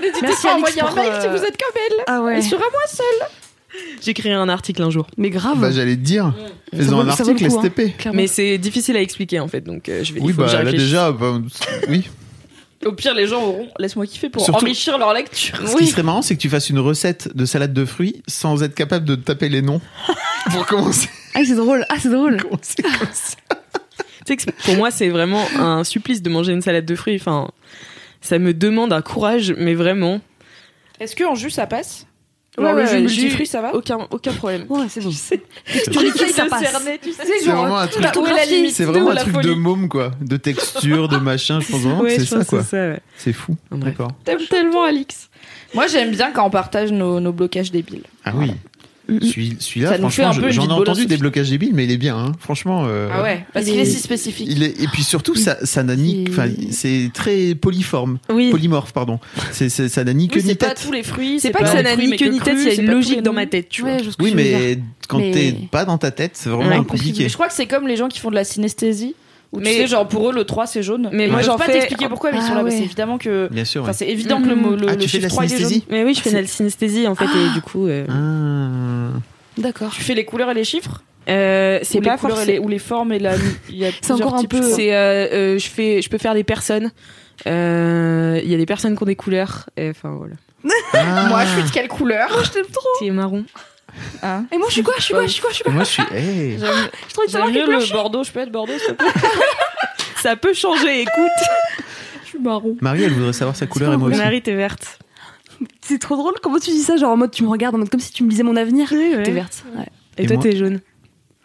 [0.00, 2.04] N'hésitez Merci, pas à envoyer un mail euh, si vous êtes comme elle.
[2.06, 2.38] Ah ouais.
[2.38, 3.28] Et sur un mois seul.
[4.02, 5.06] J'écrirai un article un jour.
[5.16, 5.58] Mais grave.
[5.58, 6.32] Bah j'allais te dire.
[6.72, 7.62] Ça Faisons un article coup, hein.
[7.62, 7.96] STP.
[7.98, 8.16] Clairement.
[8.16, 10.20] Mais c'est difficile à expliquer en fait, donc euh, je vais.
[10.20, 11.40] Oui, bah là déjà, bah,
[11.88, 12.08] oui.
[12.84, 15.56] Au pire, les gens auront laisse-moi kiffer pour Surtout- enrichir leur lecture.
[15.66, 18.62] Ce qui serait marrant, c'est que tu fasses une recette de salade de fruits sans
[18.62, 19.80] être capable de taper les noms.
[20.52, 21.08] Pour commencer.
[21.34, 21.84] Ah, c'est drôle.
[21.88, 22.40] Ah, c'est drôle.
[22.40, 23.36] commencer comme ça.
[24.24, 27.16] Tu sais que pour moi, c'est vraiment un supplice de manger une salade de fruits.
[27.16, 27.50] Enfin,
[28.20, 30.20] ça me demande un courage, mais vraiment.
[31.00, 32.06] Est-ce que en jus ça passe
[32.58, 34.64] Ouais, le ouais, jus ouais, multifruits jus- ça va Aucun, aucun problème.
[34.70, 35.10] Ouais, c'est bon.
[35.12, 36.62] C'est Texture liquide, ça de passe.
[36.70, 38.02] cerner, tu sais, C'est vraiment un truc-
[38.72, 40.12] C'est de vraiment un la truc de môme, quoi.
[40.22, 41.60] De texture, de machin.
[41.60, 42.62] Je pense vraiment Ouais, que c'est ça, quoi.
[42.62, 43.00] c'est ça, ouais.
[43.18, 43.56] C'est fou.
[43.72, 44.10] D'accord.
[44.24, 45.28] T'aimes tellement Alix.
[45.74, 48.04] Moi j'aime bien quand on partage nos, nos blocages débiles.
[48.24, 48.52] Ah oui.
[49.08, 51.90] Celui- Celui-là, Ça nous fait franchement, je- j'en ai entendu des blocages débiles, mais il
[51.92, 52.32] est bien, hein.
[52.40, 52.84] Franchement.
[52.86, 54.48] euh, Ah ouais, parce il qu'il est est- si spécifique.
[54.50, 58.50] Il est, et puis surtout, ça, ça n'a ni, enfin, c'est très polyforme, Oui.
[58.50, 59.20] polymorphe, pardon.
[59.52, 60.82] C'est, c'est- ça n'a ni queue Oui, ni c'est pas tête.
[60.84, 61.38] tous les fruits.
[61.38, 63.22] C'est pas que ça n'a ni queue ni tête, il y a c'est une logique
[63.22, 63.96] dans ma tête, tu vois.
[63.98, 64.78] Que Oui, mais
[65.08, 67.28] quand t'es pas dans ta tête, c'est vraiment compliqué.
[67.28, 69.14] Je crois que c'est comme les gens qui font de la synesthésie.
[69.56, 71.08] Où Mais- tu sais, genre pour eux, le 3 c'est jaune.
[71.12, 72.64] Mais moi, peuvent j'en pas fais- t'expliquer pourquoi, mais ils sont Ah là.
[72.64, 72.70] ouais.
[72.70, 73.48] C'est évidemment que.
[73.50, 73.88] Bien sûr.
[73.92, 74.76] C'est évident que le mot.
[74.76, 75.66] Le, Ah, le tu fais de la chiffre 3 il est jaune.
[75.68, 77.86] synesthésie Mais oui, je fais de la synesthésie en fait, et du coup.
[77.86, 79.18] euh, Ah.
[79.58, 79.90] D'accord.
[79.92, 82.44] Tu fais les couleurs et les chiffres euh, c'est pas forcément.
[82.46, 83.32] les, ou les formes et la.
[84.00, 84.68] C'est encore un peu- je.
[84.68, 86.92] C'est, euh, euh, je fais, je peux faire des personnes.
[87.48, 89.66] Euh, Il y a des personnes qui ont des couleurs.
[89.78, 90.34] Enfin voilà.
[90.94, 91.26] Ah.
[91.28, 92.28] Moi, je suis de quelle couleur?
[93.00, 93.44] Qui est marron.
[94.22, 95.72] Hein Et moi, je suis quoi Je suis quoi Je suis quoi Je suis quoi
[95.72, 96.02] Moi, je suis.
[96.14, 96.58] hey.
[96.58, 96.70] J'aime
[97.08, 98.24] Je trouve que j'aime mieux le Bordeaux.
[98.24, 99.08] Je peux être Bordeaux, s'il te plaît
[100.22, 101.02] Ça peut changer.
[101.02, 101.12] Écoute,
[102.24, 102.76] Je suis marron.
[102.80, 104.18] Marie, elle voudrait savoir sa couleur et moi aussi.
[104.18, 104.98] Marie, t'es verte.
[105.80, 106.34] C'est trop drôle.
[106.42, 108.24] Comment tu dis ça Genre en mode, tu me regardes en mode comme si tu
[108.24, 108.88] me lisais mon avenir.
[108.90, 109.64] T'es verte.
[109.76, 109.86] Ouais.
[110.18, 110.80] Et, Et toi, moi t'es jaune.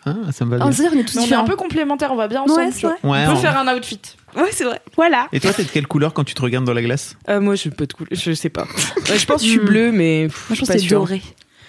[0.03, 0.71] Ah, ça me va Ah, bien.
[0.71, 2.59] c'est-à-dire, on est tous Mais on est un peu complémentaires, on va bien ensemble.
[2.61, 2.97] Ouais, tu c'est vois.
[3.03, 3.09] vrai.
[3.11, 3.99] Ouais, On peut on- faire un outfit.
[4.35, 4.81] Ouais, c'est vrai.
[4.95, 5.27] Voilà.
[5.31, 7.15] Et toi, t'es de quelle couleur quand tu te regardes dans la glace?
[7.29, 8.09] Euh, moi, je peux te couleur.
[8.11, 8.63] Je sais pas.
[8.63, 9.65] Ouais, je pense que je suis Hmm.
[9.65, 10.99] bleue, mais pff, Moi, je pense pas que c'est sûre.
[11.01, 11.21] doré.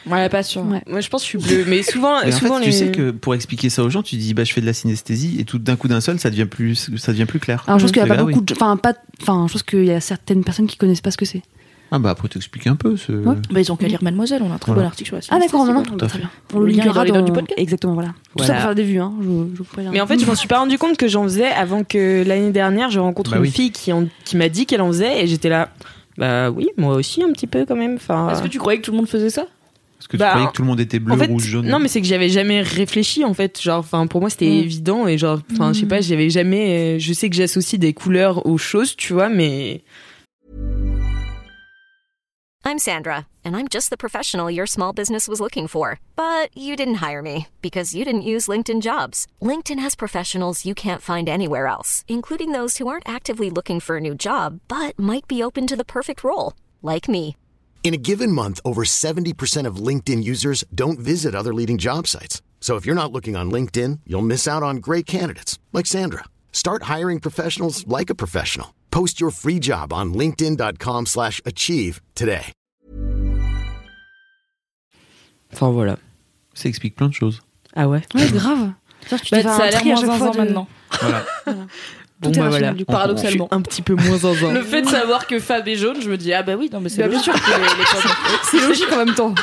[0.07, 0.63] Ouais, pas sûr.
[0.63, 0.83] Ouais.
[0.89, 2.71] Moi, je pense que je suis bleue, mais souvent, Mais en souvent fait, les...
[2.73, 4.73] tu sais que pour expliquer ça aux gens, tu dis bah je fais de la
[4.73, 7.63] synesthésie et tout d'un coup d'un seul, ça devient plus, ça devient plus clair.
[7.67, 8.45] Alors, je pense qu'il y a pas là, beaucoup oui.
[8.45, 8.53] de.
[8.55, 8.95] Enfin, pas.
[9.21, 11.43] Enfin, je pense qu'il y a certaines personnes qui connaissent pas ce que c'est.
[11.95, 12.97] Ah bah après t'expliques un peu.
[12.97, 13.13] Ce...
[13.13, 13.35] Ouais.
[13.51, 14.85] Bah, ils ont qu'à lire Mademoiselle, on a un très Voilà.
[14.85, 15.83] bon article sur la Ah, d'accord, non, non.
[15.83, 16.31] Tout Très bien.
[16.55, 17.61] On Le linkera dans dans du podcast.
[17.61, 18.15] Exactement, voilà.
[18.35, 19.13] Tout ça pour faire des vues, hein.
[19.21, 19.91] Je, je vous préviens.
[19.93, 22.51] Mais en fait, je m'en suis pas rendu compte que j'en faisais avant que l'année
[22.51, 23.51] dernière, je rencontre Bah une oui.
[23.51, 25.69] fille qui, en- qui m'a dit qu'elle en faisait et j'étais là.
[26.17, 27.97] Bah oui, moi aussi un petit peu quand même.
[27.97, 29.45] Enfin, Est-ce que tu croyais que tout le monde faisait ça?
[30.03, 31.67] Est-ce que tu Bah, croyais que tout le monde était bleu, en fait, rouge, jaune
[31.69, 33.61] non mais c'est que j'avais jamais réfléchi en fait.
[33.63, 34.65] Genre, enfin pour moi c'était Mm.
[34.65, 36.97] évident et genre, enfin je sais pas, j'avais jamais.
[36.97, 39.83] euh, Je sais que j'associe des couleurs aux choses, tu vois, mais
[42.65, 45.99] I'm Sandra, and I'm just the professional your small business was looking for.
[46.17, 49.27] But you didn't hire me because you didn't use LinkedIn jobs.
[49.41, 53.97] LinkedIn has professionals you can't find anywhere else, including those who aren't actively looking for
[53.97, 57.37] a new job but might be open to the perfect role, like me.
[57.85, 62.41] In a given month, over 70% of LinkedIn users don't visit other leading job sites.
[62.61, 66.23] So if you're not looking on LinkedIn, you'll miss out on great candidates like Sandra.
[66.53, 68.73] Start hiring professionals like a professional.
[68.93, 72.53] Post your free job on linkedin.com/achieve slash achieve today.
[75.53, 75.97] enfin voilà.
[76.55, 77.41] Ça explique plein de choses.
[77.75, 78.03] Ah ouais.
[78.15, 78.73] Ouais, grave.
[79.09, 80.69] Tu Bah, Ça a l'air moins chaque fois zinzin de- maintenant.
[81.01, 81.25] Voilà.
[81.47, 81.67] Bon
[82.23, 82.73] Tout est bah rationnel, voilà.
[82.75, 82.93] du coup.
[82.93, 83.49] Paradoxalement.
[83.51, 84.53] Un petit peu moins zinzin.
[84.53, 86.81] Le fait de savoir que Fab est jaune, je me dis ah bah oui, non
[86.81, 87.35] mais c'est Bah, bien logique.
[87.35, 87.43] sûr.
[87.45, 89.35] que les- les C'est logique en même temps.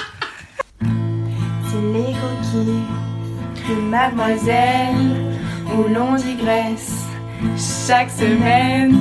[0.81, 4.95] C'est les coquilles de mademoiselle
[5.77, 7.03] où l'on digresse
[7.87, 8.97] chaque semaine.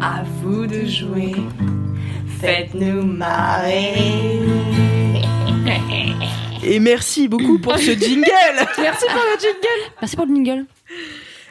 [0.00, 1.32] À vous de jouer,
[2.40, 3.94] faites-nous marrer.
[6.62, 8.24] Et merci beaucoup pour ce jingle.
[8.78, 9.92] Merci pour le jingle.
[10.02, 10.64] Merci pour le jingle.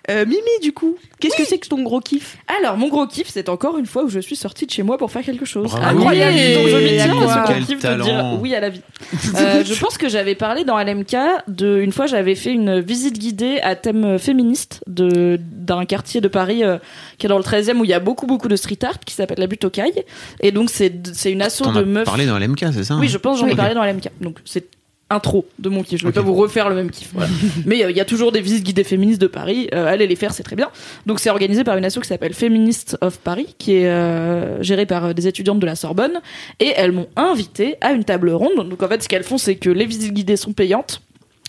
[0.09, 2.37] Euh, Mimi du coup, qu'est-ce que c'est que ton gros kiff?
[2.59, 4.97] Alors mon gros kiff, c'est encore une fois où je suis sortie de chez moi
[4.97, 5.73] pour faire quelque chose.
[5.75, 6.35] Incroyable.
[6.35, 6.53] Oui.
[6.53, 8.81] Donc je m'y tiens à ce gros kiff de dire oui à la vie.
[9.35, 11.15] Euh, je pense que j'avais parlé dans LMK
[11.47, 16.27] de une fois j'avais fait une visite guidée à thème féministe de d'un quartier de
[16.27, 16.77] Paris euh,
[17.17, 19.13] qui est dans le 13e où il y a beaucoup beaucoup de street art qui
[19.13, 20.03] s'appelle la butte aux cailles
[20.39, 23.07] et donc c'est c'est une asso de as meufs parlé dans l'MK, c'est ça Oui,
[23.09, 24.09] je pense que j'en ai parlé dans LMK.
[24.21, 24.65] Donc c'est
[25.09, 25.99] intro de mon kiff.
[25.99, 26.15] Je vais Ok.
[26.15, 27.11] pas vous refaire le même kiff.
[27.13, 27.29] voilà.
[27.65, 29.69] Mais euh, il y a toujours des visites guidées féministes de Paris.
[29.73, 30.69] Euh, allez les faire, c'est très bien.
[31.05, 34.85] Donc c'est organisé par une asso qui s'appelle Feminist of Paris, qui est euh, gérée
[34.85, 36.21] par euh, des étudiantes de la Sorbonne.
[36.59, 38.67] Et elles m'ont invité à une table ronde.
[38.69, 41.01] Donc en fait, ce qu'elles font, c'est que les visites guidées sont payantes.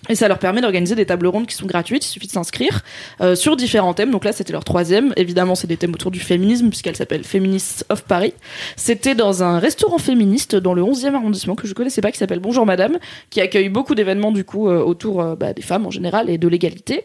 [0.09, 2.83] Et ça leur permet d'organiser des tables rondes qui sont gratuites, il suffit de s'inscrire
[3.21, 4.11] euh, sur différents thèmes.
[4.11, 5.13] Donc là, c'était leur troisième.
[5.17, 8.35] Évidemment, c'est des thèmes autour du féminisme, puisqu'elle s'appelle Feminists of Paris.
[8.77, 12.41] C'était dans un restaurant féministe dans le 11e arrondissement que je connaissais pas, qui s'appelle
[12.41, 12.99] Bonjour Madame,
[13.31, 16.39] qui accueille beaucoup d'événements du coup euh, autour euh, bah, des femmes en général et
[16.39, 17.05] de l'égalité.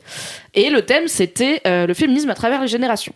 [0.54, 3.14] Et le thème, c'était le féminisme à travers les générations.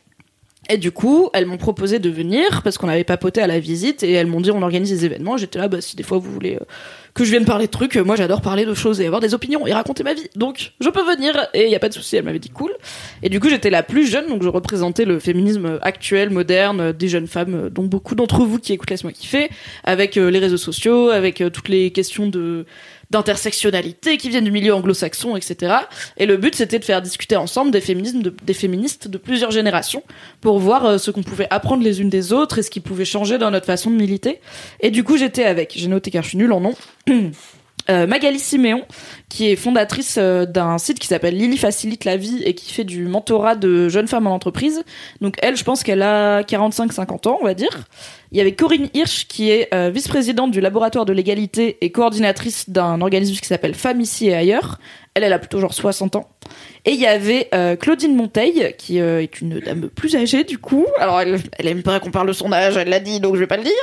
[0.70, 4.02] Et du coup, elles m'ont proposé de venir parce qu'on avait papoté à la visite
[4.02, 5.38] et elles m'ont dit on organise des événements.
[5.38, 6.66] J'étais là, bah si des fois vous voulez euh,
[7.14, 9.36] que je vienne parler de trucs, euh, moi j'adore parler de choses et avoir des
[9.36, 10.28] opinions et raconter ma vie.
[10.36, 12.16] Donc je peux venir et il y a pas de souci.
[12.16, 12.72] Elle m'avait dit cool.
[13.22, 16.94] Et du coup j'étais la plus jeune, donc je représentais le féminisme actuel, moderne, euh,
[16.94, 19.50] des jeunes femmes, dont beaucoup d'entre vous qui écoutent Laisse-moi kiffer,
[19.84, 22.66] avec les réseaux sociaux, avec toutes les questions de
[23.12, 25.76] d'intersectionnalité qui viennent du milieu anglo-saxon, etc.
[26.18, 29.52] Et le but, c'était de faire discuter ensemble des féminismes, de- des féministes de plusieurs
[29.52, 30.04] générations
[30.42, 33.06] pour voir euh, ce qu'on pouvait apprendre les unes des autres et ce qui pouvait
[33.06, 34.40] changer dans notre façon de militer.
[34.80, 36.74] Et du coup, j'étais avec, j'ai noté car je suis nulle en nom,
[37.90, 38.84] euh, Magali Siméon,
[39.30, 42.84] qui est fondatrice euh, d'un site qui s'appelle Lily Facilite la vie et qui fait
[42.84, 44.84] du mentorat de jeunes femmes en entreprise.
[45.22, 47.86] Donc elle, je pense qu'elle a 45-50 ans, on va dire.
[48.32, 52.70] Il y avait Corinne Hirsch, qui est euh, vice-présidente du laboratoire de l'égalité et coordinatrice
[52.70, 54.80] d'un organisme qui s'appelle Femmes ici et ailleurs.
[55.14, 56.30] Elle, elle a plutôt genre 60 ans.
[56.88, 60.60] Et il y avait euh, Claudine Monteil, qui euh, est une dame plus âgée du
[60.60, 60.86] coup.
[61.00, 63.40] Alors elle, elle aime pas qu'on parle de son âge, elle l'a dit, donc je
[63.40, 63.74] vais pas le dire.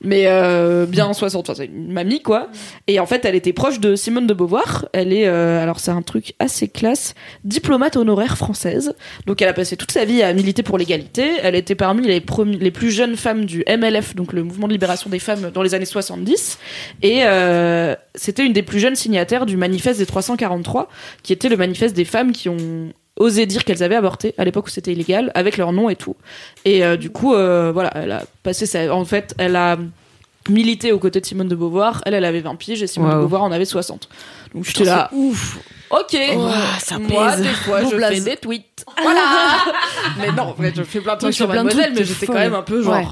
[0.00, 2.48] Mais euh, bien 60, enfin, c'est une mamie quoi.
[2.86, 4.86] Et en fait, elle était proche de Simone de Beauvoir.
[4.94, 7.14] Elle est, euh, alors c'est un truc assez classe,
[7.44, 8.94] diplomate honoraire française.
[9.26, 11.32] Donc elle a passé toute sa vie à militer pour l'égalité.
[11.42, 12.24] Elle était parmi les,
[12.58, 15.74] les plus jeunes femmes du MLF, donc le mouvement de libération des femmes dans les
[15.74, 16.58] années 70.
[17.02, 17.22] Et
[18.14, 20.88] c'était une des plus jeunes signataires du manifeste des 343,
[21.22, 24.66] qui était le manifeste des femmes qui ont osé dire qu'elles avaient avorté à l'époque
[24.66, 26.16] où c'était illégal, avec leur nom et tout.
[26.64, 28.94] Et euh, du coup, euh, voilà, elle a passé sa...
[28.94, 29.78] En fait, elle a
[30.48, 32.02] milité aux côtés de Simone de Beauvoir.
[32.06, 33.16] Elle, elle avait 20 piges et Simone de.
[33.16, 34.08] Beauvoir en avait 60.
[34.54, 35.58] Donc j'étais là, ouf.
[35.90, 36.16] Ok.
[36.78, 37.42] ça Moi, pèse.
[37.42, 38.14] des fois, Bon je blaze.
[38.14, 38.84] fais des tweets.
[39.02, 39.20] Voilà.
[40.20, 42.54] mais non, en fait, je fais plein de trucs sur Mademoiselle, mais j'étais quand même
[42.54, 42.94] un peu genre.
[42.94, 43.04] Ouais.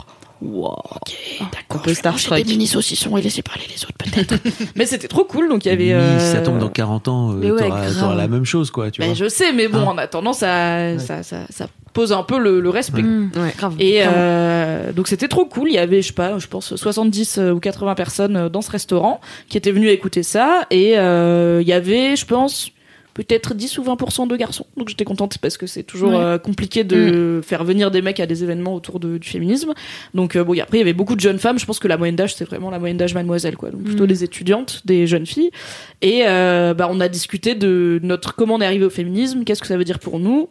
[0.42, 1.50] Wow, ok, d'accord.
[1.50, 2.38] Un peu je vais manger starstruck.
[2.38, 4.34] Des mini saucissons et laisser parler les autres peut-être.
[4.76, 5.84] mais c'était trop cool, donc il y avait.
[5.86, 7.68] Oui, euh, Si ça tombe dans 40 ans, euh, ouais,
[7.98, 8.90] t'auras la même chose, quoi.
[8.90, 9.14] Tu ben, vois.
[9.14, 9.92] je sais, mais bon, Hein.
[9.94, 13.02] en attendant, ça, ça, ça, ça pose un peu le, le respect.
[13.02, 13.54] Mmh, Ouais.
[13.56, 13.74] grave.
[13.78, 15.68] Et euh, donc c'était trop cool.
[15.68, 18.70] Il y avait, je sais pas, je pense 70 ou 80 personnes euh, dans ce
[18.70, 20.66] restaurant qui étaient venues écouter ça.
[20.70, 22.70] Et euh, il y avait, je pense,
[23.14, 24.66] peut-être 10 ou 20% de garçons.
[24.76, 26.16] Donc j'étais contente parce que c'est toujours Ouais.
[26.16, 29.72] euh, compliqué de faire venir des mecs à des événements autour de, du féminisme.
[30.14, 31.58] Donc euh, bon, et après il y avait beaucoup de jeunes femmes.
[31.58, 33.70] Je pense que la moyenne d'âge c'est vraiment la moyenne d'âge mademoiselle quoi.
[33.70, 34.08] Donc plutôt Mm.
[34.08, 35.50] des étudiantes, des jeunes filles.
[36.02, 39.60] Et euh, bah on a discuté de notre comment on est arrivé au féminisme, qu'est-ce
[39.60, 40.48] que ça veut dire pour nous,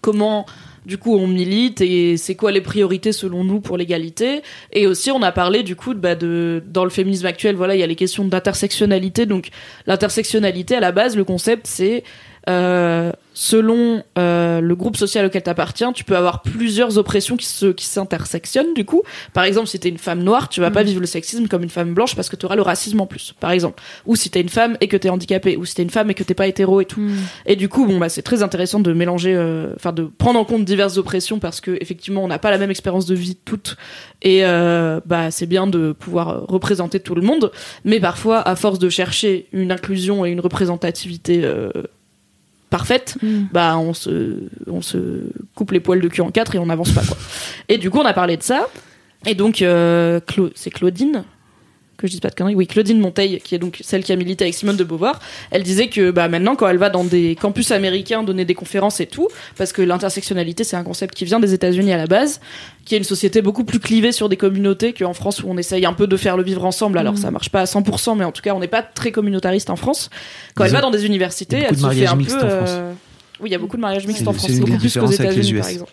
[0.00, 0.46] comment
[0.86, 4.42] du coup on milite et c'est quoi les priorités selon nous pour l'égalité?
[4.72, 7.74] Et aussi on a parlé du coup de, bah, de dans le féminisme actuel, voilà,
[7.74, 9.26] il y a les questions d'intersectionnalité.
[9.26, 9.48] Donc
[9.86, 12.04] l'intersectionnalité à la base, le concept c'est
[12.48, 17.46] euh, selon euh, le groupe social auquel tu appartiens, tu peux avoir plusieurs oppressions qui
[17.46, 19.02] se qui s'intersectionnent du coup.
[19.32, 21.70] Par exemple, si t'es une femme noire, tu vas pas vivre le sexisme comme une
[21.70, 23.82] femme blanche parce que tu auras le racisme en plus, par exemple.
[24.06, 26.14] Ou si t'es une femme et que t'es handicapée, ou si t'es une femme et
[26.14, 27.02] que t'es pas hétéro et tout.
[27.46, 30.44] Et du coup, bon bah c'est très intéressant de mélanger, euh, enfin de prendre en
[30.44, 33.76] compte diverses oppressions parce que effectivement on n'a pas la même expérience de vie toutes
[34.22, 37.50] et euh, bah c'est bien de pouvoir représenter tout le monde,
[37.84, 41.70] mais parfois à force de chercher une inclusion et une représentativité euh,
[42.78, 43.44] parfaite, Mm.
[43.52, 44.14] bah on se
[44.66, 44.98] on se
[45.54, 47.16] coupe les poils de cul en quatre et on n'avance pas quoi.
[47.68, 48.66] Et du coup on a parlé de ça
[49.26, 50.18] et donc euh,
[50.56, 51.22] c'est Claudine
[51.96, 54.16] que je dise pas de conneries, oui, Claudine Monteil, qui est donc celle qui a
[54.16, 55.20] milité avec Simone de Beauvoir,
[55.50, 59.00] elle disait que bah, maintenant, quand elle va dans des campus américains donner des conférences
[59.00, 62.40] et tout, parce que l'intersectionnalité, c'est un concept qui vient des États-Unis à la base,
[62.84, 65.86] qui est une société beaucoup plus clivée sur des communautés qu'en France, où on essaye
[65.86, 66.98] un peu de faire le vivre ensemble.
[66.98, 69.70] Alors, ça marche pas à 100%, mais en tout cas, on n'est pas très communautariste
[69.70, 70.10] en France.
[70.54, 72.24] Quand Ils elle va dans des universités, elle de se fait un peu.
[72.42, 72.92] euh,
[73.40, 75.68] Oui, il y a beaucoup de mariages mixtes en France, beaucoup plus qu'aux États-Unis, par
[75.68, 75.92] exemple.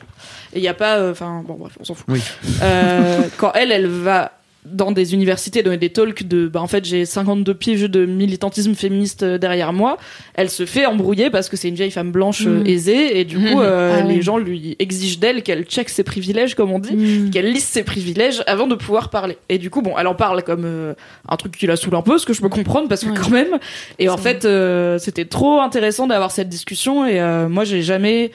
[0.53, 0.97] Et il n'y a pas.
[0.97, 2.05] euh, Enfin, bon, bref, on s'en fout.
[2.09, 2.19] Oui.
[2.61, 4.33] Euh, quand elle, elle va
[4.65, 8.75] dans des universités donner des talks de bah en fait j'ai 52 piges de militantisme
[8.75, 9.97] féministe euh, derrière moi
[10.35, 12.67] elle se fait embrouiller parce que c'est une vieille femme blanche euh, Mm.
[12.67, 14.13] aisée et du coup euh, Ah ouais.
[14.13, 17.31] les gens lui exigent d'elle qu'elle check ses privilèges comme on dit Mm.
[17.31, 19.37] qu'elle liste ses privilèges avant de pouvoir parler.
[19.49, 20.93] Et du coup, bon, elle en parle comme euh,
[21.27, 23.15] un truc qui la saoule un peu, ce que je peux comprendre parce que Ouais.
[23.19, 23.57] quand même.
[23.97, 27.05] Et en fait, euh, c'était trop intéressant d'avoir cette discussion.
[27.07, 28.31] Et euh, moi, j'ai jamais.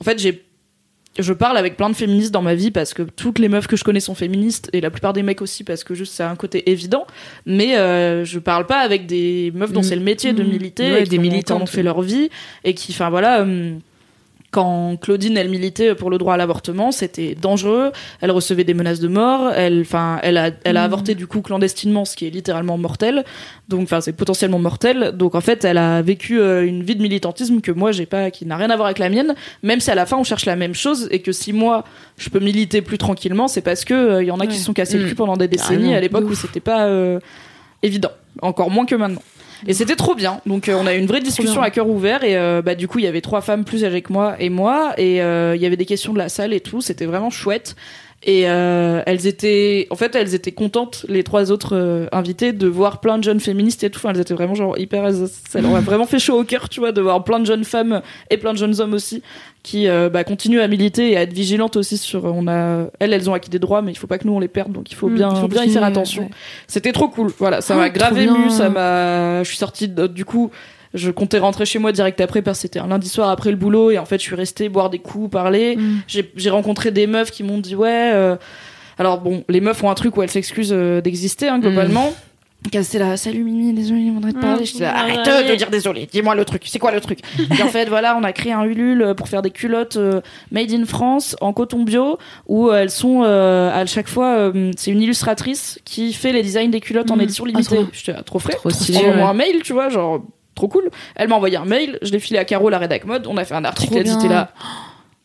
[0.00, 0.42] En fait, j'ai.
[1.18, 3.76] Je parle avec plein de féministes dans ma vie parce que toutes les meufs que
[3.76, 6.36] je connais sont féministes et la plupart des mecs aussi parce que juste c'est un
[6.36, 7.04] côté évident.
[7.46, 9.84] Mais euh, je parle pas avec des meufs dont Mm.
[9.84, 10.48] c'est le métier de Mm.
[10.48, 11.62] militer, Ouais, et qui des ont- militantes.
[11.62, 12.30] ont fait leur vie
[12.64, 13.42] et qui, enfin voilà.
[13.42, 13.80] hum,
[14.50, 17.92] quand Claudine elle militait pour le droit à l'avortement, c'était dangereux.
[18.20, 19.52] Elle recevait des menaces de mort.
[19.54, 20.84] Elle, enfin, elle a, elle a Mm.
[20.84, 23.24] avorté du coup clandestinement, ce qui est littéralement mortel.
[23.68, 25.12] Donc, enfin, c'est potentiellement mortel.
[25.14, 28.32] Donc, en fait, elle a vécu euh, une vie de militantisme que moi j'ai pas,
[28.32, 29.34] qui n'a rien à voir avec la mienne.
[29.62, 31.84] Même si à la fin on cherche la même chose et que si moi
[32.18, 34.64] je peux militer plus tranquillement, c'est parce que euh, il y en a qui se
[34.64, 35.08] sont cassés le Mm.
[35.10, 35.96] cul pendant des décennies Carrément.
[35.96, 37.20] à l'époque où c'était pas euh,
[37.84, 38.10] évident,
[38.42, 39.22] encore moins que maintenant.
[39.66, 40.40] Et c'était trop bien.
[40.46, 42.88] Donc euh, on a eu une vraie discussion à cœur ouvert et euh, bah du
[42.88, 45.62] coup il y avait trois femmes plus âgées que moi et moi et euh, il
[45.62, 46.80] y avait des questions de la salle et tout.
[46.80, 47.76] C'était vraiment chouette.
[48.22, 53.16] Et elles étaient, en fait, elles étaient contentes, les trois autres invitées, de voir plein
[53.16, 53.96] de jeunes féministes et tout.
[53.96, 55.10] Enfin, elles étaient vraiment genre hyper,
[55.48, 57.64] ça leur a vraiment fait chaud au cœur, tu vois, de voir plein de jeunes
[57.64, 59.22] femmes et plein de jeunes hommes aussi
[59.62, 62.24] qui euh, bah, continuent à militer et à être vigilantes aussi sur.
[62.24, 64.40] On a, elles, elles ont acquis des droits, mais il faut pas que nous on
[64.40, 66.22] les perde, donc il faut Mm, bien, il faut bien y faire attention.
[66.24, 66.30] ouais.
[66.66, 67.30] C'était trop cool.
[67.38, 69.42] Voilà, ça Oh, m'a grave ému, ça m'a.
[69.42, 70.50] Je suis sortie de- du coup.
[70.92, 73.56] Je comptais rentrer chez moi direct après parce que c'était un lundi soir après le
[73.56, 75.76] boulot et en fait je suis restée boire des coups, parler.
[75.76, 76.00] Mm.
[76.34, 78.10] J'ai rencontré des meufs qui m'ont dit ouais.
[78.12, 78.34] euh,
[78.98, 82.12] Alors bon, les meufs ont un truc où elles s'excusent euh, d'exister hein, globalement.
[82.66, 84.64] Étaient là, salut Mimi, désolé, je voudrais te parler.
[84.64, 87.20] Je disais, arrête de dire désolé, dis-moi le truc, c'est quoi le truc
[87.58, 90.72] Et en fait, voilà, on a créé un Ulule pour faire des culottes euh, made
[90.72, 95.00] in France en coton bio où elles sont euh, à chaque fois, euh, c'est une
[95.02, 97.22] illustratrice qui fait les designs des culottes en Mhm.
[97.22, 97.76] édition Ah, limitée.
[97.76, 97.88] bien.
[97.92, 98.54] J'étais là, trop frais.
[98.54, 99.22] Trop stylé, ouais.
[99.22, 100.22] un mail, tu vois, genre
[100.54, 100.90] trop cool.
[101.16, 103.44] Elle m'a envoyé un mail, je l'ai filé à Caro, la rédac mode, on a
[103.44, 104.50] fait un article, elle était là.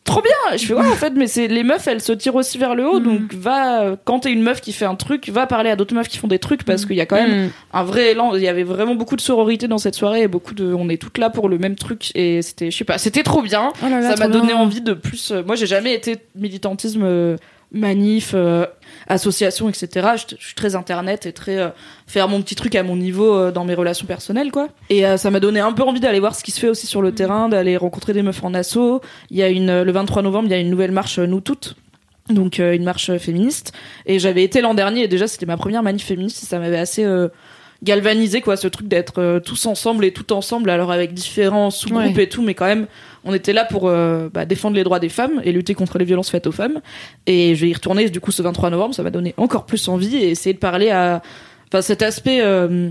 [0.06, 0.56] Trop bien!
[0.56, 2.88] Je fais ouais, en fait, mais c'est les meufs, elles se tirent aussi vers le
[2.88, 3.04] haut, Mhm.
[3.04, 5.94] donc va, euh, quand t'es une meuf qui fait un truc, va parler à d'autres
[5.94, 6.88] meufs qui font des trucs parce Mhm.
[6.88, 7.50] qu'il y a quand même Mm.
[7.74, 8.34] un vrai élan.
[8.34, 10.96] Il y avait vraiment beaucoup de sororité dans cette soirée et beaucoup de, on est
[11.00, 13.72] toutes là pour le même truc et c'était, je sais pas, c'était trop bien.
[13.84, 14.56] Oh là là, Ça m'a donné bien.
[14.56, 15.32] envie de plus.
[15.32, 17.02] euh, moi, j'ai jamais été militantisme,
[17.74, 18.66] euh, manif, euh,
[19.08, 20.08] association, etc.
[20.16, 21.68] Je, je suis très internet et très euh,
[22.06, 24.68] faire mon petit truc à mon niveau euh, dans mes relations personnelles, quoi.
[24.90, 26.86] Et euh, ça m'a donné un peu envie d'aller voir ce qui se fait aussi
[26.86, 29.00] sur le terrain, d'aller rencontrer des meufs en asso.
[29.30, 31.76] Il y a une, le 23 novembre, il y a une nouvelle marche Nous Toutes.
[32.28, 33.72] Donc une marche féministe
[34.04, 36.76] et j'avais été l'an dernier et déjà c'était ma première manif féministe et ça m'avait
[36.76, 37.06] assez
[37.86, 42.14] galvanisé quoi ce truc d'être euh, tous ensemble et tout ensemble alors avec différents sous-groupes
[42.16, 42.24] Ouais.
[42.24, 42.86] et tout mais quand même
[43.24, 46.04] on était là pour euh, bah, défendre les droits des femmes et lutter contre les
[46.04, 46.80] violences faites aux femmes
[47.26, 49.88] et je vais y retourner du coup ce 23 novembre ça m'a donné encore plus
[49.88, 51.22] envie et essayer de parler à
[51.68, 52.90] enfin cet aspect euh,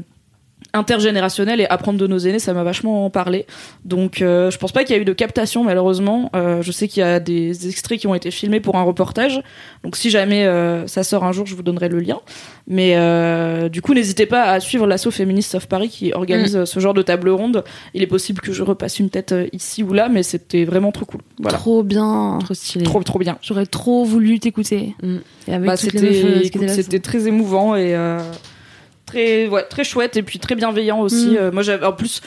[0.75, 3.45] intergénérationnel et apprendre de nos aînés ça m'a vachement parlé.
[3.83, 6.29] Donc euh, je pense pas qu'il y a eu de captation malheureusement.
[6.35, 9.41] Euh, je sais qu'il y a des extraits qui ont été filmés pour un reportage.
[9.83, 12.19] Donc si jamais euh, ça sort un jour je vous donnerai le lien.
[12.67, 16.65] Mais euh, du coup n'hésitez pas à suivre l'assaut féministe of Paris qui organise euh,
[16.65, 17.63] ce genre de table ronde.
[17.93, 21.05] Il est possible que je repasse une tête ici ou là mais c'était vraiment trop
[21.05, 21.21] cool.
[21.39, 21.57] Voilà.
[21.57, 22.39] Trop bien.
[22.43, 22.85] Trop stylé.
[22.85, 23.37] trop trop bien.
[23.41, 24.95] J'aurais trop voulu t'écouter.
[25.01, 25.17] Mm.
[25.65, 28.19] Bah, c'était c'était très émouvant et euh,
[29.05, 31.37] très ouais, très chouette et puis très bienveillant aussi Mm.
[31.39, 32.21] Euh, moi j'avais en plus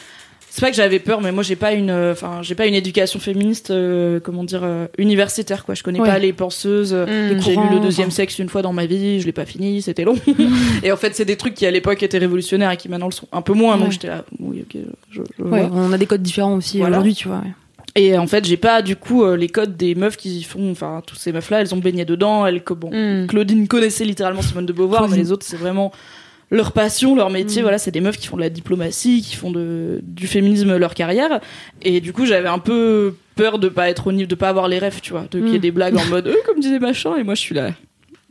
[0.51, 2.75] c'est pas que j'avais peur, mais moi j'ai pas une, euh, enfin j'ai pas une
[2.75, 5.75] éducation féministe, euh, comment dire, euh, universitaire quoi.
[5.75, 6.09] Je connais Ouais.
[6.09, 6.95] pas les penseuses.
[6.95, 7.39] Mm.
[7.41, 10.05] J'ai lu le deuxième sexe une fois dans ma vie, je l'ai pas fini, c'était
[10.05, 10.17] long.
[10.83, 13.13] et en fait, c'est des trucs qui à l'époque étaient révolutionnaires et qui maintenant le
[13.13, 13.77] sont un peu moins.
[13.77, 15.71] Donc j'étais là, oui, ok, je, je Ouais, vois.
[15.71, 16.97] on a des codes différents aussi Voilà.
[16.97, 17.39] aujourd'hui, tu vois.
[17.39, 17.53] ouais.
[17.95, 21.03] Et en fait, j'ai pas du coup euh, les codes des meufs qui font, enfin
[21.07, 22.47] toutes ces meufs là, elles ont baigné dedans.
[22.47, 23.27] Elles, que- bon, Mm.
[23.27, 25.17] Claudine connaissait littéralement Simone de Beauvoir, Claudine.
[25.19, 25.93] mais les autres, c'est vraiment
[26.51, 27.61] leur passion, leur métier.
[27.63, 27.65] Mm.
[27.65, 30.95] Voilà, c'est des meufs qui font de la diplomatie, qui font de, du féminisme leur
[30.95, 31.41] carrière.
[31.83, 34.69] Et du coup, j'avais un peu peur de pas être au niveau, de pas avoir
[34.69, 35.61] les rêves, tu vois, de qu'il y ait Mm.
[35.61, 37.71] des blagues en mode, euh, comme disait machin, et moi je suis là.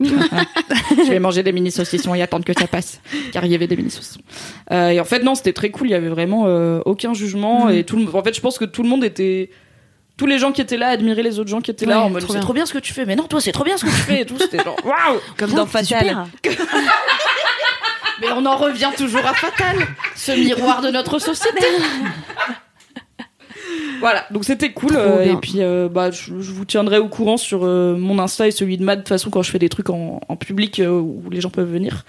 [0.00, 3.00] je vais manger des mini saucissons et attendre que ça passe,
[3.32, 4.20] car il y avait des mini saucissons.
[4.70, 5.88] Euh, et en fait, non, c'était très cool.
[5.88, 7.70] Il y avait vraiment euh, aucun jugement Mm.
[7.72, 7.96] et tout.
[7.96, 9.50] Le, en fait, je pense que tout le monde était
[10.16, 12.24] tous les gens qui étaient là admiraient les autres gens qui étaient là en mode
[12.28, 13.90] c'est trop bien ce que tu fais mais non toi c'est trop bien ce que
[13.90, 16.26] tu fais et tout c'était genre waouh Comme dans Fatal.
[18.20, 19.76] mais on en revient toujours à Fatal
[20.14, 21.66] ce miroir de notre société.
[24.00, 27.36] Voilà donc c'était cool euh, et puis euh, bah je, je vous tiendrai au courant
[27.36, 29.68] sur euh, mon Insta et celui de Mad de toute façon quand je fais des
[29.68, 32.04] trucs en, en public où les gens peuvent venir.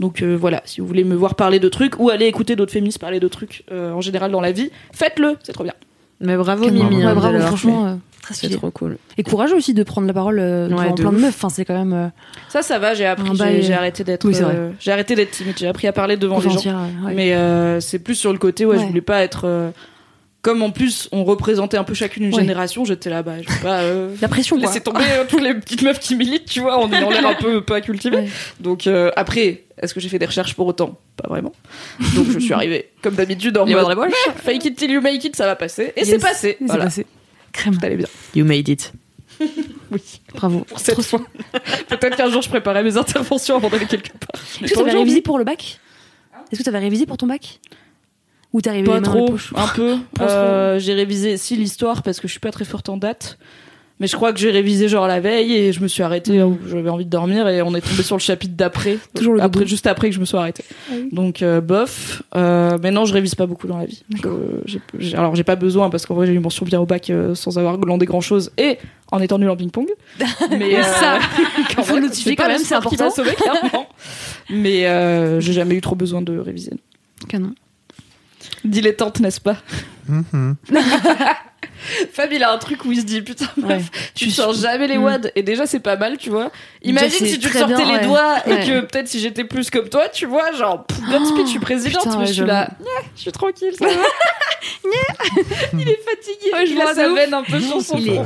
[0.00, 2.98] Donc voilà si vous voulez me voir parler de trucs ou aller écouter d'autres féministes
[2.98, 5.74] parler de trucs en général dans la vie faites-le c'est trop bien
[6.20, 6.70] Mais bravo.
[6.70, 6.96] Mimi.
[6.96, 8.34] Ouais, hein, bravo, franchement, euh, très.
[8.34, 8.98] C'est trop cool.
[9.18, 11.34] Et courageux aussi de prendre la parole euh, Ouais, de plein de meufs.
[11.36, 12.08] Enfin, c'est quand même euh,
[12.48, 15.32] Ça, ça va, j'ai appris, j'ai, j'ai euh, arrêté d'être, oui, euh, j'ai arrêté d'être
[15.32, 16.56] timide, j'ai appris à parler devant les gens.
[17.04, 17.14] ouais.
[17.14, 19.72] Mais euh, c'est plus sur le côté, ouais, je voulais pas être.
[20.44, 22.40] Comme en plus on représentait un peu chacune une Ouais.
[22.42, 24.66] génération, j'étais là, bah, je vais pas euh, La pression, quoi.
[24.68, 27.34] laisser tomber euh, toutes les petites meufs qui militent, tu vois, en ayant l'air un
[27.34, 28.16] peu pas cultivée.
[28.18, 28.28] Ouais.
[28.60, 30.98] Donc euh, après, est-ce que j'ai fait des recherches pour autant?
[31.16, 31.52] Pas vraiment.
[32.14, 34.12] Donc je suis arrivée, comme d'habitude, en mode dans la poche.
[34.28, 35.92] Ouais, fake it till you make it, ça va passer.
[35.96, 36.10] Et Yes.
[36.10, 36.56] c'est passé.
[36.60, 36.84] C'est Voilà.
[36.84, 37.06] passé.
[37.52, 37.76] Crème.
[37.78, 38.06] Tout allait bien.
[38.36, 38.92] You made it.
[39.90, 40.00] Oui.
[40.34, 40.60] Bravo.
[40.60, 41.20] Pour cette fois.
[41.88, 44.40] Peut-être qu'un jour je préparais mes interventions avant d'aller quelque part.
[44.62, 45.78] Est-ce que pas tu avais révisé pour le bac?
[46.50, 47.60] Est-ce que tu avais révisé pour ton bac?
[48.54, 49.96] Ou t'es arrivé Pas trop, un peu.
[50.20, 53.36] Euh, j'ai révisé si l'histoire parce que je suis pas très forte en date.
[54.00, 56.58] Mais je crois que j'ai révisé genre la veille et je me suis arrêtée où
[56.68, 58.98] j'avais envie de dormir et on est tombé sur le chapitre d'après.
[59.14, 60.64] Toujours le après, juste après que je me suis arrêtée.
[60.90, 61.08] Ah oui.
[61.12, 62.22] Donc euh, bof.
[62.34, 64.02] Euh, mais non, je révise pas beaucoup dans la vie.
[64.98, 67.36] Je- alors j'ai pas besoin parce qu'en vrai j'ai eu mention bien au bac euh,
[67.36, 68.78] sans avoir glandé grand chose et
[69.12, 69.86] en étant nul en ping pong.
[70.50, 71.20] Mais Ça,
[71.76, 73.10] quand faut le notifier quand même, c'est important.
[73.10, 73.86] sauvé, clairement.
[74.50, 76.72] Mais euh, j'ai jamais eu trop besoin de réviser.
[77.28, 77.54] Canon.
[78.64, 79.56] Dilettante, n'est-ce pas
[80.08, 80.56] Mhm.
[82.12, 83.82] Fab, il a un truc où il se dit putain, meuf, Ouais.
[84.14, 85.02] tu sors jamais les Mm.
[85.02, 86.50] wads et déjà c'est pas mal, tu vois.
[86.82, 88.06] Imagine si tu te sortais bien, les ouais.
[88.06, 91.50] doigts et que peut-être si j'étais plus comme toi, tu vois, genre pff, Godspeed, je
[91.50, 92.68] suis présidente, putain, mais je suis là.
[92.80, 92.86] Nya,
[93.16, 93.92] je suis tranquille, ça va.
[95.74, 98.20] il est fatigué, Ouais, je il vois, sa veine un peu sur son Il est.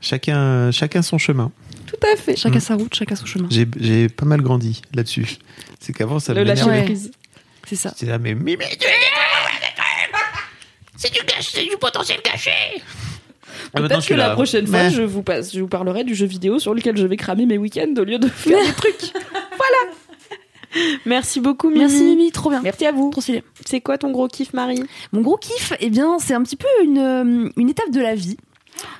[0.00, 1.52] Chacun, chacun son chemin.
[1.86, 2.36] Tout à fait.
[2.36, 2.60] Chacun Mm.
[2.60, 3.48] sa route, chacun son chemin.
[3.50, 5.36] J'ai, j'ai pas mal grandi là-dessus.
[5.80, 6.54] C'est qu'avant, ça Le me
[7.70, 7.92] C'est ça.
[7.96, 8.36] J'étais là, mais
[10.96, 12.50] C'est du c'est du potentiel caché.
[13.72, 14.28] Ah, Peut-être que là.
[14.28, 17.06] la prochaine fois, je vous passe, je vous parlerai du jeu vidéo sur lequel je
[17.06, 19.12] vais cramer mes week-ends au lieu de faire des trucs.
[21.06, 21.80] Merci beaucoup Mimi.
[21.80, 22.60] Merci Mimi, trop bien.
[22.60, 23.12] Merci à vous.
[23.64, 24.82] C'est quoi ton gros kiff Marie?
[25.12, 28.16] Mon gros kiff, eh bien, c'est un petit peu une, euh, une étape de la
[28.16, 28.36] vie.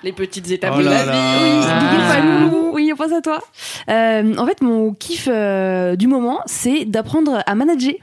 [0.04, 1.12] Les petites étapes Oh de la là.
[1.12, 1.66] vie.
[1.68, 2.50] Ah.
[2.72, 3.40] Oui, on pense à toi.
[3.88, 7.94] Euh, en fait, mon kiff euh, du moment, c'est d'apprendre à manager.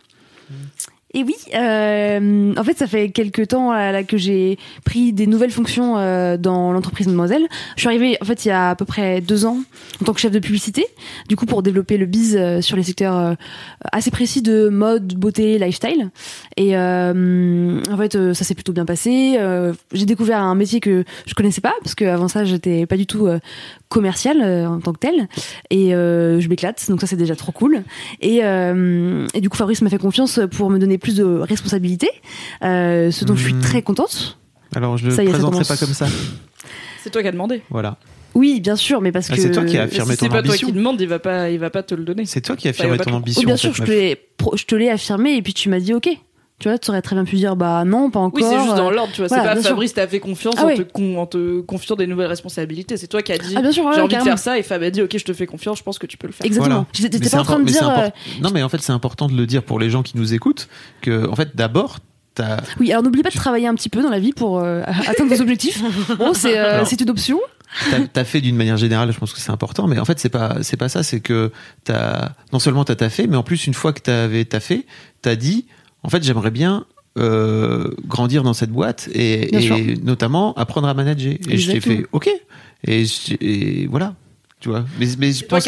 [1.17, 5.49] Et oui, euh, en fait, ça fait quelques temps euh, que j'ai pris des nouvelles
[5.49, 7.47] fonctions euh, dans l'entreprise Mademoiselle.
[7.75, 9.57] Je suis arrivée, en fait, il y a à peu près deux ans
[9.99, 10.85] en tant que chef de publicité,
[11.27, 13.35] du coup pour développer le biz sur les secteurs
[13.91, 16.11] assez précis de mode, beauté, lifestyle.
[16.55, 19.39] Et en fait, ça s'est plutôt bien passé.
[19.93, 23.27] J'ai découvert un métier que je connaissais pas parce qu'avant ça, j'étais pas du tout
[23.89, 25.27] commercial euh, en tant que tel.
[25.69, 27.83] Et euh, je m'éclate, donc ça c'est déjà trop cool.
[28.21, 32.09] Et, euh, et du coup, Fabrice m'a fait confiance pour me donner plus de responsabilités,
[32.63, 33.61] euh, ce dont je suis Mhm.
[33.61, 34.37] très contente.
[34.75, 35.67] Alors, je ça présenterai commence.
[35.67, 36.07] pas comme ça.
[37.01, 37.61] C'est toi qui as demandé.
[37.69, 37.97] Voilà.
[38.35, 40.31] Oui, bien sûr, mais parce Ah, que c'est toi qui as affirmé si c'est ton
[40.33, 40.67] pas toi ambition.
[40.67, 42.25] qui demande, il va pas, il va pas te le donner.
[42.25, 43.39] C'est toi qui as affirmé ton ambition.
[43.39, 44.15] Oui, bien en sûr, je te
[44.57, 46.09] je te l'ai affirmé et puis tu m'as dit ok.
[46.59, 48.41] Tu vois, tu aurais très bien pu dire bah non, pas encore.
[48.41, 49.27] Oui, c'est juste dans euh, l'ordre, tu vois.
[49.27, 49.69] voilà, c'est pas.
[49.69, 52.97] Fabrice t'a fait confiance Ah en, te con- en te confiant des nouvelles responsabilités.
[52.97, 54.31] C'est toi qui as dit Ah bien sûr, ouais, j'ai envie de carrément.
[54.31, 56.17] faire ça et Fab a dit ok, je te fais confiance, je pense que tu
[56.17, 56.47] peux le faire.
[56.47, 56.87] Exactement.
[56.97, 57.09] Voilà.
[57.21, 57.87] C'est pas en train de dire.
[57.87, 58.09] euh,
[58.41, 60.67] Non, mais en fait, c'est important de le dire pour les gens qui nous écoutent
[61.01, 61.99] que, en fait, d'abord,
[62.33, 62.57] t'as.
[62.79, 65.29] Oui, alors n'oublie pas de travailler un petit peu dans la vie pour euh, atteindre
[65.35, 65.83] vos objectifs.
[66.17, 67.39] Bon, c'est euh, une option.
[67.91, 70.29] T'as t'as fait d'une manière générale, je pense que c'est important, mais en fait c'est
[70.29, 71.51] pas c'est pas ça, c'est que
[71.83, 74.87] t'as non seulement t'as taffé, mais en plus une fois que t'avais taffé,
[75.21, 75.67] t'as dit
[76.07, 76.85] en fait j'aimerais bien
[77.19, 81.33] euh, grandir dans cette boîte et, notamment apprendre à manager.
[81.49, 82.29] Et je t'ai fait ok
[82.85, 84.15] et voilà.
[84.59, 84.85] Tu vois.
[84.99, 85.63] Mais, mais je pense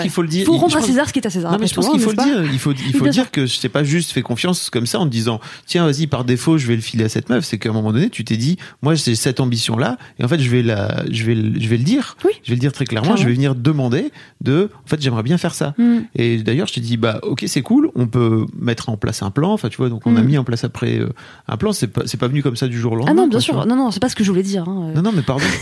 [0.00, 0.42] qu'il faut le dire.
[0.42, 1.50] Il faut rendre à César ce qui est à César.
[1.52, 2.44] Non, mais je pense qu'il faut le dire.
[2.52, 5.06] Il faut, il faut dire que je t'ai pas juste fait confiance comme ça en
[5.06, 7.44] te disant tiens vas-y par défaut je vais le filer à cette meuf.
[7.46, 10.28] C'est qu'à un moment donné tu t'es dit moi j'ai cette ambition là et en
[10.28, 12.16] fait je vais la, je vais, le- je vais le dire.
[12.24, 12.32] Oui.
[12.42, 13.08] Je vais le dire très clairement.
[13.14, 13.22] Clairement.
[13.22, 14.10] Je vais venir demander
[14.42, 15.74] de en fait j'aimerais bien faire ça.
[15.78, 15.98] Mm.
[16.16, 19.30] Et d'ailleurs je t'ai dit bah ok c'est cool on peut mettre en place un
[19.30, 19.52] plan.
[19.52, 20.24] Enfin tu vois donc on a Mm.
[20.26, 21.08] mis en place après euh,
[21.48, 21.72] un plan.
[21.72, 23.12] C'est pas c'est pas venu comme ça du jour au lendemain.
[23.12, 23.64] Ah non, bien sûr.
[23.66, 24.68] Non, non, c'est pas ce que je voulais dire.
[24.68, 24.92] hein.
[24.94, 25.44] Non, non, mais pardon.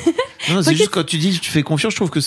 [0.63, 2.21] C'est juste quand tu dis tu fais confiance, je trouve que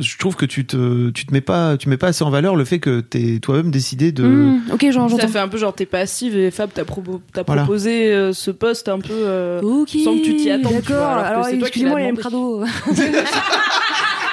[0.00, 2.56] je trouve que tu te tu te mets pas tu mets pas assez en valeur
[2.56, 5.74] le fait que t'es toi-même décidé de Hmm, ok, j'en- Ça fait un peu genre
[5.74, 7.62] t'es passive et Fab t'as propo- Voilà.
[7.62, 9.12] proposé euh, ce poste un peu.
[9.12, 11.02] euh, sans que tu t'y vois, D'accord.
[11.06, 12.66] alors Alors, c'est toi qui excusez-moi, l'as les demandé.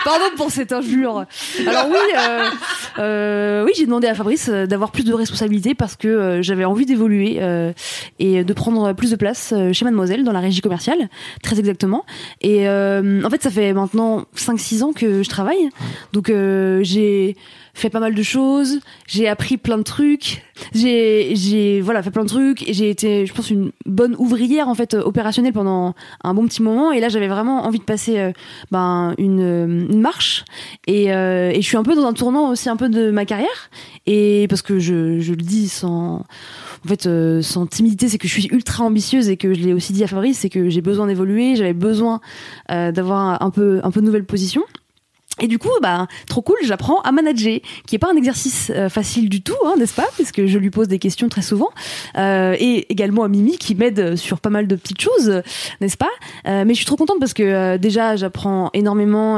[0.04, 1.26] Pardon pour cette injure.
[1.66, 2.50] Alors oui, euh,
[3.00, 6.66] euh, oui, j'ai demandé à Fabrice euh, d'avoir plus de responsabilités parce que euh, j'avais
[6.66, 7.72] envie d'évoluer euh,
[8.20, 11.10] et de prendre plus de place chez Mademoiselle dans la régie commerciale,
[11.42, 12.06] très exactement.
[12.42, 15.70] Et en fait, ça fait maintenant 5-6 ans que je travaille,
[16.12, 17.36] donc j'ai
[17.74, 20.44] fait pas mal de choses, j'ai appris plein de trucs,
[20.74, 24.68] j'ai j'ai voilà fait plein de trucs et j'ai été je pense une bonne ouvrière
[24.70, 27.84] en fait euh, opérationnelle pendant un bon petit moment et là j'avais vraiment envie de
[27.84, 28.32] passer euh,
[28.72, 30.46] ben une, euh, une marche
[30.86, 33.26] et, euh, et je suis un peu dans un tournant aussi un peu de ma
[33.26, 33.72] carrière
[34.06, 36.24] et parce que je, je le dis sans
[36.86, 39.74] en fait euh, sans timidité c'est que je suis ultra ambitieuse et que je l'ai
[39.74, 42.22] aussi dit à Fabrice c'est que j'ai besoin d'évoluer j'avais besoin
[42.70, 44.64] d'avoir un peu un peu de nouvelles positions
[45.42, 48.88] et du coup, bah, trop cool, j'apprends à manager, qui est pas un exercice euh,
[48.88, 51.70] facile du tout, hein, n'est-ce pas Parce que je lui pose des questions très souvent.
[52.18, 55.42] Euh, et également à Mimi, qui m'aide sur pas mal de petites choses,
[55.82, 56.12] n'est-ce pas
[56.48, 59.38] Euh, Mais je suis trop contente parce que déjà, j'apprends énormément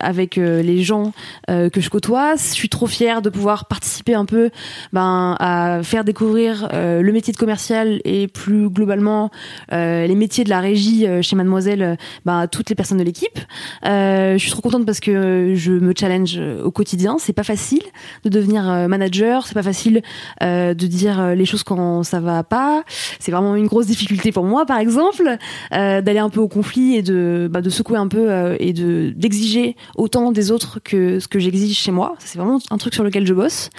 [0.00, 1.12] avec les gens
[1.48, 2.34] que je côtoie.
[2.36, 4.50] Je suis trop fière de pouvoir participer un peu
[4.92, 9.30] ben, à faire découvrir le métier de commercial et plus globalement
[9.70, 13.38] les métiers de la régie chez Mademoiselle ben, toutes les personnes de l'équipe.
[13.84, 17.16] Je suis trop contente parce que euh, je me challenge euh, au quotidien.
[17.18, 17.82] C'est pas facile
[18.24, 19.46] de devenir euh, manager.
[19.46, 20.02] C'est pas facile
[20.40, 22.84] de dire les choses quand ça va pas.
[23.18, 25.36] C'est vraiment une grosse difficulté pour moi, par exemple,
[25.70, 30.32] d'aller un peu au conflit et de, bah, secouer un peu et de d'exiger autant
[30.32, 32.14] des autres que ce que j'exige chez moi.
[32.18, 33.70] C'est vraiment un truc sur lequel je bosse.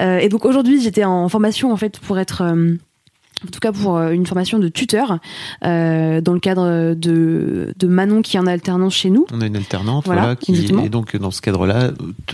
[0.00, 2.42] Et donc aujourd'hui, j'étais en formation en fait pour être
[3.44, 5.18] en tout cas pour euh, une formation de tuteur
[5.64, 9.26] euh, dans le cadre de, de Manon qui est en alternance chez nous.
[9.32, 10.84] On a une alternante, Voilà, voilà, qui, exactement.
[10.84, 11.90] et donc dans ce cadre-là,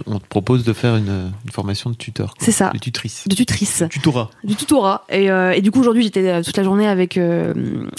[0.07, 2.35] on te propose de faire une, une formation de tuteur.
[2.35, 2.45] quoi.
[2.45, 2.71] C'est ça.
[2.73, 3.27] De tutrice.
[3.27, 3.83] De tutrice.
[3.91, 4.31] Tutorat.
[4.45, 7.53] du tutorat et, euh, et du coup aujourd'hui j'étais toute la journée avec euh,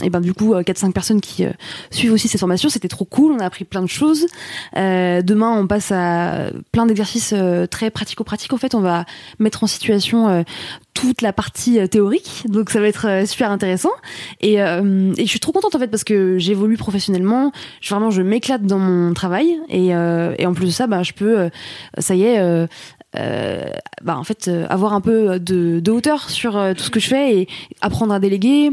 [0.03, 1.51] et ben du coup 4 5 personnes qui euh,
[1.91, 4.25] suivent aussi cette formation c'était trop cool on a appris plein de choses
[4.77, 9.05] Euh, demain on passe à plein d'exercices euh, très pratico-pratiques en fait on va
[9.39, 10.43] mettre en situation euh,
[10.93, 12.43] toute la partie euh, théorique.
[12.47, 13.91] Donc ça va être euh, super intéressant.
[14.41, 17.51] Et, euh, et je suis trop contente en fait parce que j'évolue professionnellement.
[17.81, 19.59] Je, vraiment je m'éclate dans mon travail.
[19.69, 21.49] Et, euh, et en plus de ça bah je peux euh,
[21.97, 22.67] ça y est euh,
[23.17, 23.65] euh,
[24.03, 26.99] bah en fait euh, avoir un peu de, de hauteur sur euh, tout ce que
[26.99, 27.47] je fais et
[27.81, 28.71] apprendre à déléguer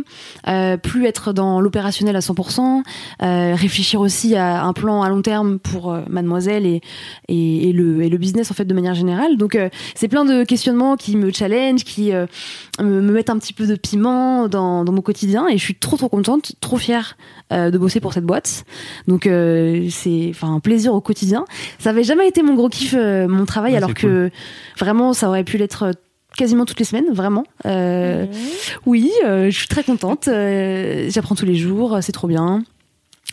[0.48, 2.82] euh, plus être dans l'opérationnel à 100%
[3.22, 6.80] euh, réfléchir aussi à un plan à long terme pour euh, mademoiselle et,
[7.28, 9.36] et, et le, et le business en fait de manière générale.
[9.36, 12.26] Donc euh, c'est plein de questionnements qui me challenge qui euh,
[12.80, 15.74] me, me mettent un petit peu de piment dans, dans mon quotidien et je suis
[15.74, 17.16] trop trop contente trop fière
[17.52, 18.64] euh, de bosser pour cette boîte.
[19.06, 21.44] Donc euh, c'est enfin un plaisir au quotidien.
[21.78, 24.29] Ça avait jamais été mon gros kiff euh, mon travail Ouais, alors que
[24.78, 25.92] vraiment ça aurait pu l'être
[26.36, 27.44] quasiment toutes les semaines vraiment.
[27.66, 28.26] Euh,
[28.86, 30.28] oui euh, je suis très contente.
[30.28, 32.64] Euh, j'apprends tous les jours c'est trop bien.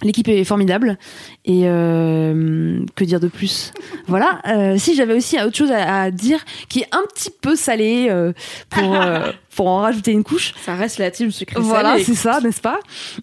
[0.04, 0.98] L'équipe est formidable.
[1.46, 3.74] Et que dire de plus?
[4.06, 4.42] Voilà.
[4.78, 8.08] Si j'avais aussi autre chose à, dire qui est un petit peu salé
[8.70, 8.96] pour
[9.58, 10.54] pour en rajouter une couche.
[10.66, 12.80] Ça reste la team sucré Voilà, c'est ça, n'est-ce pas?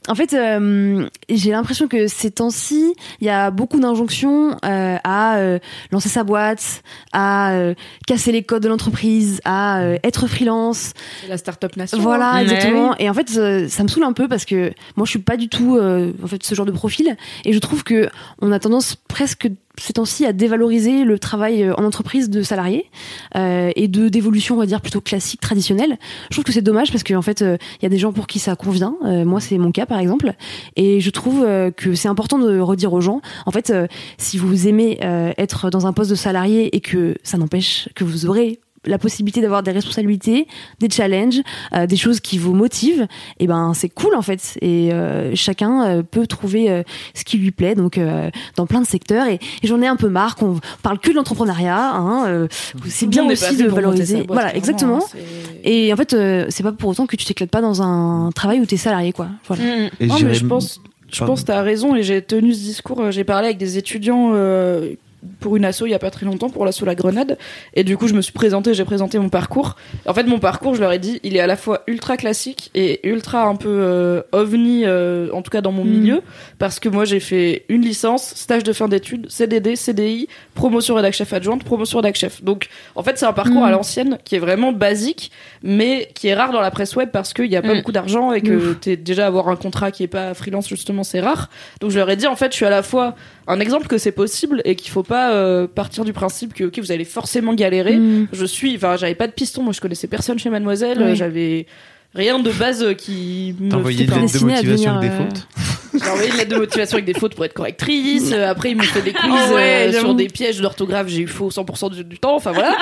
[0.09, 5.37] En fait, euh, j'ai l'impression que ces temps-ci, il y a beaucoup d'injonctions euh, à
[5.37, 5.59] euh,
[5.93, 6.83] lancer sa boîte,
[7.13, 7.75] à euh,
[8.07, 10.93] casser les codes de l'entreprise, à euh, être freelance.
[11.23, 11.99] C'est la start-up nation.
[12.01, 12.43] Voilà, Ouais.
[12.43, 12.97] exactement.
[12.99, 13.29] Et en fait,
[13.69, 16.27] ça me saoule un peu parce que moi, je suis pas du tout euh, en
[16.27, 18.09] fait ce genre de profil, et je trouve que
[18.41, 19.49] on a tendance presque
[19.79, 22.91] ces temps-ci à dévaloriser le travail euh, en entreprise de salariés
[23.37, 25.99] euh, et de d'évolution on va dire plutôt classique traditionnelle.
[26.31, 28.27] Je trouve que c'est dommage parce qu'en fait euh, il y a des gens pour
[28.27, 28.97] qui ça convient.
[29.05, 30.35] Euh, moi c'est mon cas par exemple.
[30.77, 31.45] Et je trouve
[31.77, 33.73] que c'est important de redire aux gens en fait
[34.19, 34.99] si vous aimez
[35.37, 39.41] être dans un poste de salarié et que ça n'empêche que vous aurez la possibilité
[39.41, 40.47] d'avoir des responsabilités,
[40.81, 41.41] des challenges,
[41.75, 43.07] euh, des choses qui vous motivent,
[43.39, 44.57] et ben c'est cool en fait.
[44.61, 46.83] Et euh, chacun euh, peut trouver euh,
[47.15, 49.27] ce qui lui plaît, donc euh, dans plein de secteurs.
[49.27, 51.93] Et, et j'en ai un peu marre qu'on parle que de l'entrepreneuriat.
[51.95, 52.49] Hein, euh,
[52.89, 54.17] c'est bien aussi de valoriser.
[54.23, 54.99] boîte, Voilà, exactement.
[54.99, 55.19] hein,
[55.65, 58.61] Et en fait, euh, c'est pas pour autant que tu t'éclates pas dans un travail
[58.61, 59.29] où t'es salarié, quoi.
[59.47, 59.63] Voilà.
[59.65, 59.91] Mm.
[60.01, 60.81] Et Non, mais je pense,
[61.11, 63.11] je pense que t'as raison et j'ai tenu ce discours.
[63.11, 64.95] J'ai parlé avec des étudiants euh,
[65.41, 67.39] pour une asso il y a pas très longtemps pour l'asso La Grenade
[67.75, 69.77] et du coup je me suis présentée, j'ai présenté mon parcours.
[70.07, 72.71] En fait mon parcours je leur ai dit il est à la fois ultra classique
[72.75, 75.89] et ultra un peu euh, ovni euh, en tout cas dans mon Mm.
[75.89, 76.23] milieu
[76.59, 81.13] parce que moi j'ai fait une licence, stage de fin d'études, CDD, CDI, promotion rédac
[81.15, 82.43] chef adjointe, promotion rédac chef.
[82.43, 83.65] Donc en fait c'est un parcours Mm.
[83.65, 85.31] à l'ancienne qui est vraiment basique
[85.63, 88.33] mais qui est rare dans la presse web parce qu'il y a pas beaucoup d'argent
[88.33, 91.51] et que t'es déjà avoir un contrat qui est pas freelance justement c'est rare.
[91.81, 93.15] Donc je leur ai dit en fait je suis à la fois
[93.47, 96.79] un exemple que c'est possible et qu'il faut pas euh, partir du principe que ok
[96.79, 97.97] vous allez forcément galérer.
[97.97, 98.29] Mm.
[98.33, 101.05] Je suis enfin j'avais pas de piston, moi je connaissais personne chez Mademoiselle, Oui.
[101.05, 101.67] euh, j'avais
[102.15, 104.49] rien de base euh, qui me envoyé une lettre de motivation
[104.97, 105.49] avec des devenir, fautes.
[106.03, 108.31] j'ai envoyé une lettre de motivation avec des fautes pour être correctrice.
[108.33, 110.07] Euh, après, ils m'ont fait des quiz Oh ouais, euh, j'avoue.
[110.07, 111.09] sur des pièges d'orthographe.
[111.09, 112.37] J'ai eu faux 100% du, du temps.
[112.37, 112.77] Enfin voilà.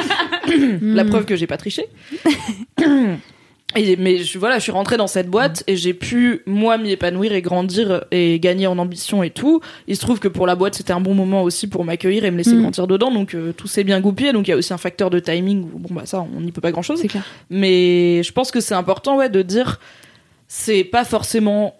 [0.83, 1.87] La preuve que j'ai pas triché.
[3.75, 6.91] Et, mais je, voilà, je suis rentrée dans cette boîte et j'ai pu moi m'y
[6.91, 9.61] épanouir et grandir et gagner en ambition et tout.
[9.89, 12.31] Il se trouve que pour la boîte c'était un bon moment aussi pour m'accueillir et
[12.31, 12.61] me laisser Mm.
[12.63, 13.11] grandir dedans.
[13.11, 14.33] Donc euh, tout s'est bien goupillé.
[14.33, 15.65] Donc il y a aussi un facteur de timing.
[15.75, 17.03] Où, bon bah ça on n'y peut pas grand chose.
[17.03, 17.25] Clair.
[17.51, 19.81] Mais je pense que c'est important ouais, de dire
[20.49, 21.75] c'est pas forcément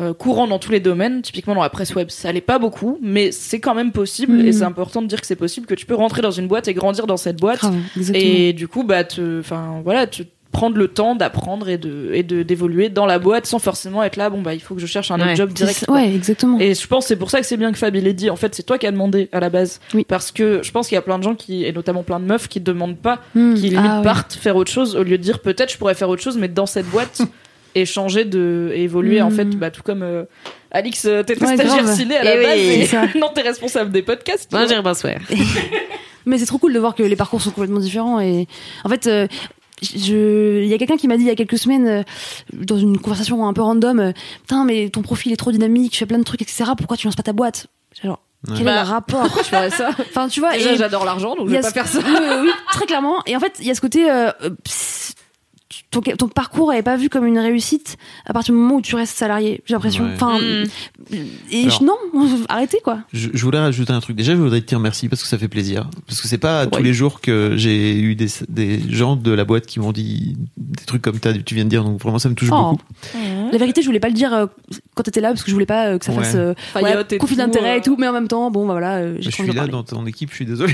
[0.00, 1.22] euh, courant dans tous les domaines.
[1.22, 4.52] Typiquement dans la presse web, ça l'est pas beaucoup, mais c'est quand même possible et
[4.52, 6.74] c'est important de dire que c'est possible que tu peux rentrer dans une boîte et
[6.74, 7.64] grandir dans cette boîte
[8.12, 9.04] et du coup bah
[9.38, 10.22] enfin voilà te
[10.54, 14.16] prendre le temps d'apprendre et de et de d'évoluer dans la boîte sans forcément être
[14.16, 15.96] là bon bah il faut que je cherche un autre job direct quoi.
[15.96, 16.58] Ouais, exactement.
[16.58, 18.30] Et je pense que c'est pour ça que c'est bien que Fab il ait dit.
[18.30, 19.80] En fait, c'est toi qui as demandé à la base.
[19.92, 20.06] Oui.
[20.08, 22.24] Parce que je pense qu'il y a plein de gens qui, et notamment plein de
[22.24, 23.54] meufs, qui demandent pas, Mm.
[23.54, 26.08] qui limite Ah, partent faire autre chose au lieu de dire peut-être je pourrais faire
[26.08, 27.20] autre chose, mais dans cette boîte
[27.74, 30.22] et changer de, et évoluer en fait, bah, tout comme euh,
[30.70, 31.96] Alix, euh, t'étais Ouais, stagiaire grave.
[31.96, 32.58] ciné à Eh la base.
[32.60, 33.02] et ça.
[33.18, 34.52] non, t'es responsable des podcasts.
[34.52, 35.14] Moi, j'ai Bonsoir.
[36.26, 38.46] Mais c'est trop cool de voir que les parcours sont complètement différents et
[38.82, 39.26] en fait euh,
[39.82, 42.02] je il y a quelqu'un qui m'a dit il y a quelques semaines euh,
[42.52, 45.98] dans une conversation un peu random euh, putain mais ton profil est trop dynamique tu
[45.98, 47.66] fais plein de trucs etc pourquoi tu lances pas ta boîte?
[48.02, 48.56] Genre Ouais.
[48.58, 49.26] quel Bah, est le rapport?
[49.38, 49.88] Je ferais ça.
[49.98, 51.98] enfin tu vois j'adore l'argent, donc il je y vais a pas faire ça.
[52.04, 54.50] oui, oui, oui, très clairement et en fait il y a ce côté euh, euh,
[54.62, 55.03] pss,
[56.00, 57.96] ton, ton parcours est pas vu comme une réussite
[58.26, 60.10] à partir du moment où tu restes salarié j'ai l'impression Ouais.
[60.14, 61.16] enfin Mm.
[61.50, 61.96] et Alors- je- non
[62.48, 64.16] arrêtez quoi Je, je voulais rajouter un truc.
[64.16, 65.88] Déjà, je voudrais te dire merci parce que ça fait plaisir.
[66.06, 66.82] Parce que c'est pas tous Ouais.
[66.84, 70.84] les jours que j'ai eu des, des gens de la boîte qui m'ont dit des
[70.84, 71.84] trucs comme tu viens de dire.
[71.84, 72.72] Donc vraiment, ça me touche Oh.
[72.72, 72.82] beaucoup.
[73.52, 74.46] La vérité, je voulais pas le dire euh,
[74.94, 76.24] quand t'étais là parce que je voulais pas euh, que ça Ouais.
[76.24, 76.54] fasse euh,
[77.10, 77.78] et conflit d'intérêt euh.
[77.78, 79.70] et tout, mais en même temps, bon bah voilà, euh, Je suis là parler.
[79.72, 80.72] dans ton équipe, je suis désolé.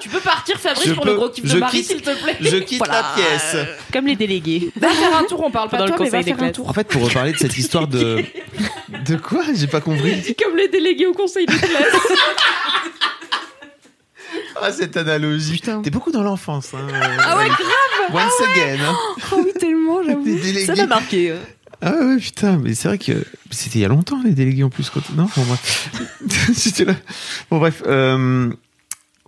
[0.00, 2.36] tu peux partir, Fabrice, Je pour le gros kiff de Marie, s'il te plaît.
[2.40, 3.56] je quitte la pièce.
[3.92, 4.70] Comme les délégués.
[4.76, 6.58] Va faire un tour, on parle pas Pendant de le conseil des classes.
[6.64, 8.22] En fait, pour reparler de cette histoire de
[9.06, 10.34] de quoi J'ai pas compris.
[10.42, 11.96] Comme les délégués au conseil de classe.
[14.64, 15.60] Ah cette analogie.
[15.82, 16.72] T'es beaucoup dans l'enfance.
[16.74, 16.86] Hein,
[17.20, 18.14] Ah ouais, grave.
[18.14, 18.78] Once again.
[18.84, 18.96] hein.
[19.32, 20.22] Oh oui, tellement, j'avoue.
[20.24, 20.64] Des.
[20.66, 21.32] Ça m'a marqué.
[21.32, 21.38] hein.
[21.80, 24.70] Ah ouais, putain, mais c'est vrai que c'était il y a longtemps les délégués en
[24.70, 24.88] plus.
[24.88, 25.00] Quand...
[25.16, 25.90] Non, bon bref.
[26.54, 26.94] C'était là.
[27.50, 27.82] Bon bref.
[27.86, 28.50] euh,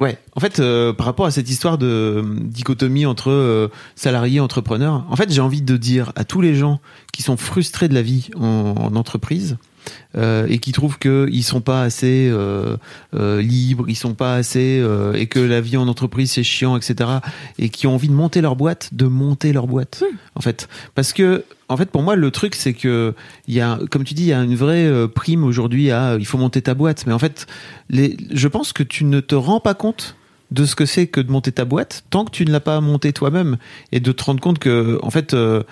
[0.00, 4.38] Ouais, en fait, euh, par rapport à cette histoire de euh, dichotomie entre euh, salariés
[4.38, 6.80] et entrepreneurs, en fait, j'ai envie de dire à tous les gens
[7.12, 9.56] qui sont frustrés de la vie en entreprise
[10.16, 12.76] euh, et qui trouvent qu'ils sont pas assez euh,
[13.14, 14.84] euh, libres, ils sont pas assez
[15.14, 17.10] et que la vie en entreprise c'est chiant, etc.
[17.58, 20.04] Et qui ont envie de monter leur boîte, de monter leur boîte,
[20.34, 23.14] en fait, parce que en fait, pour moi, le truc, c'est que
[23.48, 26.26] il y a, comme tu dis, il y a une vraie prime aujourd'hui à il
[26.26, 27.06] faut monter ta boîte.
[27.06, 27.46] Mais en fait,
[27.88, 30.14] les, je pense que tu ne te rends pas compte
[30.54, 32.80] de ce que c'est que de monter ta boîte tant que tu ne l'as pas
[32.80, 33.56] montée toi-même
[33.90, 35.64] et de te rendre compte que en fait euh,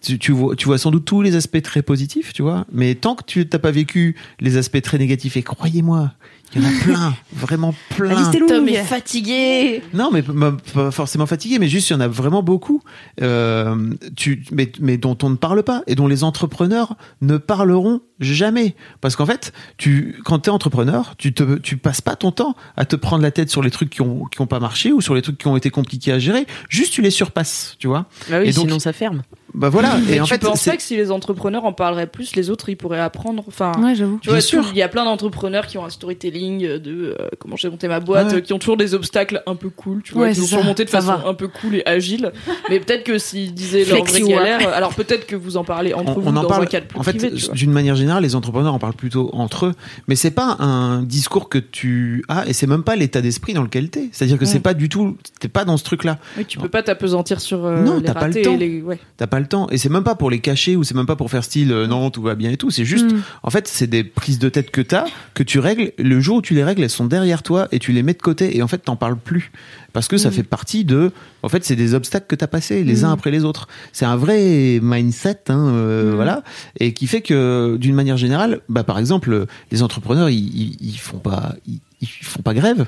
[0.00, 3.16] tu, vois tu vois sans doute tous les aspects très positifs tu vois mais tant
[3.16, 6.12] que tu t'as pas vécu les aspects très négatifs et croyez-moi
[6.54, 8.68] il y en a plein vraiment plein La liste est Tom longue.
[8.70, 9.82] est fatigué.
[9.94, 12.82] non, mais pas forcément fatigué, mais juste il y en a vraiment beaucoup,
[13.22, 18.00] euh, tu, mais, mais dont on ne parle pas et dont les entrepreneurs ne parleront
[18.18, 18.74] jamais.
[19.00, 22.84] Parce qu'en fait, tu, quand t'es entrepreneur, tu te, tu passes pas ton temps à
[22.84, 25.14] te prendre la tête sur les trucs qui ont, qui ont pas marché ou sur
[25.14, 26.46] les trucs qui ont été compliqués à gérer.
[26.68, 28.06] Juste tu les surpasses, tu vois.
[28.28, 29.22] Bah oui, Et donc- sinon ça ferme.
[29.54, 29.96] Bah voilà.
[30.06, 32.50] Mais et en tu fait, penses pas que si les entrepreneurs en parleraient plus, les
[32.50, 33.42] autres ils pourraient apprendre.
[33.48, 34.18] Enfin, Ouais, j'avoue.
[34.22, 34.62] tu vois, Bien sûr.
[34.62, 37.88] tout- il y a plein d'entrepreneurs qui ont un storytelling de euh, comment j'ai monté
[37.88, 38.34] ma boîte, Ouais.
[38.34, 40.48] euh, qui ont toujours des obstacles un peu cool, tu vois, Ouais, qui ont c'est
[40.48, 41.28] toujours ça, monté de ça façon va.
[41.28, 42.32] un peu cool et agile.
[42.70, 46.16] Mais peut-être que s'ils disaient leur vraie galère, alors peut-être que vous en parlez entre
[46.16, 47.34] on, vous on en dans parle un cadre plus en fait privé.
[47.52, 49.74] d'une manière générale les entrepreneurs en parlent plutôt entre eux
[50.08, 53.62] mais c'est pas un discours que tu as et c'est même pas l'état d'esprit dans
[53.62, 56.04] lequel t'es c'est à dire que c'est pas du tout t'es pas dans ce truc
[56.04, 58.54] là Oui, tu peux pas t'apesantir sur euh, Non, les t'as pas le ratés temps.
[58.54, 58.82] et les.
[58.82, 58.98] Ouais.
[59.16, 59.68] t'as pas le temps.
[59.70, 61.86] Et c'est même pas pour les cacher ou c'est même pas pour faire style euh,
[61.86, 62.70] non, tout va bien et tout.
[62.70, 63.22] C'est juste, Mm.
[63.42, 65.04] en fait, c'est des prises de tête que t'as,
[65.34, 65.92] que tu règles.
[65.98, 68.22] Le jour où tu les règles, elles sont derrière toi et tu les mets de
[68.22, 69.50] côté et en fait, t'en parles plus.
[69.92, 71.10] Parce que ça fait partie de.
[71.42, 73.66] En fait, c'est des obstacles que t'as passés les uns après les autres.
[73.92, 76.44] C'est un vrai mindset, hein, euh, voilà.
[76.78, 80.98] Et qui fait que, d'une manière générale, bah, par exemple, les entrepreneurs, ils, ils, ils
[80.98, 82.86] font pas, ils, ils font pas grève.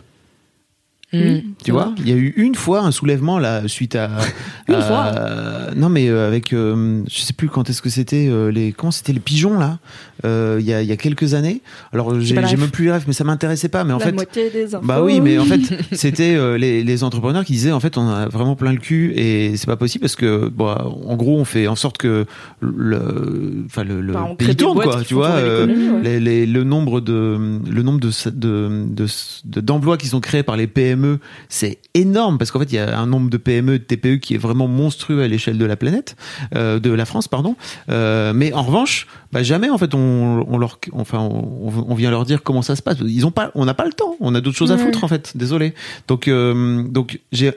[1.12, 4.10] Tu vois, il y a eu une fois un soulèvement là suite à
[4.68, 8.28] Une à- fois non mais euh, avec euh, je sais plus quand est-ce que c'était
[8.30, 9.78] euh, les comment c'était les pigeons là
[10.24, 11.60] euh, il y a il y a quelques années.
[11.93, 14.48] Alors j'ai même plus les rêves mais ça m'intéressait pas mais en la fait moitié
[14.51, 14.86] des infos.
[14.86, 15.60] bah oui, mais en fait,
[15.93, 19.12] c'était euh, les, les entrepreneurs qui disaient en fait on a vraiment plein le cul
[19.16, 22.24] et c'est pas possible parce que bon, en gros on fait en sorte que
[22.60, 25.30] le enfin le, le Bah, pays tourne quoi, tu vois.
[25.30, 26.02] euh, ouais.
[26.02, 29.06] les- les- le nombre de le nombre de de de-
[29.44, 31.01] de- d'emplois qui sont créés par les PME,
[31.48, 34.34] c'est énorme parce qu'en fait il y a un nombre de PME de TPE qui
[34.34, 36.16] est vraiment monstrueux à l'échelle de la planète,
[36.54, 37.56] euh, de la France pardon.
[37.88, 42.10] Euh, mais en revanche, bah jamais en fait on, on leur enfin on, on vient
[42.10, 42.98] leur dire comment ça se passe.
[43.04, 45.08] Ils ont pas on n'a pas le temps, on a d'autres choses à foutre en
[45.08, 45.36] fait.
[45.36, 45.74] Désolé.
[46.08, 47.52] Donc euh, donc j'ai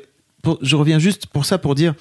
[0.61, 1.95] je reviens juste pour ça pour dire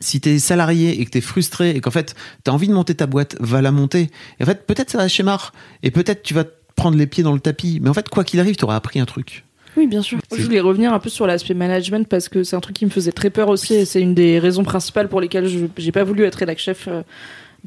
[0.00, 2.14] si t'es salarié et que t'es frustré et qu'en fait
[2.44, 4.10] t'as envie de monter ta boîte, va la monter.
[4.38, 5.52] Et en fait peut-être ça va schémar
[5.82, 6.44] et peut-être tu vas
[6.76, 7.80] prendre les pieds dans le tapis.
[7.82, 9.44] Mais en fait quoi qu'il arrive, t'auras appris un truc.
[9.76, 10.18] Oui, bien sûr.
[10.36, 12.90] Je voulais revenir un peu sur l'aspect management parce que c'est un truc qui me
[12.90, 16.04] faisait très peur aussi et c'est une des raisons principales pour lesquelles je j'ai pas
[16.04, 17.02] voulu être rédac chef euh,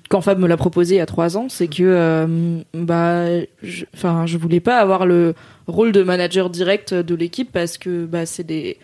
[0.10, 1.48] quand Fab me l'a proposé il y a trois ans.
[1.48, 3.28] C'est que euh, bah,
[3.64, 5.36] je- enfin, je, voulais pas avoir le
[5.68, 8.78] rôle de manager direct de l'équipe parce que bah, c'est des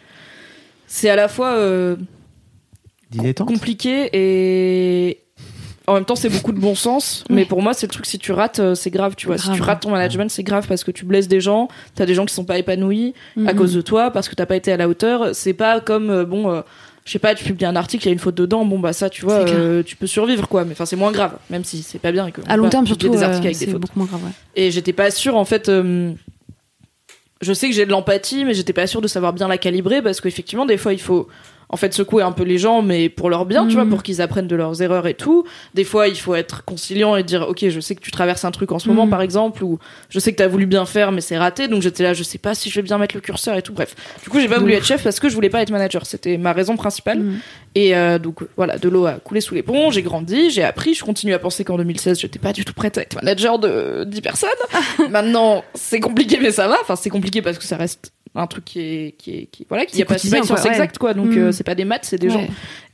[0.85, 1.95] c'est à la fois euh,
[3.53, 5.19] compliqué et
[5.87, 8.19] en même temps c'est beaucoup de bon sens mais pour moi c'est le truc si
[8.19, 10.83] tu rates euh, c'est grave tu vois si tu rates ton management c'est grave parce
[10.83, 13.55] que tu blesses des gens t'as des gens qui sont pas épanouis à Mhm.
[13.55, 16.25] cause de toi parce que t'as pas été à la hauteur c'est pas comme euh,
[16.25, 16.61] bon euh,
[17.05, 18.91] je sais pas tu publies un article il y a une faute dedans bon bah
[18.91, 21.81] ça tu vois euh, tu peux survivre quoi mais enfin c'est moins grave même si
[21.83, 24.07] c'est pas bien que À long terme, surtout, des articles avec des fautes beaucoup moins
[24.07, 24.23] grave.
[24.25, 24.31] ouais.
[24.57, 25.71] et j'étais pas sûre en fait
[27.41, 30.01] je sais que j'ai de l'empathie mais j'étais pas sûre de savoir bien la calibrer
[30.01, 31.27] parce qu'effectivement des fois il faut
[31.69, 33.89] en fait secouer un peu les gens mais pour leur bien tu vois Mhm.
[33.89, 37.23] pour qu'ils apprennent de leurs erreurs et tout des fois il faut être conciliant et
[37.23, 39.09] dire ok je sais que tu traverses un truc en ce moment Mhm.
[39.11, 39.77] par exemple ou
[40.09, 42.37] je sais que t'as voulu bien faire mais c'est raté donc j'étais là je sais
[42.37, 44.59] pas si je vais bien mettre le curseur et tout bref du coup j'ai pas
[44.59, 47.39] voulu être chef parce que je voulais pas être manager c'était ma raison principale Mhm.
[47.75, 50.93] et euh, donc voilà, de l'eau a coulé sous les ponts, j'ai grandi, j'ai appris,
[50.93, 54.03] je continue à penser qu'en 2016, j'étais pas du tout prête à être manager de
[54.05, 54.49] 10 personnes.
[55.09, 58.65] Maintenant, c'est compliqué mais ça va, enfin c'est compliqué parce que ça reste un truc
[58.65, 60.67] qui est qui est qui voilà, qui a pas science quoi, ouais.
[60.69, 61.37] exacte quoi, donc Mm.
[61.37, 62.39] euh, c'est pas des maths, c'est des gens.
[62.41, 62.49] Ouais.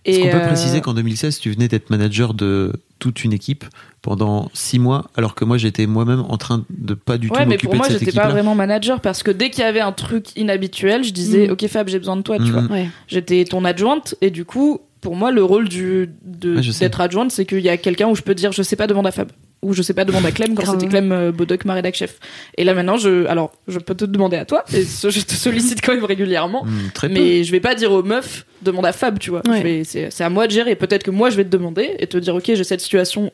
[0.05, 3.63] Est-ce qu'on peut euh, préciser qu'en 2016, tu venais d'être manager de toute une équipe
[4.01, 7.41] pendant six mois, alors que moi j'étais moi-même en train de pas du tout Ouais,
[7.45, 9.91] mais m'occuper pour moi, j'étais pas vraiment manager parce que dès qu'il y avait un
[9.93, 11.51] truc inhabituel, je disais Mm.
[11.51, 12.51] OK Fab, j'ai besoin de toi, tu Mhm.
[12.51, 12.61] vois.
[12.77, 12.89] Ouais.
[13.07, 17.45] J'étais ton adjointe et du coup, pour moi, le rôle du de d'être adjointe, c'est
[17.45, 19.29] qu'il y a quelqu'un où je peux dire je sais pas demande à Fab
[19.63, 22.19] ou je sais pas demande à Clem quand c'était Clem euh, Bodoc ma rédac chef.
[22.57, 25.33] Et là maintenant, je alors je peux te demander à toi et ce- je te
[25.33, 26.65] sollicite quand même régulièrement.
[26.65, 27.13] Hmm, très peu.
[27.15, 29.41] Mais je vais pas dire aux meufs demande à Fab, tu vois.
[29.47, 29.81] Ouais.
[29.85, 30.75] C'est c'est à moi de gérer.
[30.75, 33.31] Peut-être que moi je vais te demander et te dire ok j'ai cette situation,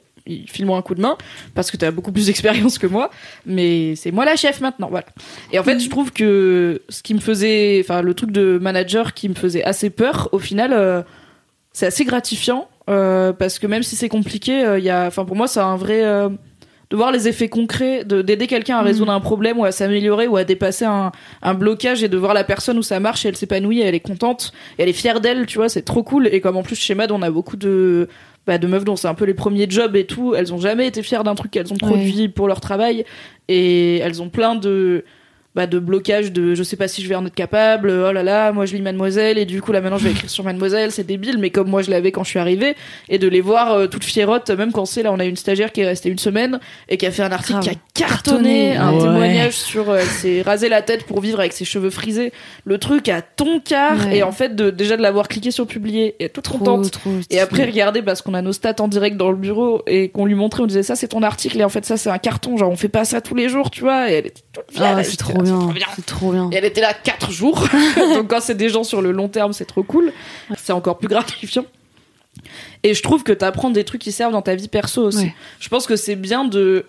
[0.48, 1.18] file-moi un coup de main
[1.56, 3.10] parce que tu as beaucoup plus d'expérience que moi.
[3.46, 5.06] Mais c'est moi la chef maintenant, voilà.
[5.52, 9.14] Et en fait je trouve que ce qui me faisait, enfin le truc de manager
[9.14, 11.02] qui me faisait assez peur, au final euh,
[11.74, 15.26] c'est assez gratifiant euh, parce que même si c'est compliqué, euh, il y a, enfin
[15.26, 16.30] pour moi c'est un vrai euh,
[16.90, 20.28] de voir les effets concrets, de d'aider quelqu'un à résoudre un problème ou à s'améliorer
[20.28, 21.12] ou à dépasser un,
[21.42, 24.00] un blocage et de voir la personne où ça marche et elle s'épanouit, elle est
[24.00, 26.28] contente, et elle est fière d'elle, tu vois, c'est trop cool.
[26.28, 28.08] Et comme en plus chez Mad on a beaucoup de
[28.48, 30.88] bah, de meufs dont c'est un peu les premiers jobs et tout, elles ont jamais
[30.88, 33.06] été fières d'un truc qu'elles ont produit pour leur travail.
[33.48, 35.04] Et elles ont plein de
[35.56, 38.22] bah, de blocage de je sais pas si je vais en être capable oh là
[38.24, 40.92] là moi je lis Mademoiselle et du coup là maintenant je vais écrire sur Mademoiselle
[40.92, 42.76] c'est débile mais comme moi je l'avais quand je suis arrivée
[43.10, 45.72] et de les voir euh, toutes fiérottes même quand c'est là on a une stagiaire
[45.72, 48.78] qui est restée une semaine et qui a fait un article qui a cartonné Cartonné.
[48.78, 49.00] un Ouais.
[49.04, 52.32] témoignage sur euh, elle s'est rasé la tête pour vivre avec ses cheveux frisés
[52.64, 54.18] le truc à ton quart Ouais.
[54.18, 57.10] et en fait de déjà de l'avoir cliqué sur publier et toute Trop, contente trop
[57.32, 60.26] et après, regarder parce qu'on a nos stats en direct dans le bureau et qu'on
[60.26, 62.58] lui montrait, on disait ça, c'est ton article et en fait, ça, c'est un carton.
[62.58, 64.10] Genre, on fait pas ça tous les jours, tu vois.
[64.10, 64.96] Et elle était toute fière.
[64.98, 65.60] Ah, c'est trop là, bien.
[65.60, 65.88] trop bien.
[65.96, 66.50] C'est trop bien.
[66.52, 67.68] Et elle était là quatre jours.
[67.98, 70.12] Donc, quand c'est des gens sur le long terme, c'est trop cool.
[70.58, 71.66] C'est encore plus gratifiant.
[72.84, 75.26] Et je trouve que t'apprends des trucs qui servent dans ta vie perso aussi.
[75.26, 75.36] Ouais.
[75.60, 76.86] Je pense que c'est bien de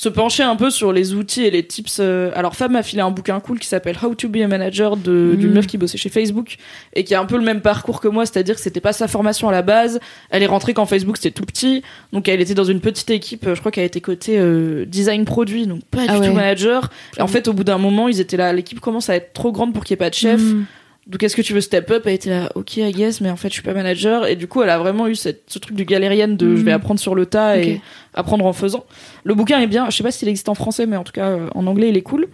[0.00, 1.96] se pencher un peu sur les outils et les tips.
[1.98, 4.96] euh, Alors, Fab m'a filé un bouquin cool qui s'appelle How to be a manager
[4.96, 5.54] de, d'une Mhm.
[5.56, 6.54] meuf qui bossait chez Facebook
[6.94, 9.08] et qui a un peu le même parcours que moi, c'est-à-dire que c'était pas sa
[9.08, 9.98] formation à la base.
[10.30, 13.44] Elle est rentrée quand Facebook c'était tout petit, donc elle était dans une petite équipe.
[13.48, 16.28] euh, Je crois qu'elle était côté euh, design produit, donc pas Ah du ouais.
[16.28, 16.90] tout manager.
[17.18, 18.52] Et en fait, au bout d'un moment, ils étaient là.
[18.52, 20.40] L'équipe commence à être trop grande pour qu'il y ait pas de chef.
[20.40, 20.64] Mm.
[21.08, 22.02] Donc est-ce que tu veux step up?
[22.06, 24.26] Elle était là, ok, I guess, mais en fait, je suis pas manager.
[24.26, 26.70] Et du coup, elle a vraiment eu cette, ce truc du galérienne de je vais
[26.72, 26.76] Mhm.
[26.76, 27.80] apprendre sur le tas et
[28.14, 28.84] apprendre en faisant.
[29.24, 29.88] Le bouquin est bien.
[29.90, 31.96] Je sais pas s'il existe en français, mais en tout cas, euh, en anglais, il
[31.96, 32.28] est cool.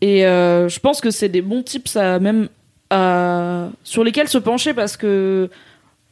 [0.00, 2.48] Et euh, je pense que c'est des bons tips à même
[2.90, 5.48] à, sur lesquels se pencher parce que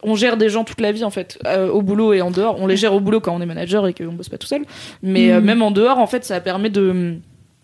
[0.03, 2.57] on gère des gens toute la vie en fait euh, au boulot et en dehors
[2.61, 4.63] on les gère au boulot quand on est manager et qu'on bosse pas tout seul
[5.03, 5.45] mais euh, Mhm.
[5.47, 7.15] même en dehors en fait ça permet de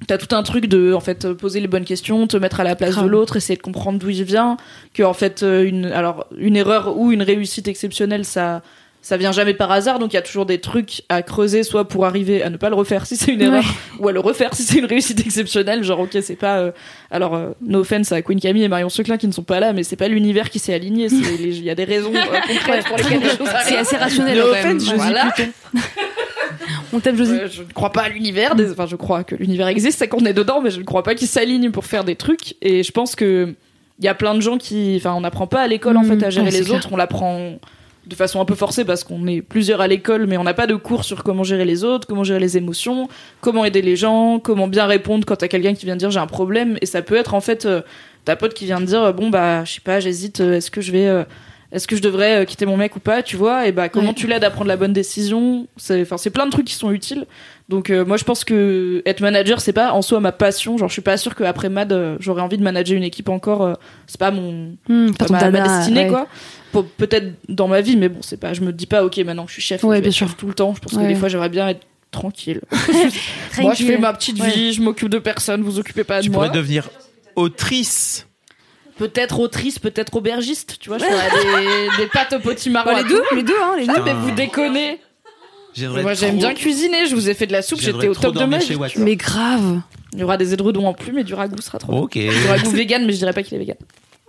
[0.07, 2.75] T'as tout un truc de en fait poser les bonnes questions, te mettre à la
[2.75, 3.05] place Grave.
[3.05, 4.57] de l'autre, essayer de comprendre d'où il vient,
[4.95, 8.63] que en fait euh, une alors une erreur ou une réussite exceptionnelle ça
[9.03, 9.99] ça vient jamais par hasard.
[9.99, 12.69] Donc il y a toujours des trucs à creuser soit pour arriver à ne pas
[12.71, 13.65] le refaire si c'est une erreur
[13.99, 15.85] ou à le refaire si c'est une réussite exceptionnelle.
[15.85, 16.73] Genre ok c'est pas euh,
[17.11, 19.73] alors euh, no offense à Queen Camille et Marion Seclin qui ne sont pas là
[19.75, 22.39] mais c'est pas l'univers qui s'est aligné c'est les- il y a des raisons euh,
[22.49, 23.79] concrètes pour lesquelles les choses C'est arrivent.
[23.79, 25.33] assez rationnel No offense, Josie Voilà.
[26.93, 27.39] On t'aime Josie.
[27.53, 28.55] Je ne crois pas à l'univers.
[28.55, 31.03] des- Enfin, je crois que l'univers existe, c'est qu'on est dedans, mais je ne crois
[31.03, 32.55] pas qu'il s'aligne pour faire des trucs.
[32.63, 33.55] Et je pense que
[33.99, 36.19] il y a plein de gens qui, enfin, on n'apprend pas à l'école en Mm,
[36.21, 36.77] fait à gérer ouais, c'est les clair.
[36.79, 36.89] autres.
[36.93, 37.59] On l'apprend
[38.07, 40.67] de façon un peu forcée parce qu'on est plusieurs à l'école, mais on n'a pas
[40.67, 43.09] de cours sur comment gérer les autres, comment gérer les émotions,
[43.43, 46.19] comment aider les gens, comment bien répondre quand t'as quelqu'un qui vient te dire j'ai
[46.19, 46.79] un problème.
[46.81, 47.83] Et ça peut être en fait euh,
[48.25, 50.81] ta pote qui vient te dire bon bah je sais pas, j'hésite, euh, est-ce que
[50.81, 51.25] je vais euh,
[51.73, 54.09] est-ce que je devrais euh, quitter mon mec ou pas, tu vois Et bah comment
[54.09, 54.15] Ouais.
[54.15, 56.91] tu l'aides à prendre la bonne décision C'est enfin c'est plein de trucs qui sont
[56.91, 57.27] utiles.
[57.69, 60.77] Donc euh, moi je pense que être manager c'est pas en soi ma passion.
[60.79, 63.63] Genre je suis pas sûre qu'après Mad euh, j'aurais envie de manager une équipe encore.
[63.63, 63.75] euh,
[64.09, 66.09] c'est pas mon Hmm, pas ma, destinée ouais.
[66.09, 66.27] quoi.
[66.73, 68.53] Pour- Peut-être dans ma vie mais bon c'est pas.
[68.53, 69.85] Je me dis pas ok maintenant que je suis chef.
[69.85, 70.37] Ouais, je vais bien être chef sûr.
[70.37, 70.75] tout le temps.
[70.75, 72.61] Je pense que des fois j'aimerais bien être tranquille.
[73.61, 74.51] moi je fais ma petite Ouais.
[74.51, 76.47] vie, je m'occupe de personne, vous occupez pas de Tu moi.
[76.47, 76.89] pourrais devenir
[77.37, 78.27] autrice.
[79.01, 80.77] Peut-être autrice, peut-être aubergiste.
[80.79, 81.31] Tu vois je ferais
[81.97, 82.91] des, des pâtes au potimarron.
[82.93, 83.93] Bon, les deux, les deux, hein, les deux.
[83.97, 85.01] Ah, mais vous déconnez.
[85.73, 87.07] J'aimerais Moi j'aime trop- bien cuisiner.
[87.07, 87.81] Je vous ai fait de la soupe.
[87.81, 88.79] j'aimerais J'étais au trop top de dormir ma chez vie.
[88.81, 88.97] Watt.
[88.97, 89.81] Mais grave.
[90.13, 91.93] Il y aura des édredons en plus, mais du ragoût sera trop.
[91.93, 92.01] bien.
[92.03, 92.13] Ok.
[92.19, 93.77] Du ragoût vegan, mais je dirais pas qu'il est vegan.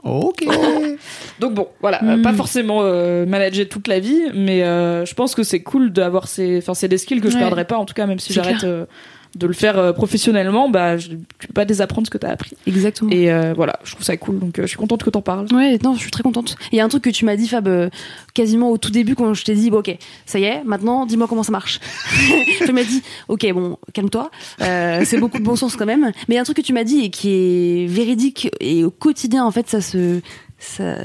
[0.04, 0.46] Ok.
[1.40, 2.22] Donc bon, voilà, euh, Mm.
[2.22, 6.28] pas forcément euh, manager toute la vie, mais euh, je pense que c'est cool d'avoir
[6.28, 7.42] ces, enfin c'est des skills que je Ouais.
[7.42, 8.86] perdrai pas en tout cas, même si C'est j'arrête euh,
[9.36, 11.10] de le faire euh, professionnellement, bah je,
[11.40, 12.52] tu peux pas désapprendre ce que t'as appris.
[12.68, 13.10] Exactement.
[13.12, 15.48] Et euh, voilà, je trouve ça cool, donc euh, je suis contente que t'en parles.
[15.54, 16.56] Ouais, non, je suis très contente.
[16.72, 17.90] Il y a un truc que tu m'as dit, Fab, euh,
[18.34, 21.28] quasiment au tout début, quand je t'ai dit, bon, ok, ça y est, maintenant, dis-moi
[21.28, 21.80] comment ça marche.
[22.66, 24.30] tu m'as dit, ok, bon, calme-toi,
[24.62, 26.12] euh, c'est beaucoup de bon sens quand même.
[26.28, 28.84] Mais il y a un truc que tu m'as dit et qui est véridique et
[28.84, 30.20] au quotidien, en fait, ça se,
[30.60, 30.96] ça,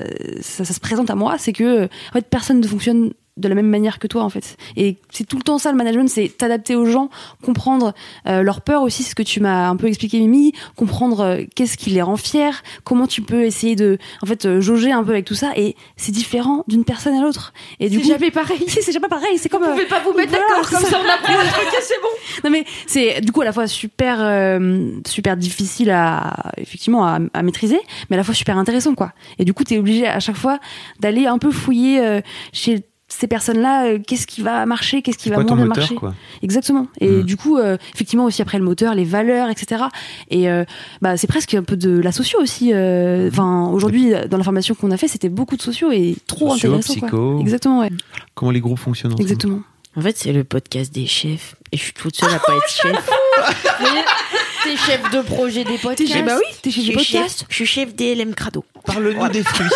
[0.41, 3.55] ça, ça se présente à moi, c'est que, en fait, personne ne fonctionne de la
[3.55, 6.29] même manière que toi en fait et c'est tout le temps ça le management c'est
[6.37, 7.11] t'adapter aux gens
[7.45, 7.95] comprendre
[8.27, 11.43] euh, leur peur aussi c'est ce que tu m'as un peu expliqué Mimi comprendre euh,
[11.55, 12.51] qu'est-ce qui les rend fiers
[12.85, 15.77] comment tu peux essayer de en fait euh, jauger un peu avec tout ça et
[15.97, 18.65] c'est différent d'une personne à l'autre et du coup jamais pareil.
[18.69, 20.89] si c'est jamais pareil c'est comme Vous euh, pouvez pas vous mettre voilà, d'accord, comme
[20.89, 20.99] ça.
[20.99, 22.09] on apprend un truc c'est bon.
[22.45, 27.19] non mais c'est du coup à la fois super euh, super difficile à effectivement à,
[27.35, 30.21] à maîtriser mais à la fois super intéressant quoi et du coup t'es obligé à
[30.21, 30.59] chaque fois
[31.01, 32.21] d'aller un peu fouiller euh,
[32.53, 35.95] chez ces personnes-là, euh, qu'est-ce qui va marcher, qu'est-ce qui va moins moteur marcher.
[35.95, 36.89] quoi Exactement.
[37.01, 37.23] Et Mm.
[37.23, 39.85] du coup, euh, effectivement aussi après le moteur, les valeurs, etc.
[40.31, 40.65] Et euh,
[41.03, 42.73] bah c'est presque un peu de la socio aussi.
[42.75, 46.51] euh, Enfin aujourd'hui dans la formation qu'on a fait, c'était beaucoup de sociaux et trop
[46.51, 46.95] Socio, intéressant.
[47.01, 47.09] quoi.
[47.09, 47.41] psycho.
[47.41, 47.91] Exactement, ouais.
[48.35, 49.23] Comment les groupes fonctionnent ensemble.
[49.23, 49.61] Exactement.
[49.97, 51.55] En fait, c'est le podcast des chefs.
[51.73, 53.09] Et je suis toute seule à pas être chef.
[54.65, 56.25] T'es chef de projet des podcasts.
[56.25, 57.47] Bah oui, t'es chef, podcast.
[57.49, 58.65] je suis chef DLM Crado.
[58.85, 59.69] Parle-nous des fruits.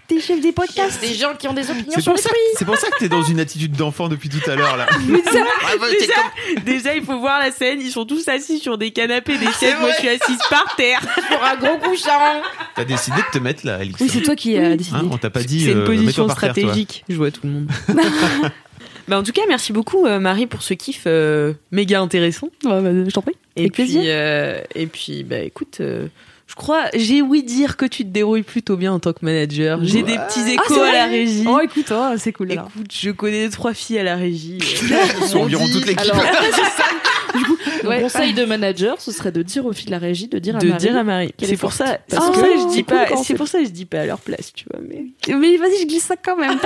[0.08, 1.00] T'es chef des podcasts.
[1.02, 3.08] Des gens qui ont des opinions C'est sur pour, les c'est pour ça que t'es
[3.10, 4.86] dans une attitude d'enfant depuis tout à l'heure là.
[4.98, 7.80] Bravo, déjà, comme- déjà, il faut voir la scène.
[7.80, 9.80] Ils sont tous assis sur des canapés, des chefs.
[9.80, 11.00] Moi, je suis assise par terre.
[11.30, 12.12] Sur un gros coussin.
[12.76, 14.00] T'as décidé de te mettre là, Alix.
[14.02, 14.98] Oui, c'est toi qui as décidé.
[14.98, 15.64] Hein, on t'a pas dit.
[15.64, 17.06] C'est une euh, position par terre, stratégique.
[17.08, 17.72] je vois tout le monde.
[19.08, 22.48] bah, en tout cas, merci beaucoup, euh, Marie, pour ce kiff euh, méga intéressant.
[22.66, 23.36] Ouais, bah, je t'en prie.
[23.56, 24.02] Et Avec puis, plaisir.
[24.06, 26.08] euh, et puis, bah, écoute, euh,
[26.48, 29.80] je crois, j'ai ouï dire que tu te débrouilles plutôt bien en tant que manager.
[29.82, 31.45] J'ai des petits Ah, échos à la régie.
[31.48, 32.52] Oh, écoute, oh, c'est cool.
[32.52, 32.68] alors.
[32.76, 34.60] Écoute, je connais trois filles à la régie.
[34.61, 36.14] Ils sont environ toute l'équipe.
[37.84, 38.01] Ouais.
[38.01, 40.60] conseil de manager, ce serait de dire aux filles de la régie de dire à
[40.60, 40.80] de Marie.
[40.80, 41.34] dire à Marie.
[41.39, 43.47] C'est est pour ça, c'est pour que ça que je c'est dis pas, c'est pour
[43.47, 44.80] ça que je dis pas à leur place, tu vois.
[44.88, 46.57] Mais Mais vas-y, je glisse ça quand même.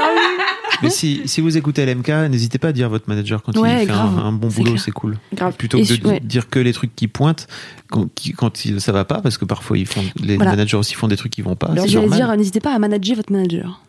[0.83, 3.83] Mais si, si vous écoutez LMK, n'hésitez pas à dire à votre manager quand Ouais,
[3.83, 5.17] il fait un, un bon boulot, c'est cool.
[5.33, 5.55] Grave.
[5.55, 6.19] Plutôt que de ouais.
[6.19, 7.47] dire que les trucs qui pointent
[7.89, 10.51] quand, qui- quand ça va pas, parce que parfois ils font, les Voilà.
[10.51, 11.71] managers aussi font des trucs qui vont pas.
[11.75, 12.11] J'allais normal.
[12.19, 13.81] dire, n'hésitez pas à manager votre manager.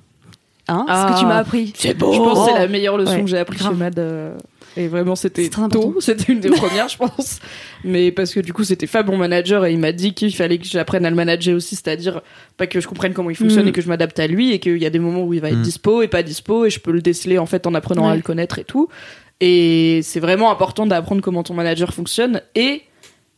[0.71, 1.17] Hein C'est ce que Ah.
[1.19, 1.73] tu m'as appris.
[1.77, 2.13] c'est beau.
[2.13, 2.59] Je pense que c'est Oh.
[2.61, 3.99] la meilleure leçon Ouais, que j'ai appris chez Mad.
[3.99, 4.37] euh,
[4.79, 5.97] Et vraiment, c'était tôt.
[6.01, 7.41] C'était une des premières, je pense.
[7.85, 10.59] Mais parce que du coup, c'était Fab, mon manager, et il m'a dit qu'il fallait
[10.59, 12.23] que j'apprenne à le manager aussi, c'est-à-dire
[12.57, 13.69] pas que je comprenne comment il fonctionne Mm.
[13.69, 15.49] et que je m'adapte à lui, et qu'il y a des moments où il va
[15.51, 15.63] être Mm.
[15.63, 18.23] dispo et pas dispo, et je peux le déceler en fait en apprenant à le
[18.23, 18.89] connaître et tout.
[19.41, 22.83] Et c'est vraiment important d'apprendre comment ton manager fonctionne et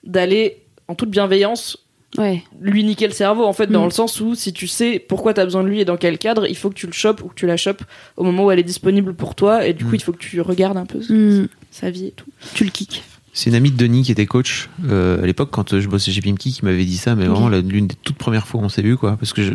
[0.05, 1.79] d'aller en toute bienveillance
[2.19, 2.43] Ouais.
[2.61, 3.85] lui niquer le cerveau en fait dans Mm.
[3.85, 6.47] le sens où si tu sais pourquoi t'as besoin de lui et dans quel cadre
[6.49, 7.83] il faut que tu le chopes ou que tu la chopes
[8.17, 9.95] au moment où elle est disponible pour toi et du coup Mm.
[9.97, 11.47] il faut que tu regardes un peu Mm.
[11.71, 13.05] sa vie et tout Tu le kicks.
[13.33, 16.21] C'est une amie de Denis qui était coach euh, à l'époque quand je bossais chez
[16.21, 18.69] Pimki qui m'avait dit ça, mais vraiment la- l'une des toutes premières fois où on
[18.69, 19.53] s'est vu quoi, parce que je-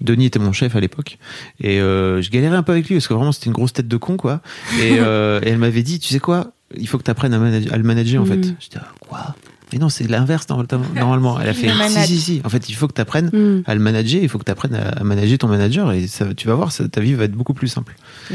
[0.00, 1.18] Denis était mon chef à l'époque
[1.60, 3.86] et euh, je galérais un peu avec lui parce que vraiment c'était une grosse tête
[3.86, 4.40] de con quoi.
[4.80, 7.76] Et, euh, et elle m'avait dit, tu sais quoi, il faut que tu apprennes à,
[7.76, 8.54] le manager en fait.
[8.60, 9.36] J'étais ah, quoi?
[9.72, 11.38] Mais non, c'est l'inverse normal- normalement.
[11.40, 12.40] Elle a fait si si si.
[12.44, 13.62] En fait, il faut que tu apprennes Mm.
[13.66, 16.46] à le manager, il faut que tu apprennes à, manager ton manager et ça, tu
[16.48, 17.94] vas voir, ça- ta vie va être beaucoup plus simple.
[18.30, 18.34] Mm.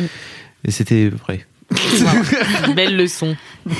[0.66, 1.46] Et c'était vrai.
[2.76, 3.36] Belle leçon.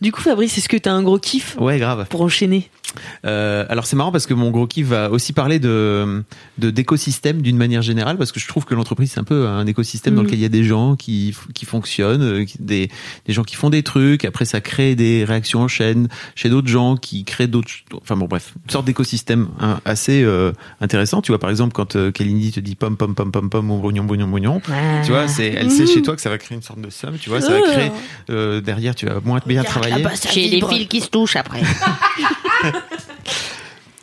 [0.00, 2.06] Du coup, Fabrice, est-ce que t'as un gros kiff Ouais, grave.
[2.08, 2.70] pour enchaîner
[3.24, 6.22] Euh, alors c'est marrant parce que mon gros kiff va aussi parler de
[6.58, 10.14] d'écosystème d'une manière générale parce que je trouve que l'entreprise c'est un peu un écosystème
[10.14, 10.26] dans Mhm.
[10.26, 12.90] lequel il y a des gens qui qui fonctionnent, euh, des
[13.26, 16.68] des gens qui font des trucs, après ça crée des réactions en chaîne chez d'autres
[16.68, 17.70] gens qui créent d'autres
[18.02, 20.52] enfin bon bref, une sorte d'écosystème hein, assez euh,
[20.82, 23.70] intéressant, tu vois par exemple quand euh, Kalindi te dit pom pom pom pom pom
[23.70, 24.60] ou brognon brognon brognon,
[25.04, 27.16] tu vois, c'est elle sait chez toi que ça va créer une sorte de somme,
[27.18, 27.90] tu vois, ça va créer
[28.28, 30.04] euh, derrière tu vas moins bien travailler.
[30.32, 31.62] J'ai des fils qui se touchent après.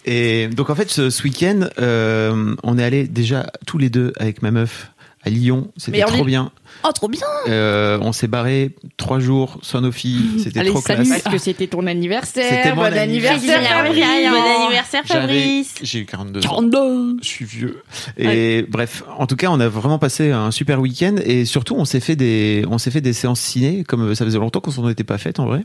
[0.05, 4.13] Et donc en fait, ce, ce week-end, euh, on est allé déjà tous les deux
[4.17, 4.91] avec ma meuf
[5.23, 5.71] à Lyon.
[5.77, 6.51] C'était trop bien.
[6.83, 9.59] Oh, trop bien Euh, on s'est barré trois jours
[9.91, 10.39] filles.
[10.43, 11.03] C'était trop salut.
[11.03, 11.23] classe.
[11.23, 13.83] parce que c'était ton anniversaire C'était mon bon anniversaire anniversaire.
[13.83, 14.05] Fabrice.
[14.31, 16.49] Bon anniversaire, Fabrice J'ai eu 42 ans.
[16.49, 17.83] 42 Je suis vieux.
[18.17, 21.85] Et bref, en tout cas, on a vraiment passé un super week-end et surtout, on
[21.85, 24.87] s'est fait des, on s'est fait des séances ciné, comme ça faisait longtemps qu'on s'en
[24.89, 25.63] était pas fait en vrai.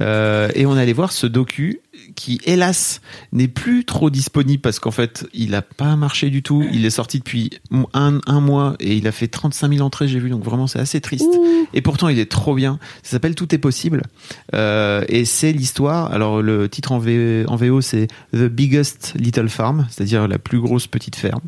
[0.00, 1.80] Euh, et on allait voir ce docu
[2.14, 3.00] qui, hélas,
[3.32, 6.64] n'est plus trop disponible parce qu'en fait, il a pas marché du tout.
[6.72, 7.50] Il est sorti depuis
[7.94, 10.30] un, un mois et il a fait 35 000 entrées, j'ai vu.
[10.30, 11.26] Donc vraiment, c'est assez triste.
[11.74, 12.78] Et pourtant, il est trop bien.
[13.02, 14.02] Ça s'appelle Tout est possible.
[14.54, 16.12] Euh, et c'est l'histoire.
[16.12, 20.60] Alors, le titre en, V- en VO, c'est The Biggest Little Farm, c'est-à-dire la plus
[20.60, 21.40] grosse petite ferme.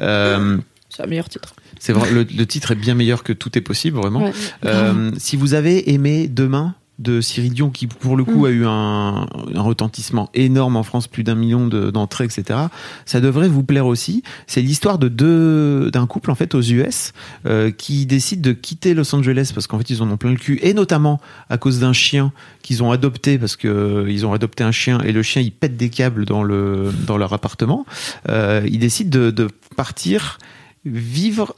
[0.00, 0.58] Euh,
[0.88, 3.60] c'est un meilleur titre c'est vrai, le, le titre est bien meilleur que Tout est
[3.60, 4.24] possible, vraiment.
[4.24, 4.32] Ouais.
[4.64, 8.64] Euh, si vous avez aimé Demain de Cyril Dion, qui pour le coup a eu
[8.66, 12.58] un, un retentissement énorme en France, plus d'un million de- d'entrées, etc.
[13.04, 14.22] Ça devrait vous plaire aussi.
[14.46, 17.12] C'est l'histoire de deux d'un couple en fait aux US
[17.44, 20.36] euh, qui décide de quitter Los Angeles parce qu'en fait ils en ont plein le
[20.36, 21.20] cul et notamment
[21.50, 22.32] à cause d'un chien
[22.62, 25.52] qu'ils ont adopté parce que euh, ils ont adopté un chien et le chien il
[25.52, 27.84] pète des câbles dans le dans leur appartement.
[28.28, 30.38] Euh, ils décident de, de partir
[30.84, 31.54] vivre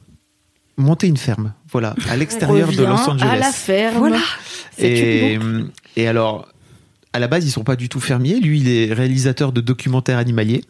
[0.79, 4.21] monter une ferme voilà à l'extérieur de Los Angeles à la ferme Voilà.
[4.79, 5.39] et,
[5.97, 6.49] et alors,
[7.13, 8.39] à la base, ils sont pas du tout fermiers.
[8.41, 10.63] Lui, il est réalisateur de documentaires animaliers.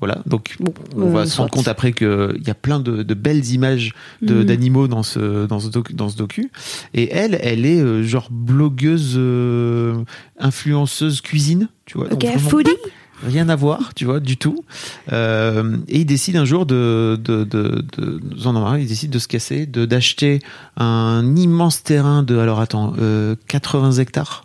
[0.00, 0.56] Voilà, donc
[0.96, 3.92] on euh, va se rendre compte après qu'il y a plein de, de belles images
[4.20, 4.44] de- Mhm.
[4.44, 6.50] d'animaux dans ce, dans, ce doc- dans ce docu.
[6.94, 10.02] Et elle, elle est euh, genre blogueuse, euh,
[10.40, 12.08] influenceuse cuisine, tu vois.
[12.08, 12.70] donc Ok, vraiment foodie?
[13.22, 14.64] Rien à voir, tu vois, du tout.
[15.12, 19.18] Euh, et il décide un jour de, de, de, de, en avoir, il décide de
[19.18, 20.40] se casser, de d'acheter
[20.76, 24.44] un immense terrain de, alors attends, euh, 80 hectares.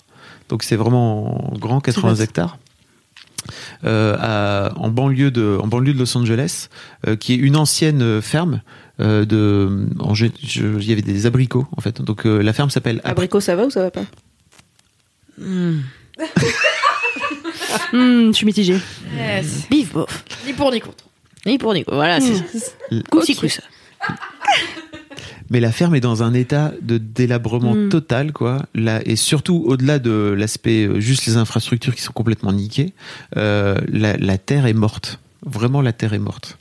[0.49, 2.21] Donc c'est vraiment grand, 80 vaste.
[2.21, 2.57] hectares.
[3.85, 6.67] Euh, à- en banlieue de en banlieue de Los Angeles,
[7.07, 8.61] euh, qui est une ancienne ferme
[8.99, 9.87] euh, de.
[10.55, 12.01] Il y avait des abricots en fait.
[12.01, 14.03] Donc euh, la ferme s'appelle abricot ça va ou ça va pas?
[17.93, 18.77] Hmm, je suis mitigée.
[19.69, 20.23] Bif, bof.
[20.45, 21.03] ni pour ni contre
[21.45, 21.93] Ni pour Nico.
[21.93, 22.43] Voilà, c'est
[22.91, 23.61] L- Coussi coussa.
[25.49, 27.89] Mais la ferme est dans un état de délabrement Mm.
[27.89, 28.65] total, quoi.
[28.75, 32.93] Là, et surtout, au-delà de l'aspect euh, juste les infrastructures qui sont complètement niquées,
[33.37, 35.19] euh, la, la terre est morte.
[35.45, 36.57] Vraiment, la terre est morte.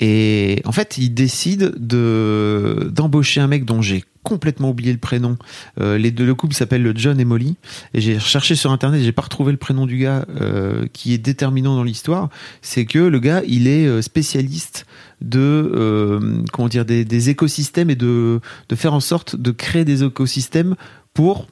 [0.00, 5.36] Et en fait, il décide de d'embaucher un mec dont j'ai complètement oublié le prénom.
[5.78, 7.56] Euh, les deux, le couple s'appelle John et Molly.
[7.92, 11.18] Et j'ai recherché sur internet, j'ai pas retrouvé le prénom du gars euh, qui est
[11.18, 12.30] déterminant dans l'histoire.
[12.62, 14.86] C'est que le gars, il est euh, spécialiste
[15.20, 18.40] de euh, comment dire des, des écosystèmes et de
[18.70, 20.76] de faire en sorte de créer des écosystèmes
[21.12, 21.48] pour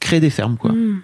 [0.00, 0.72] créer des fermes quoi.
[0.72, 1.02] Hmm.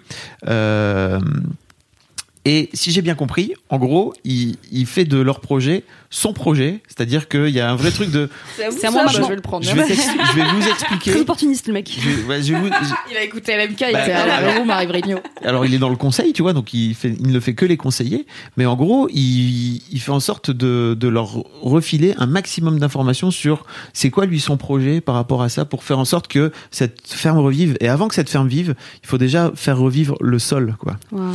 [2.43, 5.83] Et si j'ai bien compris, en gros, il, il fait de leur projet
[6.13, 8.29] son projet, c'est-à-dire qu'il y a un vrai truc de.
[8.57, 9.23] c'est à moi maintenant.
[9.23, 11.11] je vais le prendre Je vais, t'ex- je vais vous expliquer.
[11.11, 11.89] Très opportuniste, le mec.
[11.99, 14.23] Je vais- ouais, je vais vous- je- il a écouté LMK il Bah, était à
[14.35, 17.15] alors- la Marie Vrigno alors il est dans le conseil, tu vois, donc il, fait,
[17.19, 18.27] il ne fait que les conseiller,
[18.57, 23.31] mais en gros, il, il fait en sorte de, de leur refiler un maximum d'informations
[23.31, 26.51] sur c'est quoi lui son projet par rapport à ça pour faire en sorte que
[26.71, 27.77] cette ferme revive.
[27.79, 30.97] Et avant que cette ferme vive, il faut déjà faire revivre le sol, quoi.
[31.11, 31.31] Wow.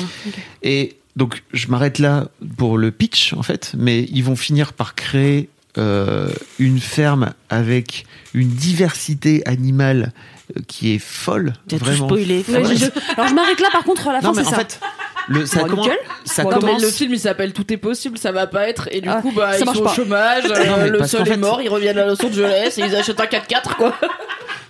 [0.63, 2.29] Et donc, je m'arrête là
[2.59, 5.49] pour le pitch, en fait, mais ils vont finir par créer
[5.79, 6.29] euh,
[6.59, 10.13] une ferme avec une diversité animale
[10.57, 11.53] euh, qui est folle.
[11.69, 12.45] T'as tout vraiment spoilé.
[12.49, 12.87] Ouais, je-
[13.17, 14.57] Alors je m'arrête là par contre à la fin non, mais c'est en ça.
[14.59, 14.81] fait,
[15.29, 15.99] le, ça Bon, commence, nickel.
[16.25, 16.83] ça Bon, attends, commence.
[16.83, 18.89] le film il s'appelle Tout est possible, ça va pas être.
[18.91, 19.91] Et du Ah, coup, bah, ils sont pas.
[19.91, 22.25] au chômage, Non, euh, le parce sol qu'en est fait- mort, ils reviennent à Los
[22.25, 23.95] Angeles et ils achètent un 4x4, quoi.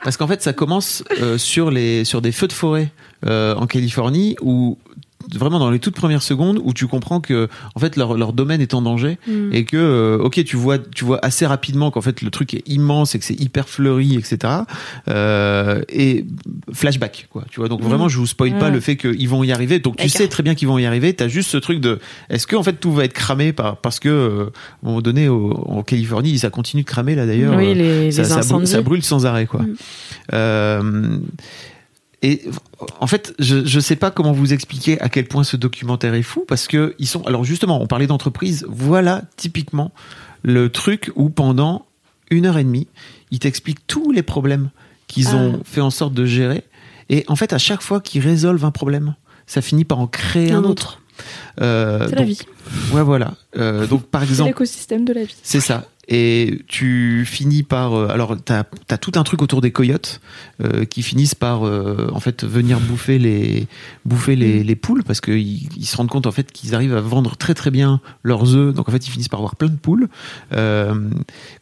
[0.02, 2.90] Parce qu'en fait, ça commence euh, sur les sur des feux de forêt
[3.26, 4.78] euh, en Californie où
[5.34, 8.60] vraiment dans les toutes premières secondes où tu comprends que en fait leur, leur domaine
[8.60, 9.52] est en danger Mm.
[9.52, 12.62] et que euh, ok tu vois tu vois assez rapidement qu'en fait le truc est
[12.68, 14.52] immense et que c'est hyper fleuri etc
[15.08, 16.24] euh, et
[16.72, 17.68] flashback quoi tu vois.
[17.68, 18.74] Donc vraiment je vous spoil pas Mm.
[18.74, 19.78] le fait qu'ils vont y arriver.
[19.78, 21.12] Donc tu sais très bien qu'ils vont y arriver.
[21.14, 21.98] T'as juste ce truc de
[22.30, 24.44] est-ce que en fait tout va être cramé par parce que euh,
[24.82, 27.74] à un moment donné au- en Californie ça continue de cramer là d'ailleurs Oui, euh,
[27.74, 29.60] les, ça, les ça brûle, ça brûle sans arrêt quoi.
[32.28, 32.42] Et
[32.98, 36.22] en fait, je je sais pas comment vous expliquer à quel point ce documentaire est
[36.22, 38.66] fou parce que ils sont alors justement, on parlait d'entreprise.
[38.68, 39.92] Voilà typiquement
[40.42, 41.86] le truc où pendant
[42.30, 42.88] une heure et demie,
[43.30, 44.70] ils t'expliquent tous les problèmes
[45.06, 45.36] qu'ils Ah.
[45.36, 46.64] ont fait en sorte de gérer.
[47.10, 49.14] Et en fait, à chaque fois qu'ils résolvent un problème,
[49.46, 51.00] ça finit par en créer un, Un autre.
[51.60, 52.40] Euh, C'est la vie.
[52.92, 53.34] Ouais, voilà.
[53.56, 55.36] Euh, donc, par C'est exemple, l'écosystème de la vie.
[55.44, 55.84] c'est ça.
[56.08, 60.20] Et tu finis par euh, alors t'as as tout un truc autour des coyotes
[60.62, 63.66] euh, qui finissent par euh, en fait venir bouffer les
[64.04, 67.00] bouffer les, les poules parce qu'ils ils se rendent compte en fait qu'ils arrivent à
[67.00, 69.76] vendre très très bien leurs œufs donc en fait ils finissent par avoir plein de
[69.76, 70.08] poules.
[70.52, 71.10] Euh,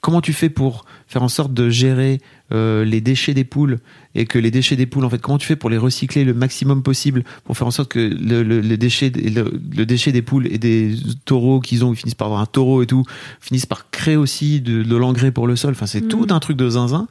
[0.03, 2.21] comment tu fais pour faire en sorte de gérer
[2.53, 3.79] euh, les déchets des poules
[4.15, 6.35] et que les déchets des poules en fait comment tu fais pour les recycler le
[6.35, 10.21] maximum possible pour faire en sorte que le, le, les déchets le, le déchet des
[10.21, 10.95] poules et des
[11.25, 13.03] taureaux qu'ils ont ils finissent par avoir un taureau et tout
[13.41, 15.73] finissent par créer aussi de, de l'engrais pour le sol.
[15.73, 16.09] Enfin, c'est Mm.
[16.09, 17.09] tout un truc de zinzin.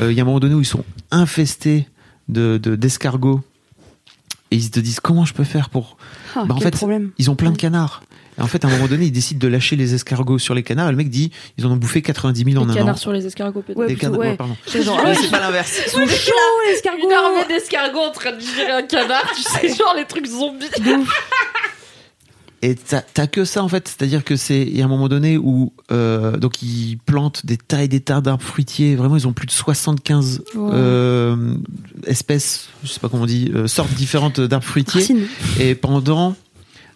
[0.00, 1.88] Euh, Il y a un moment donné où ils sont infestés
[2.28, 3.40] de de- d'escargots
[4.50, 5.96] et ils te disent comment je peux faire pour.
[6.36, 7.10] Ah, Bah, en fait, problème.
[7.18, 8.02] Ils ont plein de canards.
[8.38, 10.62] Et en fait, à un moment donné, ils décident de lâcher les escargots sur les
[10.62, 10.88] canards.
[10.88, 12.76] Et le mec dit ils en ont bouffé 90 000 en Les un an.
[12.78, 13.78] canards sur les escargots, peut-être.
[13.78, 14.30] Ouais, Des plutôt, canards- ouais.
[14.30, 14.56] ouais, pardon.
[14.66, 15.78] C'est genre, Ouais, c'est pas l'inverse.
[15.86, 16.32] ils sont chauds,
[16.66, 17.06] les escargots.
[17.06, 20.66] Une armée d'escargots en train de digérer un canard, tu sais, genre les trucs zombies.
[22.62, 25.08] Et t'as t'as que ça en fait, c'est-à-dire que c'est il y a un moment
[25.08, 28.96] donné où euh, donc ils plantent des tas et des tas d'arbres fruitiers.
[28.96, 30.72] Vraiment, ils ont plus de 75 Wow.
[30.72, 31.54] euh,
[32.06, 35.02] espèces, je sais pas comment on dit, euh, sortes différentes d'arbres fruitiers.
[35.02, 35.26] Racine.
[35.60, 36.34] Et pendant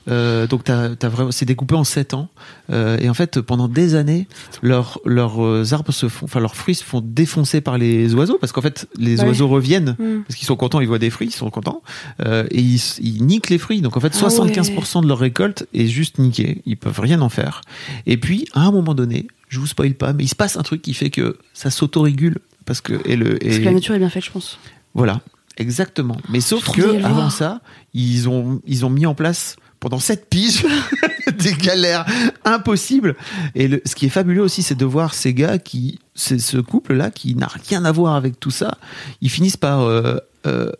[0.08, 2.28] euh, donc t'as, t'as vraiment, c'est découpé en 7 ans.
[2.70, 4.26] Euh, et en fait, pendant des années,
[4.62, 8.52] leurs leurs arbres se font, enfin leurs fruits se font défoncer par les oiseaux parce
[8.52, 9.28] qu'en fait, les Ouais.
[9.28, 10.22] oiseaux reviennent Mm.
[10.26, 11.82] parce qu'ils sont contents, ils voient des fruits, ils sont contents
[12.24, 13.80] euh, et ils, ils niquent les fruits.
[13.80, 16.62] Donc en fait, Ah 75% de leur récolte est juste niquée.
[16.66, 17.60] Ils peuvent rien en faire.
[18.06, 20.62] Et puis à un moment donné, je vous spoil pas, mais il se passe un
[20.62, 23.94] truc qui fait que ça s'autorégule parce que et le Parce et que la nature
[23.94, 24.58] est bien faite, je pense.
[24.94, 25.20] voilà,
[25.56, 26.16] exactement.
[26.28, 27.60] Mais sauf que avant ça,
[27.94, 30.64] ils ont ils ont mis en place pendant sept piges
[31.38, 32.06] des galères
[32.44, 33.16] impossibles.
[33.54, 37.10] Et ce qui est fabuleux aussi, c'est de voir ces gars qui, c'est ce couple-là
[37.10, 38.78] qui n'a rien à voir avec tout ça.
[39.20, 40.72] Ils finissent par euh, euh,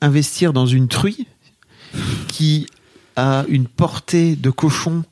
[0.00, 1.26] investir dans une truie
[2.28, 2.66] qui
[3.16, 5.04] a une portée de cochon.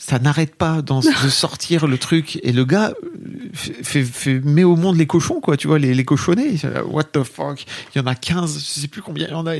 [0.00, 3.08] Ça n'arrête pas dans- de sortir le truc et le gars euh,
[3.52, 6.58] fait, fait- fait- met au monde les cochons quoi tu vois les, les cochonnets Il
[6.58, 7.64] fait, what the fuck?
[7.94, 9.54] Il y en a 15 je sais plus combien il y en a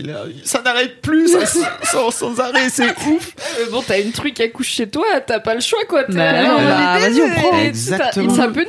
[0.45, 1.45] ça n'arrête plus ça,
[1.83, 5.41] sans, sans arrêt c'est ouf Mais bon, t'as une truc qui accouche chez toi, t'as
[5.41, 6.05] pas le choix, quoi.
[6.05, 7.59] T'es Bah bah, vas-y, on prend.
[7.59, 8.29] et- Exactement.
[8.33, 8.69] It's happening.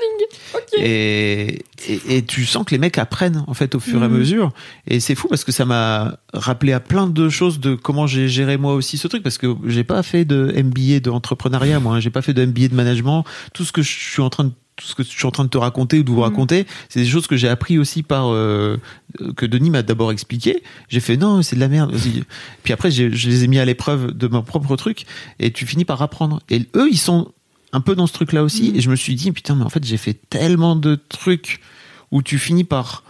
[0.55, 0.61] Ok.
[0.79, 4.07] et, et, et tu sens que les mecs apprennent en fait au fur et à
[4.07, 4.51] mesure
[4.87, 8.27] et c'est fou parce que ça m'a rappelé à plein de choses de comment j'ai
[8.27, 10.99] géré moi aussi ce truc parce que j'ai pas fait de MBA
[11.79, 11.99] moi hein.
[11.99, 13.23] j'ai pas fait de MBA de management
[13.53, 15.43] tout ce que je suis en train de tout ce que je suis en train
[15.43, 18.29] de te raconter ou de vous raconter, c'est des choses que j'ai appris aussi par
[18.29, 18.77] euh,
[19.35, 20.63] que Denis m'a d'abord expliqué.
[20.87, 21.93] J'ai fait non, c'est de la merde.
[22.63, 25.05] Puis après, je les ai mis à l'épreuve de mon propre truc
[25.39, 26.39] et tu finis par apprendre.
[26.49, 27.33] Et eux, ils sont
[27.73, 28.71] un peu dans ce truc-là aussi.
[28.73, 31.59] Et je me suis dit putain, mais en fait, j'ai fait tellement de trucs
[32.11, 33.03] où tu finis par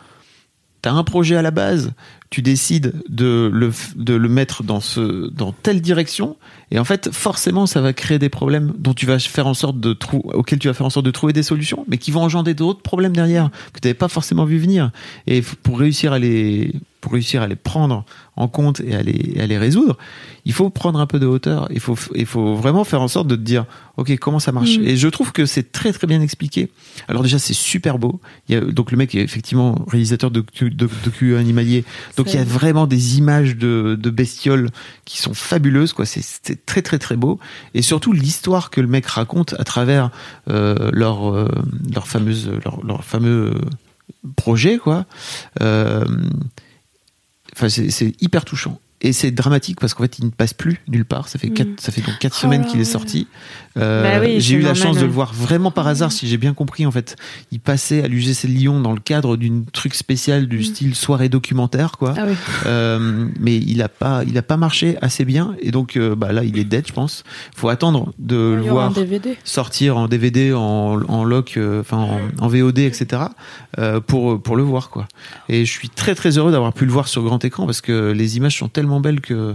[0.81, 1.91] T'as un projet à la base,
[2.29, 6.37] tu décides de le, de le mettre dans, ce, dans telle direction,
[6.71, 9.79] et en fait, forcément, ça va créer des problèmes dont tu vas faire en sorte
[9.79, 12.21] de trou, auxquels tu vas faire en sorte de trouver des solutions, mais qui vont
[12.21, 14.91] engendrer d'autres problèmes derrière que tu n'avais pas forcément vu venir.
[15.25, 18.05] Et pour réussir à les, pour réussir à les prendre
[18.35, 19.97] en compte et à les, et à les résoudre,
[20.45, 21.67] il faut prendre un peu de hauteur.
[21.71, 23.65] Il faut, il faut vraiment faire en sorte de te dire,
[23.97, 24.77] ok, comment ça marche?
[24.77, 24.87] Mm.
[24.87, 26.69] Et je trouve que c'est très très bien expliqué.
[27.07, 28.19] Alors déjà, c'est super beau.
[28.47, 31.85] Il y a, donc le mec est effectivement réalisateur de de, docu animalier.
[32.17, 34.69] Donc il y a vraiment des images de, de bestioles
[35.05, 35.93] qui sont fabuleuses.
[35.93, 36.05] quoi.
[36.05, 37.39] C'est c'est très très très beau.
[37.73, 40.11] Et surtout l'histoire que le mec raconte à travers
[40.49, 41.47] euh, leur, euh,
[41.93, 43.53] leur fameuse leur, leur fameux
[44.35, 45.05] projet quoi.
[45.61, 46.05] Euh,
[47.61, 48.79] Enfin, c'est hyper touchant.
[49.01, 51.27] Et c'est dramatique parce qu'en fait, il ne passe plus nulle part.
[51.29, 52.89] Ça fait quatre, ça fait donc quatre Oh semaines qu'il est là.
[52.89, 53.27] sorti.
[53.77, 56.37] Euh, Bah oui, j'ai eu la chance de le voir vraiment par hasard, si j'ai
[56.37, 56.85] bien compris.
[56.85, 57.15] En fait,
[57.51, 61.29] il passait à l'UGC de Lyon dans le cadre d'une truc spécial du style soirée
[61.29, 62.13] documentaire, quoi.
[62.17, 62.33] Ah oui.
[62.65, 65.55] Euh, mais il a pas, il a pas marché assez bien.
[65.61, 67.23] Et donc, euh, bah là, il est dead, je pense.
[67.55, 69.37] Faut attendre de Il le voir DVD.
[69.43, 73.21] sortir en DVD, en, en loc, euh, enfin en, en VOD, etc.
[73.77, 75.07] euh, pour pour le voir quoi.
[75.47, 78.11] Et je suis très très heureux d'avoir pu le voir sur grand écran parce que
[78.11, 79.53] les images sont tellement belles que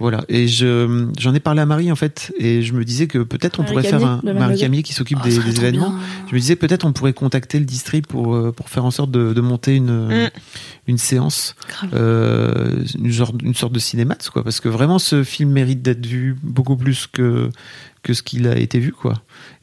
[0.00, 0.24] voilà.
[0.28, 3.60] Et je j'en ai parlé à Marie en fait et je me disais que peut-être
[3.60, 4.58] on pourrait Camier, faire un Marie.
[4.58, 5.90] Camier qui s'occupe Oh, des, événements.
[5.90, 5.98] bien.
[6.28, 9.10] Je me disais peut-être on pourrait contacter le district pour euh, pour faire en sorte
[9.10, 10.30] de, de monter une Mm.
[10.88, 11.54] une séance
[11.92, 16.04] euh, une, genre, une sorte de cinémat quoi parce que vraiment ce film mérite d'être
[16.06, 17.50] vu beaucoup plus que
[18.02, 19.14] que ce qu'il a été vu quoi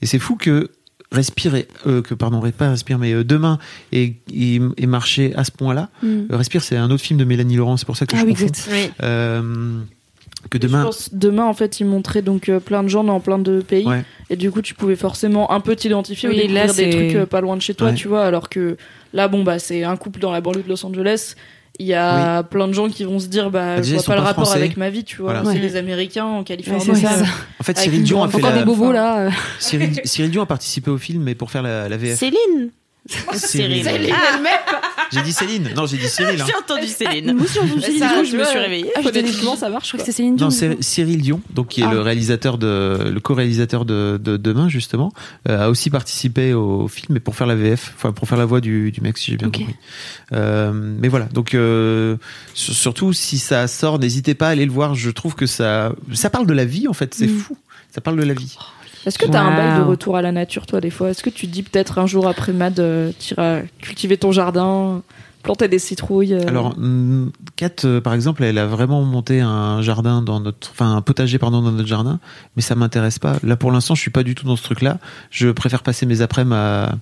[0.01, 0.69] et c'est fou que
[1.11, 3.59] respirer euh, que pardon pas respire mais euh, demain
[3.91, 6.21] et, et, et marcher à ce point là Mm.
[6.31, 8.35] respire c'est un autre film de Mélanie Laurent c'est pour ça que Ah je oui.
[8.71, 8.89] Oui.
[9.03, 9.79] Euh,
[10.49, 13.19] que Je demain pense demain, en fait, ils montraient donc euh, plein de gens dans
[13.19, 13.85] plein de pays.
[13.85, 14.03] Ouais.
[14.31, 16.89] Et du coup, tu pouvais forcément un peu t'identifier ou Oui, découvrir là, des c'est-
[16.89, 17.93] trucs euh, pas loin de chez toi, Ouais.
[17.93, 18.23] tu vois.
[18.25, 18.75] Alors que
[19.13, 21.35] là, bon, bah, c'est un couple dans la banlieue de Los Angeles.
[21.80, 24.15] Il y a plein de gens qui vont se dire, bah, Bah, je vois pas
[24.15, 24.60] le pas rapport français.
[24.60, 25.34] avec ma vie, tu vois.
[25.41, 25.49] Voilà.
[25.49, 25.68] C'est Ouais.
[25.68, 26.80] des Américains en Californie.
[26.88, 27.26] Ouais, c'est ça.
[27.26, 27.31] ça.
[27.60, 29.30] en fait Cyril Dion a grande fait Encore la, des bobos là.
[29.60, 32.69] Cyril, Cyril Dion a participé au film mais pour faire la, la VF Céline.
[33.33, 33.83] Cyril.
[35.11, 36.45] j'ai dit Céline non j'ai dit Cyril hein.
[36.47, 37.33] J'ai entendu Céline.
[37.33, 38.91] Moi aussi, on Ça, Céline Dion, je me suis réveillée.
[38.95, 39.85] Ah, Phonétiquement, ça marche.
[39.87, 40.45] Je crois que c'était Céline Dion.
[40.47, 41.91] Non, c'est Cyril Dion, donc qui est Ah.
[41.91, 45.11] le réalisateur de, le co-réalisateur de, de Demain justement,
[45.49, 48.45] euh, a aussi participé au film, mais pour faire la VF, enfin pour faire la
[48.45, 49.75] voix du, du mec, si j'ai bien compris.
[50.33, 52.17] Euh, mais voilà, donc euh,
[52.53, 54.93] sur- surtout si ça sort, n'hésitez pas à aller le voir.
[54.95, 57.37] Je trouve que ça, ça parle de la vie en fait, c'est Mm.
[57.39, 57.57] fou.
[57.93, 58.55] Ça parle de la vie.
[59.05, 61.09] Est-ce que t'as un bail de retour à la nature, toi, des fois?
[61.09, 65.01] Est-ce que tu dis peut-être un jour après Mad, euh, t'iras cultiver ton jardin,
[65.41, 69.81] planter des citrouilles euh, Alors, hum, Kat, euh, par exemple, elle a vraiment monté un
[69.81, 72.19] jardin dans notre, enfin un potager pardon dans notre jardin,
[72.55, 73.37] mais ça m'intéresse pas.
[73.43, 74.99] Là, pour l'instant, je suis pas du tout dans ce truc-là.
[75.31, 76.95] Je préfère passer mes après-midi à,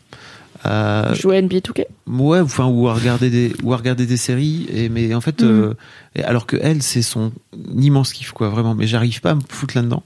[0.64, 4.18] à jouer à NBA 2K ouais, enfin ou à regarder des ou à regarder des
[4.18, 4.68] séries.
[4.73, 5.73] Et mais en fait, euh,
[6.15, 7.31] et alors que elle, c'est son
[7.76, 8.76] immense kiff quoi, vraiment.
[8.76, 10.03] Mais j'arrive pas à me foutre là-dedans.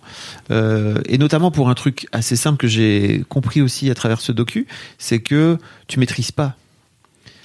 [0.52, 4.32] Euh, et notamment pour un truc assez simple que j'ai compris aussi à travers ce
[4.32, 4.68] docu,
[4.98, 5.58] c'est que
[5.88, 6.56] tu maîtrises pas.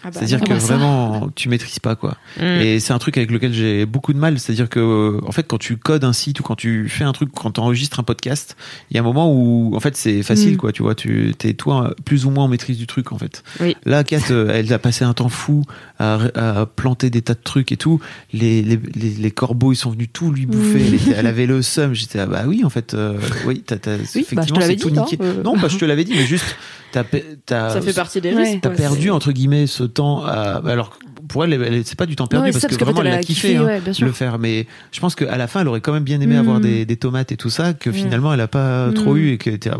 [0.04, 0.76] Ah bah, C'est-à-dire que ça.
[0.76, 2.16] vraiment, tu maîtrises pas quoi.
[2.38, 2.42] Mm.
[2.42, 4.38] Et c'est un truc avec lequel j'ai beaucoup de mal.
[4.38, 7.30] C'est-à-dire que, en fait, quand tu codes un site ou quand tu fais un truc,
[7.34, 8.56] quand tu enregistres un podcast,
[8.90, 10.56] il y a un moment où, en fait, c'est facile, Mm.
[10.58, 10.72] quoi.
[10.72, 13.42] Tu vois, tu es toi plus ou moins en maîtrise du truc, en fait.
[13.60, 13.76] Oui.
[13.84, 15.64] Là, Kat, euh, elle a passé un temps fou
[15.98, 16.18] à,
[16.60, 18.00] à planter des tas de trucs et tout.
[18.32, 20.78] Les, les, les, les corbeaux, ils sont venus tout lui bouffer.
[20.78, 20.84] Mm.
[20.86, 21.94] Elle, était- elle avait le seum.
[21.94, 24.90] J'étais, ah bah oui, en fait, euh, oui, t'as, t'as, bah, je effectivement, c'est tout
[24.90, 25.18] dit, hein, niqué.
[25.22, 25.42] euh.
[25.42, 26.56] Non, bah, je te l'avais dit, mais juste,
[26.92, 27.04] t'as,
[27.46, 28.60] t'as, Ça fait partie des risques.
[28.62, 30.24] T'as perdu C'est- entre guillemets ce temps.
[30.24, 30.62] À...
[30.66, 30.98] Alors
[31.28, 33.18] pour elle, elle- c'est pas du temps perdu Ouais, parce que ça, parce vraiment elle
[33.18, 34.38] a kiffé, kiffé, hein, ouais, le faire.
[34.38, 36.38] Mais je pense qu'à la fin, elle aurait quand même bien aimé Mm.
[36.38, 38.94] avoir des, des tomates et tout ça que finalement elle a pas Mm.
[38.94, 39.70] trop eu et que t'es-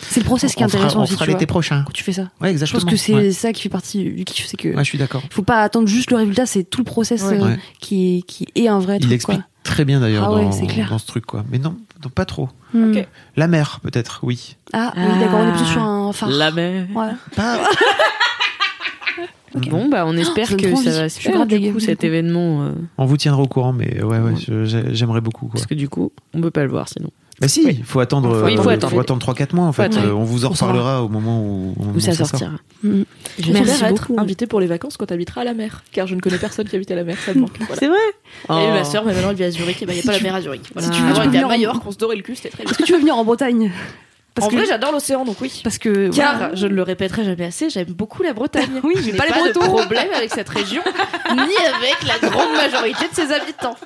[0.00, 1.82] C'est le process qui est on fera- intéressant on aussi, fera l'été prochain.
[1.84, 2.22] quand tu fais ça.
[2.40, 2.80] Ouais, Je exactement.
[2.82, 5.22] pense que c'est ça qui fait partie du kiff, c'est que Ouais, je suis d'accord.
[5.30, 7.40] faut pas attendre juste le résultat, c'est tout le process Ouais.
[7.40, 7.58] euh, Ouais.
[7.80, 9.12] qui, est, qui est un vrai Il truc.
[9.14, 9.46] explique Quoi.
[9.64, 11.44] très bien d'ailleurs Ah dans, ce truc quoi.
[11.50, 12.48] Mais non, non, pas trop.
[12.74, 12.92] Hmm.
[13.36, 14.56] La mer peut-être, oui.
[14.72, 16.28] Ah, oui, d'accord, on est plutôt sur un phare.
[16.30, 16.86] La mer.
[16.94, 17.08] Ouais.
[17.34, 17.58] Pas.
[19.70, 22.06] Bon, bah, on espère ça donne que ça va se faire du coup cet coup.
[22.06, 22.62] événement.
[22.64, 25.54] euh, On vous tiendra au courant, mais ouais, j'ai- j'aimerais beaucoup quoi.
[25.54, 27.10] parce que du coup, on peut pas le voir sinon.
[27.40, 28.42] Bah si, il faut attendre.
[28.44, 29.00] Oui, il faut euh, attendre.
[29.00, 29.96] attendre 3-4 mois en fait.
[29.96, 32.26] Euh, on vous en reparlera au moment où, moment Où ça sort.
[32.26, 32.50] sortira.
[32.82, 33.02] Hmm.
[33.38, 35.82] J'espère Merci être invité pour les vacances quand t'habiteras à la mer.
[35.92, 37.56] Car je ne connais personne qui habite à la mer, ça me manque.
[37.60, 37.76] Voilà.
[37.78, 37.96] C'est vrai
[38.50, 38.74] Il y a eu Oh.
[38.74, 40.20] ma soeur, mais maintenant elle vit à Zurich, et ben il n'y a pas la
[40.22, 40.62] mer à Zurich.
[40.74, 40.88] Voilà.
[40.88, 42.50] Si tu veux, Avant, tu à venir en- Majorque, on se dorait le cul, c'était
[42.50, 42.70] très bien.
[42.72, 45.60] Est-ce que tu veux venir en Bretagne En Parce que- vrai, j'adore l'océan, donc oui.
[45.62, 46.10] Parce que.
[46.10, 46.54] Car, voilà.
[46.56, 48.80] je ne le répéterai jamais assez, j'aime beaucoup la Bretagne.
[48.82, 49.76] Oui, je n'ai pas pas, les de Bretons.
[49.76, 50.82] problème avec cette région,
[51.32, 53.76] ni avec la grande majorité de ses habitants.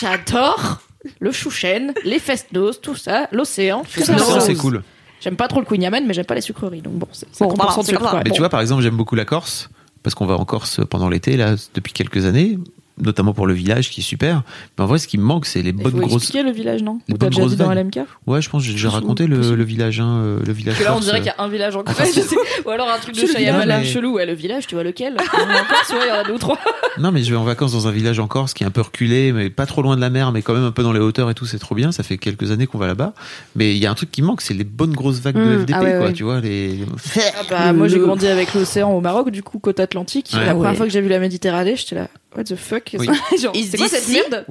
[0.00, 0.78] J'adore
[1.20, 3.82] le chouchen, les fest-noz, tout ça, l'océan.
[3.82, 4.12] tout ça.
[4.14, 4.82] L'océan, c'est cool.
[5.20, 7.50] J'aime pas trop le Queen Yaman, mais j'aime pas les sucreries, donc bon, c'est Bon,
[7.50, 7.98] 50% voilà, de c'est sucre.
[7.98, 8.10] comme ça.
[8.10, 8.18] quoi.
[8.24, 8.34] Mais Bon.
[8.34, 9.70] tu vois, par exemple, j'aime beaucoup la Corse,
[10.02, 12.58] parce qu'on va en Corse pendant l'été, là, depuis quelques années,
[13.00, 14.42] notamment pour le village qui est super.
[14.78, 16.22] Mais en vrai, ce qui me manque, c'est les bonnes faut grosses.
[16.24, 17.78] expliquer le village, non Ou t'as déjà dit dans vagues.
[17.94, 20.74] LMK Ouais, je pense que j'ai raconté le, le village, hein, euh, le village.
[20.76, 21.18] Parce que là, on dirait euh.
[21.20, 22.10] qu'il y a un village en Corse.
[22.10, 22.36] c'est-
[22.66, 24.14] Ou alors un truc de Shyamalan mais- chelou.
[24.14, 26.38] Ouais, le village, tu vois lequel En Corse, ouais, il y en a deux ou
[26.38, 26.58] trois.
[26.98, 28.82] Non, mais je vais en vacances dans un village en Corse qui est un peu
[28.82, 31.00] reculé, mais pas trop loin de la mer, mais quand même un peu dans les
[31.00, 31.90] hauteurs et tout, c'est trop bien.
[31.90, 33.14] Ça fait quelques années qu'on va là-bas.
[33.56, 35.60] Mais il y a un truc qui manque, c'est les bonnes grosses vagues de Mmh,
[35.62, 36.06] FDP, ah ouais, quoi.
[36.08, 36.12] ouais.
[36.12, 36.80] Tu vois, les.
[37.16, 40.32] Ah bah, moi, j'ai grandi avec l'océan au Maroc, du coup, côte atlantique.
[40.34, 42.90] La première fois que j'ai vu la Méditerranée, j'étais là, what the fuck?
[42.98, 43.08] Oui.
[43.64, 44.44] C'est quoi cette merde?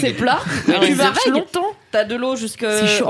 [0.00, 0.38] C'est plat,
[0.82, 2.66] tu marches longtemps, t'as de l'eau jusqu'en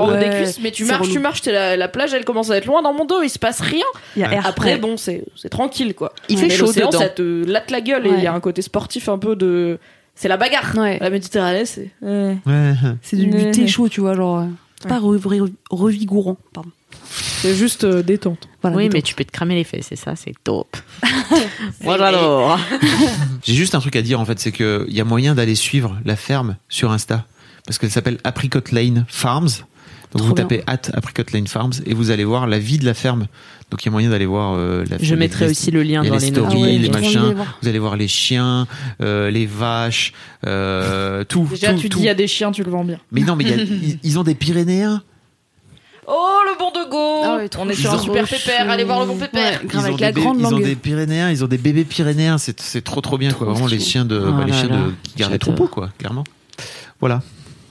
[0.07, 2.57] haut des cuisses, mais tu marches, tu marches, t'es la, la plage, elle commence à
[2.57, 3.85] être loin dans mon dos, il se passe rien.
[4.15, 4.35] Il y a Ouais.
[4.35, 6.13] air Après, bon, c'est tranquille, quoi.
[6.29, 6.91] Il fait Mais chaud dedans.
[6.91, 9.79] ça te latte la gueule et il y a un côté sportif un peu de.
[10.15, 10.73] C'est la bagarre.
[10.75, 10.97] Ouais.
[10.99, 11.91] La Méditerranée, c'est.
[12.01, 12.37] ouais.
[12.45, 12.73] Ouais.
[13.03, 14.45] C'est du, du thé chaud, tu vois, genre.
[14.81, 16.69] C'est pas re- re- revigourant, pardon.
[17.09, 18.47] C'est juste euh, détente.
[18.61, 20.77] Voilà, oui, mais tu peux te cramer les fesses, c'est ça, c'est top.
[21.83, 22.59] Moi j'adore.
[23.43, 25.55] J'ai juste un truc à dire en fait, c'est que il y a moyen d'aller
[25.55, 27.25] suivre la ferme sur Insta
[27.65, 29.49] parce qu'elle s'appelle Apricot Lane Farms.
[30.13, 32.85] Donc Trop vous tapez at Apricot Lane Farms et vous allez voir la vie de
[32.85, 33.27] la ferme.
[33.69, 36.01] Donc il y a moyen d'aller voir euh, la Je mettrai les- aussi le lien
[36.03, 37.27] dans les stories, Ah ouais, les machins.
[37.27, 37.59] les voir.
[37.61, 38.67] Vous allez voir les chiens,
[39.01, 40.13] euh, les vaches,
[40.45, 41.45] euh, tout.
[41.51, 41.97] Déjà, tout, tu tout.
[41.97, 42.99] dis il y a des chiens, tu le vends bien.
[43.11, 45.03] Mais non, mais il y a- ils, ils ont des Pyrénéens.
[46.09, 49.01] Oh, le bon de go Ah ouais, On est sur un super pépère, allez voir
[49.01, 51.29] le bon pépère Ouais, Ils grave, ont, avec des la grande ils ont des Pyrénéens,
[51.31, 52.37] ils ont des bébés Pyrénéens.
[52.37, 53.45] C'est c'est trop trop bien quoi.
[53.47, 54.77] Trop Vraiment les chiens de, bah, les chiens là.
[54.77, 56.23] de qui gardent les troupeaux quoi, clairement.
[57.01, 57.21] Voilà.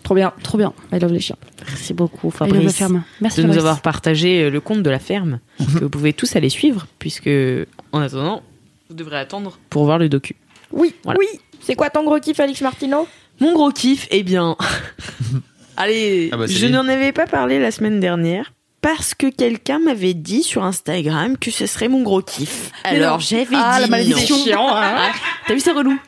[0.07, 0.33] Trop bien.
[0.45, 0.73] Trop bien.
[0.93, 1.35] I love les chiens.
[1.67, 3.03] Merci beaucoup I love la Fabrice ferme.
[3.21, 3.65] Merci de nous Fabrice.
[3.67, 7.29] avoir partagé euh, le compte de la ferme que vous pouvez tous aller suivre puisque
[7.91, 8.43] en attendant
[8.89, 10.37] vous devrez attendre pour voir le docu.
[10.71, 11.19] Oui, Voilà.
[11.19, 11.27] oui.
[11.61, 13.09] C'est quoi ton gros kiff, Alix Martino
[13.41, 14.57] Mon gros kiff, eh bien,
[15.77, 18.53] allez, Ah bah, je n'en avais pas parlé la semaine dernière
[18.83, 22.71] parce que quelqu'un m'avait dit sur Instagram que ce serait mon gros kiff.
[22.85, 24.37] Alors j'avais Ah, dit la malédiction.
[24.77, 25.11] hein
[25.49, 25.99] T'as vu, c'est relou.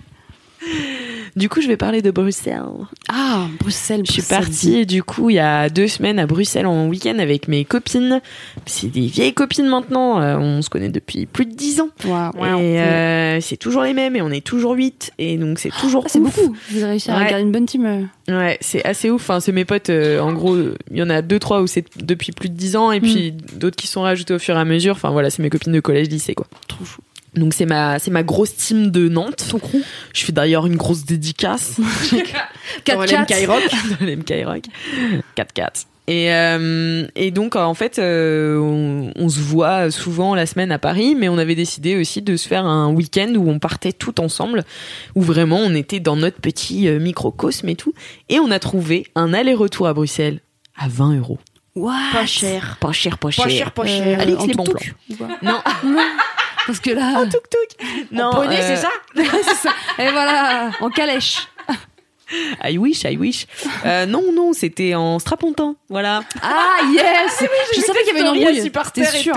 [1.36, 2.62] Du coup, je vais parler de Bruxelles.
[3.08, 4.02] Ah, Bruxelles.
[4.06, 4.38] Je suis Bruxelles.
[4.40, 8.20] partie du coup il y a deux semaines à Bruxelles en week-end avec mes copines.
[8.66, 10.20] C'est des vieilles copines maintenant.
[10.20, 11.90] euh, on se connaît depuis plus de dix ans.
[12.04, 12.32] Waouh.
[12.60, 15.12] Et euh, c'est toujours les mêmes et on est toujours huit.
[15.18, 16.56] Et donc c'est toujours Ah, c'est beaucoup.
[16.70, 17.40] Vous avez réussi à Ouais.
[17.40, 17.86] une bonne team.
[17.86, 18.02] euh.
[18.36, 19.22] Ouais, c'est assez ouf.
[19.22, 19.90] Enfin, c'est mes potes.
[19.90, 22.76] euh, en gros, il y en a deux, trois où c'est depuis plus de dix
[22.76, 24.94] ans, et puis d'autres qui sont rajoutés au fur et à mesure.
[24.96, 26.46] Enfin, voilà, c'est mes copines de collège, lycée, quoi.
[26.66, 26.84] Trop.
[27.34, 29.44] Donc c'est ma, c'est ma grosse team de Nantes.
[29.60, 29.78] Crew.
[30.14, 31.78] Je fais d'ailleurs une grosse dédicace.
[32.84, 33.24] 4-4.
[33.24, 33.62] Skyrock.
[34.00, 34.64] dans l'MK Rock.
[35.36, 35.86] 4-4.
[36.10, 40.78] Et, euh, et donc, en fait, euh, on, on se voit souvent la semaine à
[40.78, 44.18] Paris, mais on avait décidé aussi de se faire un week-end où on partait tout
[44.22, 44.64] ensemble,
[45.14, 47.92] où vraiment on était dans notre petit euh, microcosme et tout.
[48.30, 50.40] Et on a trouvé un aller-retour à Bruxelles
[50.78, 51.38] à 20 euros.
[51.76, 51.92] What?
[52.12, 52.78] Pas cher.
[52.80, 53.44] Pas cher, pas cher.
[53.44, 54.20] Pas cher, pas Euh, cher.
[54.20, 55.28] Alix, en les bons plans.
[55.42, 55.58] Non,
[56.68, 57.24] Parce que là.
[58.12, 58.24] non.
[58.26, 59.70] En poney, euh, c'est ça c'est ça.
[59.98, 61.48] Et voilà, en calèche.
[62.62, 63.46] I wish, I wish.
[63.86, 65.76] Euh, non, non, c'était en strapontin.
[65.88, 66.20] Voilà.
[66.42, 67.42] Ah, yes
[67.74, 68.70] Je savais qu'il y avait une embrouille.
[68.94, 69.34] C'était sûr.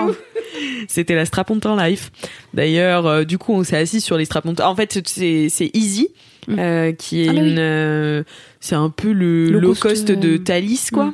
[0.89, 2.11] C'était la Strapontin Life.
[2.53, 4.67] D'ailleurs, euh, du coup, on s'est assis sur les Strapontins.
[4.67, 6.09] En fait, c'est Easy,
[6.47, 6.55] Mm.
[6.59, 7.37] euh, qui est Ah, oui.
[7.51, 8.25] une.
[8.59, 11.13] c'est un peu le Low low cost, cost, de Thalys, quoi.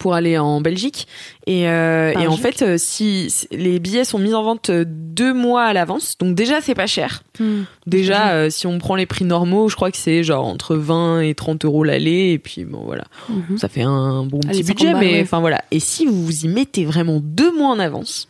[0.00, 1.06] Pour aller en Belgique.
[1.46, 4.84] Et, euh, et en fait, euh, si, si- les billets sont mis en vente euh,
[4.88, 7.22] deux mois à l'avance, donc déjà c'est pas cher.
[7.38, 7.62] Hmm.
[7.86, 11.20] Déjà, euh, si on prend les prix normaux, je crois que c'est genre entre 20
[11.20, 13.58] et 30 euros l'aller, et puis bon voilà, Mhm.
[13.58, 15.22] ça fait un bon Allez, petit 50 budget, mais ouais.
[15.22, 15.62] enfin voilà.
[15.70, 18.26] Et si vous vous y mettez vraiment deux mois en avance,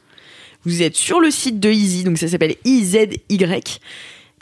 [0.64, 3.78] vous êtes sur le site de Easy, donc ça s'appelle IZY.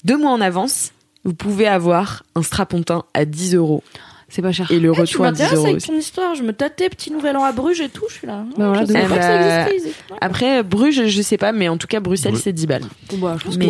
[0.05, 0.93] Deux mois en avance,
[1.25, 3.83] vous pouvez avoir un strapontin à 10 euros
[4.31, 4.71] C'est pas cher.
[4.71, 5.67] et le tu retour à 10 m'intéresses euros.
[5.69, 6.35] avec ton histoire.
[6.35, 8.05] Je me tâtais petit nouvel an à Bruges et tout.
[8.09, 8.45] Je suis là.
[8.59, 9.95] Bah voilà, je pas que ça Euh, existait.
[10.21, 12.83] Après, Bruges, je sais pas, mais en tout cas, Bruxelles, Bru- c'est 10 balles.
[13.15, 13.65] Bah, je pense que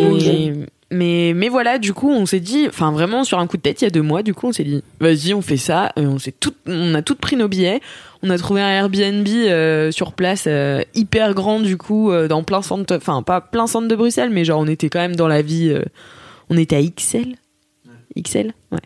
[0.91, 3.79] Mais, mais, voilà, du coup, on s'est dit, enfin vraiment sur un coup de tête,
[3.81, 5.91] il y a deux mois, du coup, on s'est dit, vas-y, on fait ça.
[5.95, 7.79] Et on s'est tout, on a tout pris nos billets.
[8.23, 12.43] On a trouvé un Airbnb euh, sur place, euh, hyper grand, du coup, euh, dans
[12.43, 15.27] plein centre, enfin pas plein centre de Bruxelles, mais genre on était quand même dans
[15.29, 15.69] la vie.
[15.69, 15.83] euh,
[16.49, 17.35] on était à XL.
[18.19, 18.79] XL, ouais.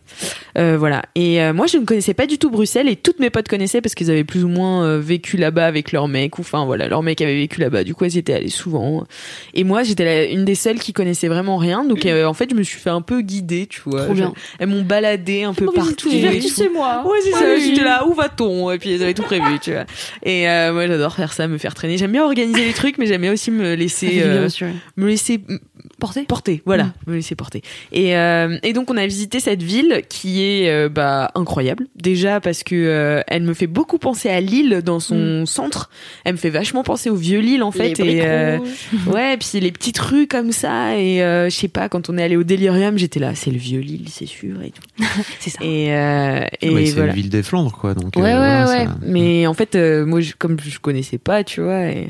[0.57, 1.03] Euh, voilà.
[1.15, 3.81] Et euh, moi, je ne connaissais pas du tout Bruxelles et toutes mes potes connaissaient
[3.81, 6.87] parce qu'ils avaient plus ou moins euh, vécu là-bas avec leur mec ou enfin voilà,
[6.87, 7.83] leur mec avait vécu là-bas.
[7.83, 9.05] Du coup, elles y étaient allées souvent.
[9.53, 11.83] Et moi, j'étais une des seules qui connaissait vraiment rien.
[11.85, 14.05] Donc, euh, en fait, je me suis fait un peu guider, tu vois.
[14.05, 14.33] Trop bien.
[14.35, 15.91] Je- elles m'ont baladé un peu partout.
[15.91, 16.09] et tout.
[16.09, 17.03] Divertissez-moi.
[17.05, 17.59] Ouais, c'est ça.
[17.59, 18.71] J'étais là, où va-t-on?
[18.71, 19.85] Et puis, ils avaient tout prévu, tu vois.
[20.23, 21.97] Et euh, moi, j'adore faire ça, me faire traîner.
[21.97, 24.67] J'aime bien organiser les trucs, mais j'aime bien aussi me laisser, bien, euh, monsieur.
[24.97, 25.39] me laisser
[25.99, 26.23] Porter?
[26.23, 26.61] porter.
[26.65, 26.93] Voilà, Mm.
[27.11, 27.61] me laisser porter.
[27.91, 29.72] Et, euh, et donc, on a visité cette ville
[30.09, 31.87] qui est euh, bah, incroyable.
[31.95, 35.89] Déjà parce que euh, elle me fait beaucoup penser à Lille dans son centre.
[36.25, 37.97] Elle me fait vachement penser au vieux Lille en fait.
[37.99, 38.57] Les et, euh.
[39.07, 42.23] Ouais, puis les petites rues comme ça, et euh, je sais pas, quand on est
[42.23, 44.81] allé au Délirium, j'étais là, c'est le vieux Lille, c'est sûr, et tout.
[45.39, 45.59] C'est ça.
[45.63, 47.07] Et, euh, et Ouais, c'est voilà.
[47.07, 47.93] la ville des Flandres, quoi.
[47.93, 48.85] Donc, Ouais, euh, ouais, voilà, ouais.
[48.85, 52.09] ça- Mais en fait, euh, moi, je- comme je connaissais pas, tu vois, et,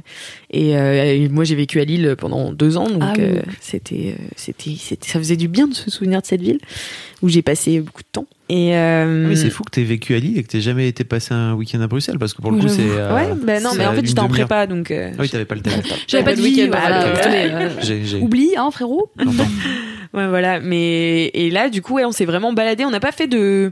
[0.53, 3.23] et, euh, et moi, j'ai vécu à Lille pendant deux ans, donc Ah oui.
[3.23, 6.59] euh, c'était, euh, c'était, c'était, ça faisait du bien de se souvenir de cette ville
[7.21, 8.27] où j'ai passé beaucoup de temps.
[8.49, 11.03] Et euh, oui, c'est fou que t'aies vécu à Lille et que t'aies jamais été
[11.03, 12.81] passer un week-end à Bruxelles parce que pour le coup, c'est.
[12.83, 14.91] euh, Ouais, bah non, mais en fait, j'étais en prépa, donc.
[14.91, 15.71] euh, Ah oui, t'avais pas le temps.
[16.07, 19.11] J'avais pas de week-end, voilà, euh, Oublie, hein, frérot.
[20.13, 20.59] Ouais, voilà.
[20.59, 22.85] Mais et là, du coup, ouais, on s'est vraiment baladé.
[22.85, 23.71] On n'a pas fait de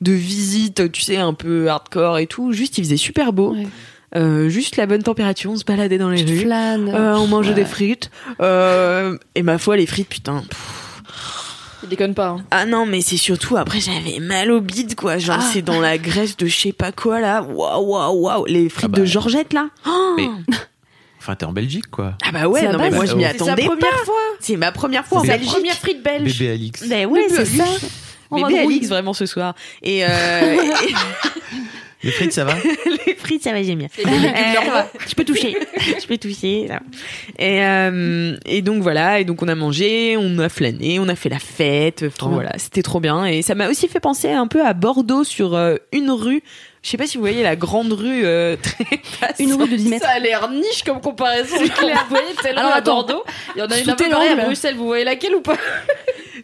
[0.00, 2.52] de visite, tu sais, un peu hardcore et tout.
[2.52, 3.54] Juste, il faisait super beau.
[3.54, 3.66] Ouais.
[4.16, 5.50] Euh, juste la bonne température.
[5.52, 6.46] On se baladait dans les rues.
[6.50, 7.54] Euh, on mangeait Ouais.
[7.54, 8.10] des frites.
[8.40, 10.42] Euh, et ma foi, les frites, putain.
[10.48, 12.28] pff, déconne pas.
[12.28, 12.44] hein.
[12.50, 15.18] Ah non, mais c'est surtout après j'avais mal au bide quoi.
[15.18, 15.50] Genre Ah.
[15.52, 17.42] c'est dans la graisse de je sais pas quoi là.
[17.42, 18.46] Waouh waouh waouh.
[18.46, 18.98] Les frites Ah bah.
[18.98, 19.68] de Georgette là.
[19.86, 20.28] Oh Mais-
[21.22, 22.14] Enfin, t'es en Belgique, quoi.
[22.26, 24.04] ah bah ouais, C'est non mais moi je m'y C'est C'est sa attendais première pas.
[24.06, 24.14] fois.
[24.40, 25.50] C'est ma première fois en C'est Belgique.
[25.50, 26.38] première frite belge.
[26.38, 26.88] Bébé Alix.
[26.88, 27.62] Ben ouais, c'est ça.
[27.64, 27.86] Alix.
[28.30, 28.58] On Bébé.
[28.60, 29.54] Alix vraiment ce soir.
[29.82, 30.08] Et, euh,
[32.02, 32.54] Les frites, ça va
[33.06, 33.88] les frites ça va j'aime bien.
[33.94, 35.54] C'est Euh, je peux toucher,
[36.00, 36.66] je peux toucher.
[36.66, 36.80] là.
[37.38, 41.14] Et, euh, et donc voilà, et donc on a mangé, on a flâné, on a
[41.16, 42.04] fait la fête.
[42.06, 43.26] Enfin voilà, c'était trop bien.
[43.26, 46.42] Et ça m'a aussi fait penser un peu à Bordeaux sur euh, une rue.
[46.82, 48.84] Je sais pas si vous voyez la grande rue euh, très.
[49.38, 50.06] Une rue de 10 mètres.
[50.06, 51.56] Ça a l'air niche comme comparaison.
[51.78, 52.80] Quand vous voyez tellement Alors, à.
[52.80, 53.22] Bordeaux,
[53.54, 54.44] il y en a une à.
[54.46, 54.76] Bruxelles.
[54.76, 55.58] Vous voyez laquelle ou pas?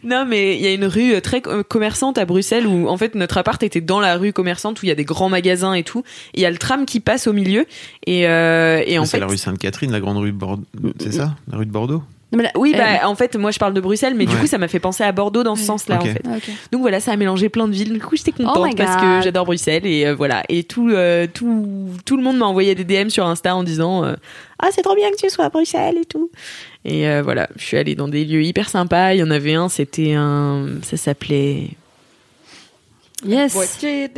[0.03, 2.97] Non, mais il y a une rue euh, très euh, commerçante à Bruxelles où en
[2.97, 5.73] fait notre appart était dans la rue commerçante où il y a des grands magasins
[5.73, 6.03] et tout.
[6.33, 7.65] Il y a le tram qui passe au milieu
[8.05, 9.19] et, euh, et en C'est fait.
[9.19, 10.63] la rue Sainte-Catherine, la grande rue de Bordeaux.
[10.99, 11.35] C'est ça?
[11.51, 12.03] La rue de Bordeaux?
[12.33, 14.67] Là- Oui, bah en fait moi je parle de Bruxelles, mais du coup ça m'a
[14.67, 16.23] fait penser à Bordeaux dans ce sens-là en fait.
[16.71, 17.93] Donc voilà, ça a mélangé plein de villes.
[17.93, 20.43] Du coup, j'étais contente Oh my parce que j'adore Bruxelles et euh, voilà.
[20.49, 21.67] Et tout, euh, tout,
[22.05, 24.15] tout le monde m'a envoyé des DM sur Insta en disant euh,
[24.59, 26.29] ah c'est trop bien que tu sois à Bruxelles et tout.
[26.83, 29.13] Et euh, voilà, je suis allée dans des lieux hyper sympas.
[29.13, 31.69] Il y en avait un, c'était un, ça s'appelait
[33.25, 33.55] Yes.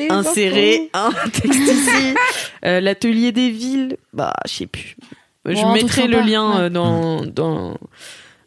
[0.10, 2.14] Insérer un texte ici.
[2.66, 4.98] Euh, L'atelier des villes, bah je sais plus.
[5.56, 6.62] Je mettrai le lien ouais.
[6.64, 7.78] euh, dans dans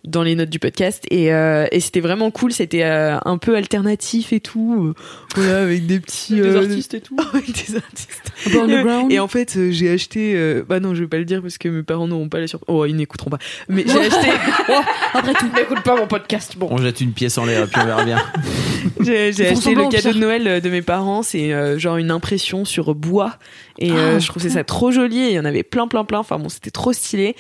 [0.05, 2.53] dans les notes du podcast et, euh, et c'était vraiment cool.
[2.53, 4.95] C'était euh, un peu alternatif et tout, euh,
[5.37, 7.17] voilà avec des petits Des euh, artistes et tout.
[7.33, 8.33] avec des artistes.
[9.11, 10.33] Et en fait, euh, j'ai acheté.
[10.35, 12.49] euh, bah non, je vais pas le dire parce que mes parents n'auront pas la
[12.49, 12.67] surprise.
[12.75, 13.39] Oh, ils n'écouteront pas.
[13.69, 14.29] Mais j'ai acheté.
[15.15, 16.57] Après tout, n'écoute pas mon podcast.
[16.59, 16.67] Bon.
[16.71, 18.19] On jette une pièce en l'air et puis on verra bien.
[19.01, 22.65] J'ai acheté le au cadeau de Noël de mes parents, c'est euh, genre une impression
[22.65, 23.37] sur bois
[23.79, 26.05] et euh, Ah, je trouvais ça trop joli et il y en avait plein plein
[26.05, 26.19] plein.
[26.19, 27.35] Enfin bon, c'était trop stylé.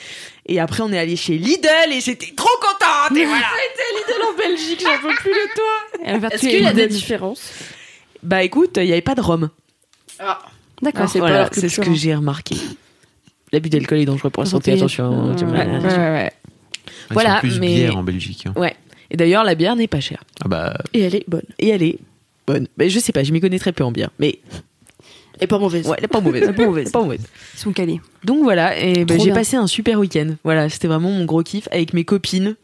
[0.46, 3.46] Et après on est allé chez Lidl et j'étais trop contente et voilà.
[3.96, 6.28] Lidl en Belgique, j'en peux plus de toi.
[6.30, 7.52] Est-ce qu'il y a une des différences
[8.22, 9.50] Bah écoute, il y avait pas de rhum.
[10.18, 10.40] Ah,
[10.80, 11.08] D'accord.
[11.08, 12.56] c'est pas Voilà, c'est ce que j'ai remarqué.
[13.52, 15.30] L'abus d'alcool est dangereux pour la santé, attention.
[15.30, 15.78] Ouais, tu- ouais, voilà.
[15.80, 16.12] ouais.
[16.22, 16.32] Ouais.
[17.10, 18.44] Ils Voilà, plus mais- bière en Belgique.
[18.46, 18.52] hein.
[18.56, 18.74] Ouais.
[19.10, 20.24] Et d'ailleurs, la bière n'est pas chère.
[20.42, 21.42] Ah bah, Et elle est bonne.
[21.58, 21.98] Et elle est
[22.46, 22.66] bonne.
[22.78, 24.08] Mais je sais pas, je m'y connais très peu en bière.
[24.18, 24.38] Mais
[25.42, 25.86] Et pas mauvaise.
[25.86, 26.42] ouais, elle est pas mauvaise.
[26.46, 26.82] Elle est pas mauvaise.
[26.84, 27.20] Elle est pas mauvaise.
[27.54, 28.00] Ils sont calés.
[28.24, 30.34] Donc voilà, et bah, Trop j'ai passé un super week-end.
[30.44, 32.56] Voilà, c'était vraiment mon gros kiff avec mes copines.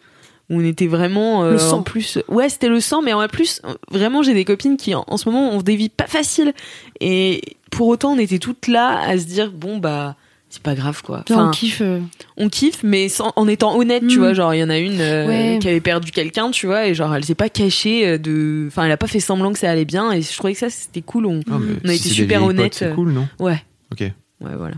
[0.51, 1.79] On était vraiment euh, Le sang.
[1.79, 3.61] en plus ouais c'était le sang mais en plus
[3.91, 6.55] vraiment j'ai des copines qui en, en ce moment ont des vies pas faciles
[7.01, 10.17] et pour autant on était toutes là à se dire bon bah
[10.51, 11.83] c'est pas grave quoi on kiffe.
[11.83, 12.01] euh,
[12.39, 14.21] on kiffe mais sans, en étant honnête tu Mm.
[14.21, 15.59] vois genre il y en a une euh, Ouais.
[15.61, 18.85] qui avait perdu quelqu'un tu vois et genre elle s'est pas cachée euh, de enfin
[18.87, 21.03] elle a pas fait semblant que ça allait bien et je trouvais que ça c'était
[21.03, 22.75] cool on ah, On a si été super honnêtes.
[22.75, 23.63] C'est cool, non ouais
[23.93, 24.01] Ok.
[24.01, 24.13] ouais
[24.57, 24.77] voilà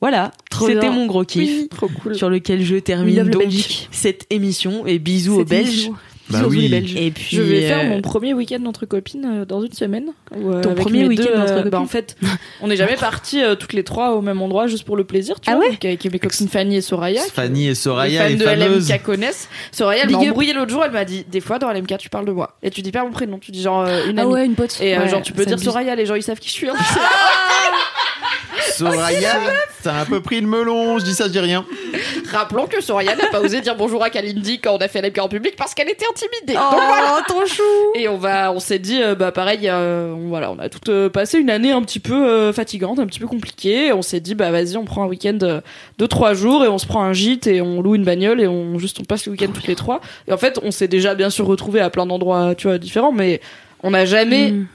[0.00, 2.14] voilà c'était mon gros kiff trop cool.
[2.14, 3.42] sur lequel je termine donc
[3.90, 5.94] cette émission et bisous aux Belges émission.
[6.30, 6.40] Bah.
[6.48, 6.94] Belges.
[6.96, 10.06] et puis Je vais faire euh, mon premier week-end entre copines euh, dans une semaine.
[10.36, 12.16] euh, Ton avec premier week-end entre euh, copines bah, En fait,
[12.60, 15.40] on n'est jamais partis euh, toutes les trois au même endroit juste pour le plaisir,
[15.40, 15.66] tu Ah vois.
[15.66, 17.22] ouais avec mes copines Fanny et Soraya.
[17.32, 18.90] Fanny et Soraya, les les, fans de fameuses.
[18.90, 19.48] LMK connaissent.
[19.72, 22.26] Soraya, elle m'a embrouillé l'autre jour, elle m'a dit Des fois dans LMK, tu parles
[22.26, 22.56] de moi.
[22.62, 24.32] Et tu dis pas mon prénom, tu dis genre euh, une Ah amie.
[24.32, 24.76] ouais, une pote.
[24.80, 25.58] Et Ouais, genre, tu peux dire.
[25.58, 26.68] Soraya, les gens ils savent qui je suis.
[28.80, 29.32] Soraya,
[29.82, 31.64] t'as un peu pris le melon, je dis ça, je dis rien.
[32.32, 35.18] Rappelons que Soraya n'a pas osé dire bonjour à Kalindi quand on a fait LMK
[35.18, 36.54] en public parce qu'elle était intimidée.
[36.54, 37.22] Donc, Oh, voilà.
[37.26, 37.62] ton chou
[37.94, 40.90] Et on va, on s'est dit, euh, bah pareil, euh, on, voilà, on a tout
[40.90, 43.86] euh, passé une année un petit peu euh, fatigante, un petit peu compliquée.
[43.88, 45.38] Et on s'est dit, bah vas-y, on prend un week-end
[45.98, 48.46] de trois jours et on se prend un gîte et on loue une bagnole et
[48.48, 50.00] on juste on passe le week-end toutes les trois.
[50.28, 53.12] Et en fait, on s'est déjà bien sûr retrouvés à plein d'endroits, tu vois, différents,
[53.12, 53.40] mais
[53.82, 54.66] on n'a jamais Mm.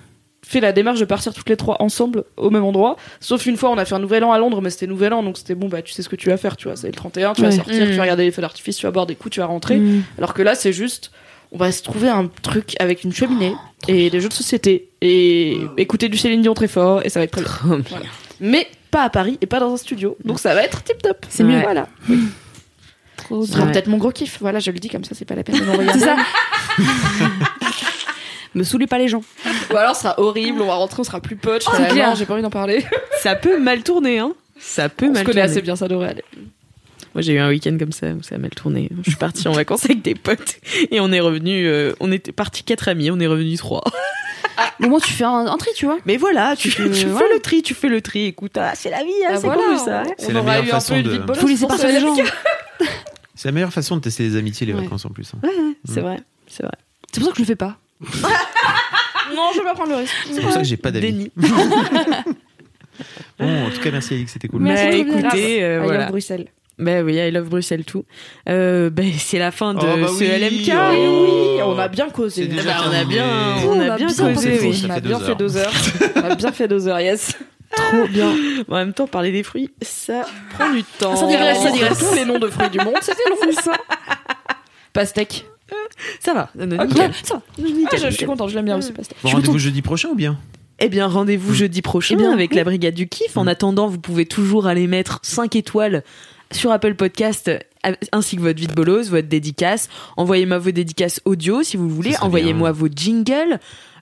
[0.47, 2.97] Fait la démarche de partir toutes les trois ensemble au même endroit.
[3.19, 5.23] Sauf une fois, on a fait un nouvel an à Londres, mais c'était nouvel an,
[5.23, 6.93] donc c'était bon, bah tu sais ce que tu vas faire, tu vois, c'est le
[6.93, 7.89] 31, tu vas sortir, Mm.
[7.89, 9.77] tu vas regarder les feux d'artifice, tu vas boire des coups, tu vas rentrer.
[9.77, 10.03] Mm.
[10.19, 11.11] Alors que là, c'est juste,
[11.51, 13.53] on va se trouver un truc avec une cheminée
[13.87, 17.23] et des jeux de société et écouter du Céline Dion très fort et ça va
[17.23, 17.81] être très bien.
[17.89, 18.05] Voilà.
[18.39, 20.15] Mais pas à Paris et pas dans un studio.
[20.25, 21.25] Donc ça va être tip top.
[21.29, 21.61] C'est mieux.
[21.61, 21.87] Voilà.
[23.17, 23.71] Trop Ce sera Ouais.
[23.71, 24.37] peut-être mon gros kiff.
[24.41, 25.89] Voilà, je le dis comme ça, c'est pas la peine de m'envoyer.
[25.93, 26.15] C'est ça.
[28.55, 29.21] Me saoulez pas les gens.
[29.73, 31.63] Ou alors, ce sera horrible, on va rentrer, on sera plus potes.
[31.63, 32.83] Je Oh, non, j'ai pas envie d'en parler.
[33.21, 35.87] ça peut mal tourner hein ça peut On se mal connaît tourner assez bien, ça
[35.89, 36.23] devrait aller.
[37.13, 38.89] Moi, j'ai eu un week-end comme ça où ça a mal tourné.
[39.03, 40.55] Je suis partie en vacances avec des potes
[40.91, 41.69] et on est revenu.
[41.99, 43.83] on était partis quatre amis, on est revenu trois.
[44.81, 45.97] Au moins, tu fais un, un tri, tu vois.
[46.05, 48.25] Mais voilà, tu, Tu tu fais- le tri, tu fais le tri.
[48.27, 50.03] Écoute, ah, c'est la vie, hein, Ah, c'est voilà, cool ça.
[50.05, 51.33] on- C'est on la aura meilleure eu un façon peu une de-.
[51.33, 52.13] Faut laisser partir les la gens.
[52.15, 52.21] vie.
[53.35, 54.81] C'est la meilleure façon de tester les amitiés, les Ouais.
[54.83, 55.29] vacances en plus.
[55.35, 55.47] hein.
[55.83, 56.71] C'est vrai, c'est vrai.
[57.11, 57.77] C'est pour ça que je le fais pas.
[59.35, 60.13] Non, je vais pas prendre le risque.
[60.31, 60.91] C'est pour ça que j'ai pas.
[60.91, 61.31] Déni.
[63.37, 64.61] Bon, en tout cas, merci Alix, c'était cool.
[64.61, 66.05] Merci Bah, écoutez, euh, voilà.
[66.05, 66.47] Bruxelles.
[66.79, 68.05] Bah oui, I love Bruxelles tout.
[68.47, 70.71] Euh, bah, c'est la fin de Oh, bah ce oui, LMK.
[70.73, 70.93] oh.
[70.93, 71.07] Et
[71.57, 72.47] oui, on a bien causé.
[72.47, 73.25] Déjà Bah, on a bien,
[73.65, 74.85] Oh, on on a a bien bien causé, oui.
[74.87, 75.73] On a bien fait deux heures.
[76.15, 77.37] on a bien fait deux heures, yes.
[77.75, 78.33] Trop bien.
[78.69, 80.25] En même temps, parler des fruits, ça
[80.57, 81.15] prend du temps.
[81.17, 83.51] Ça dirait, ça dirait tous les noms de fruits du monde, c'était long.
[83.51, 83.73] ça.
[84.93, 85.45] Pastèque.
[86.19, 86.49] Ça va.
[86.57, 86.85] Ça va.
[86.85, 87.09] Nickel,
[87.59, 88.27] Ah, je, je suis nickel.
[88.27, 88.91] contente, je l'aime bien aussi.
[89.23, 90.37] Bon, rendez-vous jeudi prochain ou bien?
[90.79, 93.37] Eh bien, rendez-vous jeudi prochain Eh bien, avec la Brigade du Kiff.
[93.37, 96.03] En attendant, vous pouvez toujours aller mettre 5 étoiles
[96.51, 99.89] sur Apple Podcast euh, ainsi que votre vie de bolos, votre dédicace.
[100.17, 102.15] Envoyez-moi vos dédicaces audio si vous le voulez.
[102.21, 103.59] Envoyez-moi vos jingles.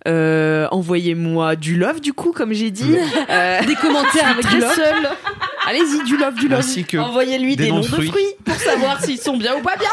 [0.08, 2.96] Euh, envoyez-moi du love du coup comme j'ai dit
[3.30, 4.74] Euh, Des commentaires avec du love.
[4.76, 5.10] seul.
[5.66, 6.66] Allez-y, du love, du love.
[7.00, 8.10] Envoyez-lui des des, noms de fruits.
[8.10, 9.88] fruits pour savoir s'ils sont bien ou pas bien.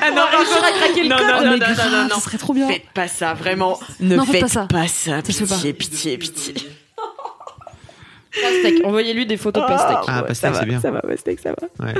[0.00, 1.26] ah non, réussir à craquer le non, code.
[1.26, 2.14] non, Oh, non, non, non, non, non.
[2.14, 2.68] ça serait trop bien.
[2.68, 3.78] Faites pas ça, vraiment.
[4.00, 5.22] Ne Non, faites pas ça.
[5.22, 6.54] Pitié, pitié, pitié.
[8.30, 8.84] Pastèque.
[8.84, 9.98] Envoyez-lui des photos pastèques.
[10.06, 10.80] Ah, ouais, pastèque, ça c'est va, bien.
[10.80, 11.86] Ça va, pastèque, ça va.
[11.86, 11.94] Ouais.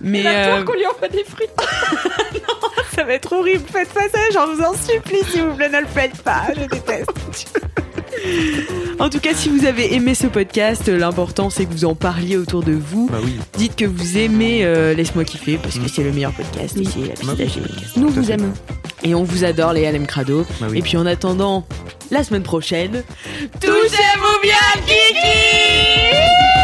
[0.00, 1.46] Mais euh, peur qu'on lui envoie des fruits.
[2.94, 3.64] ça va être horrible.
[3.72, 6.42] Faites pas ça, j'en vous en supplie, s'il vous plaît, ne le faites pas.
[6.54, 7.10] Je déteste.
[8.98, 12.36] En tout cas, si vous avez aimé ce podcast, l'important c'est que vous en parliez
[12.36, 13.08] autour de vous.
[13.10, 13.18] Bah
[13.56, 15.88] Dites que vous aimez euh, Laisse-moi kiffer parce que mm.
[15.88, 16.82] c'est le meilleur podcast oui.
[16.82, 17.42] ici, la bah
[17.96, 18.52] Nous vous aimons.
[19.02, 20.44] Et on vous adore les LM Crado.
[20.60, 21.66] Bah Et puis en attendant,
[22.10, 23.02] la semaine prochaine,
[23.60, 26.59] touchez-vous bien Kiki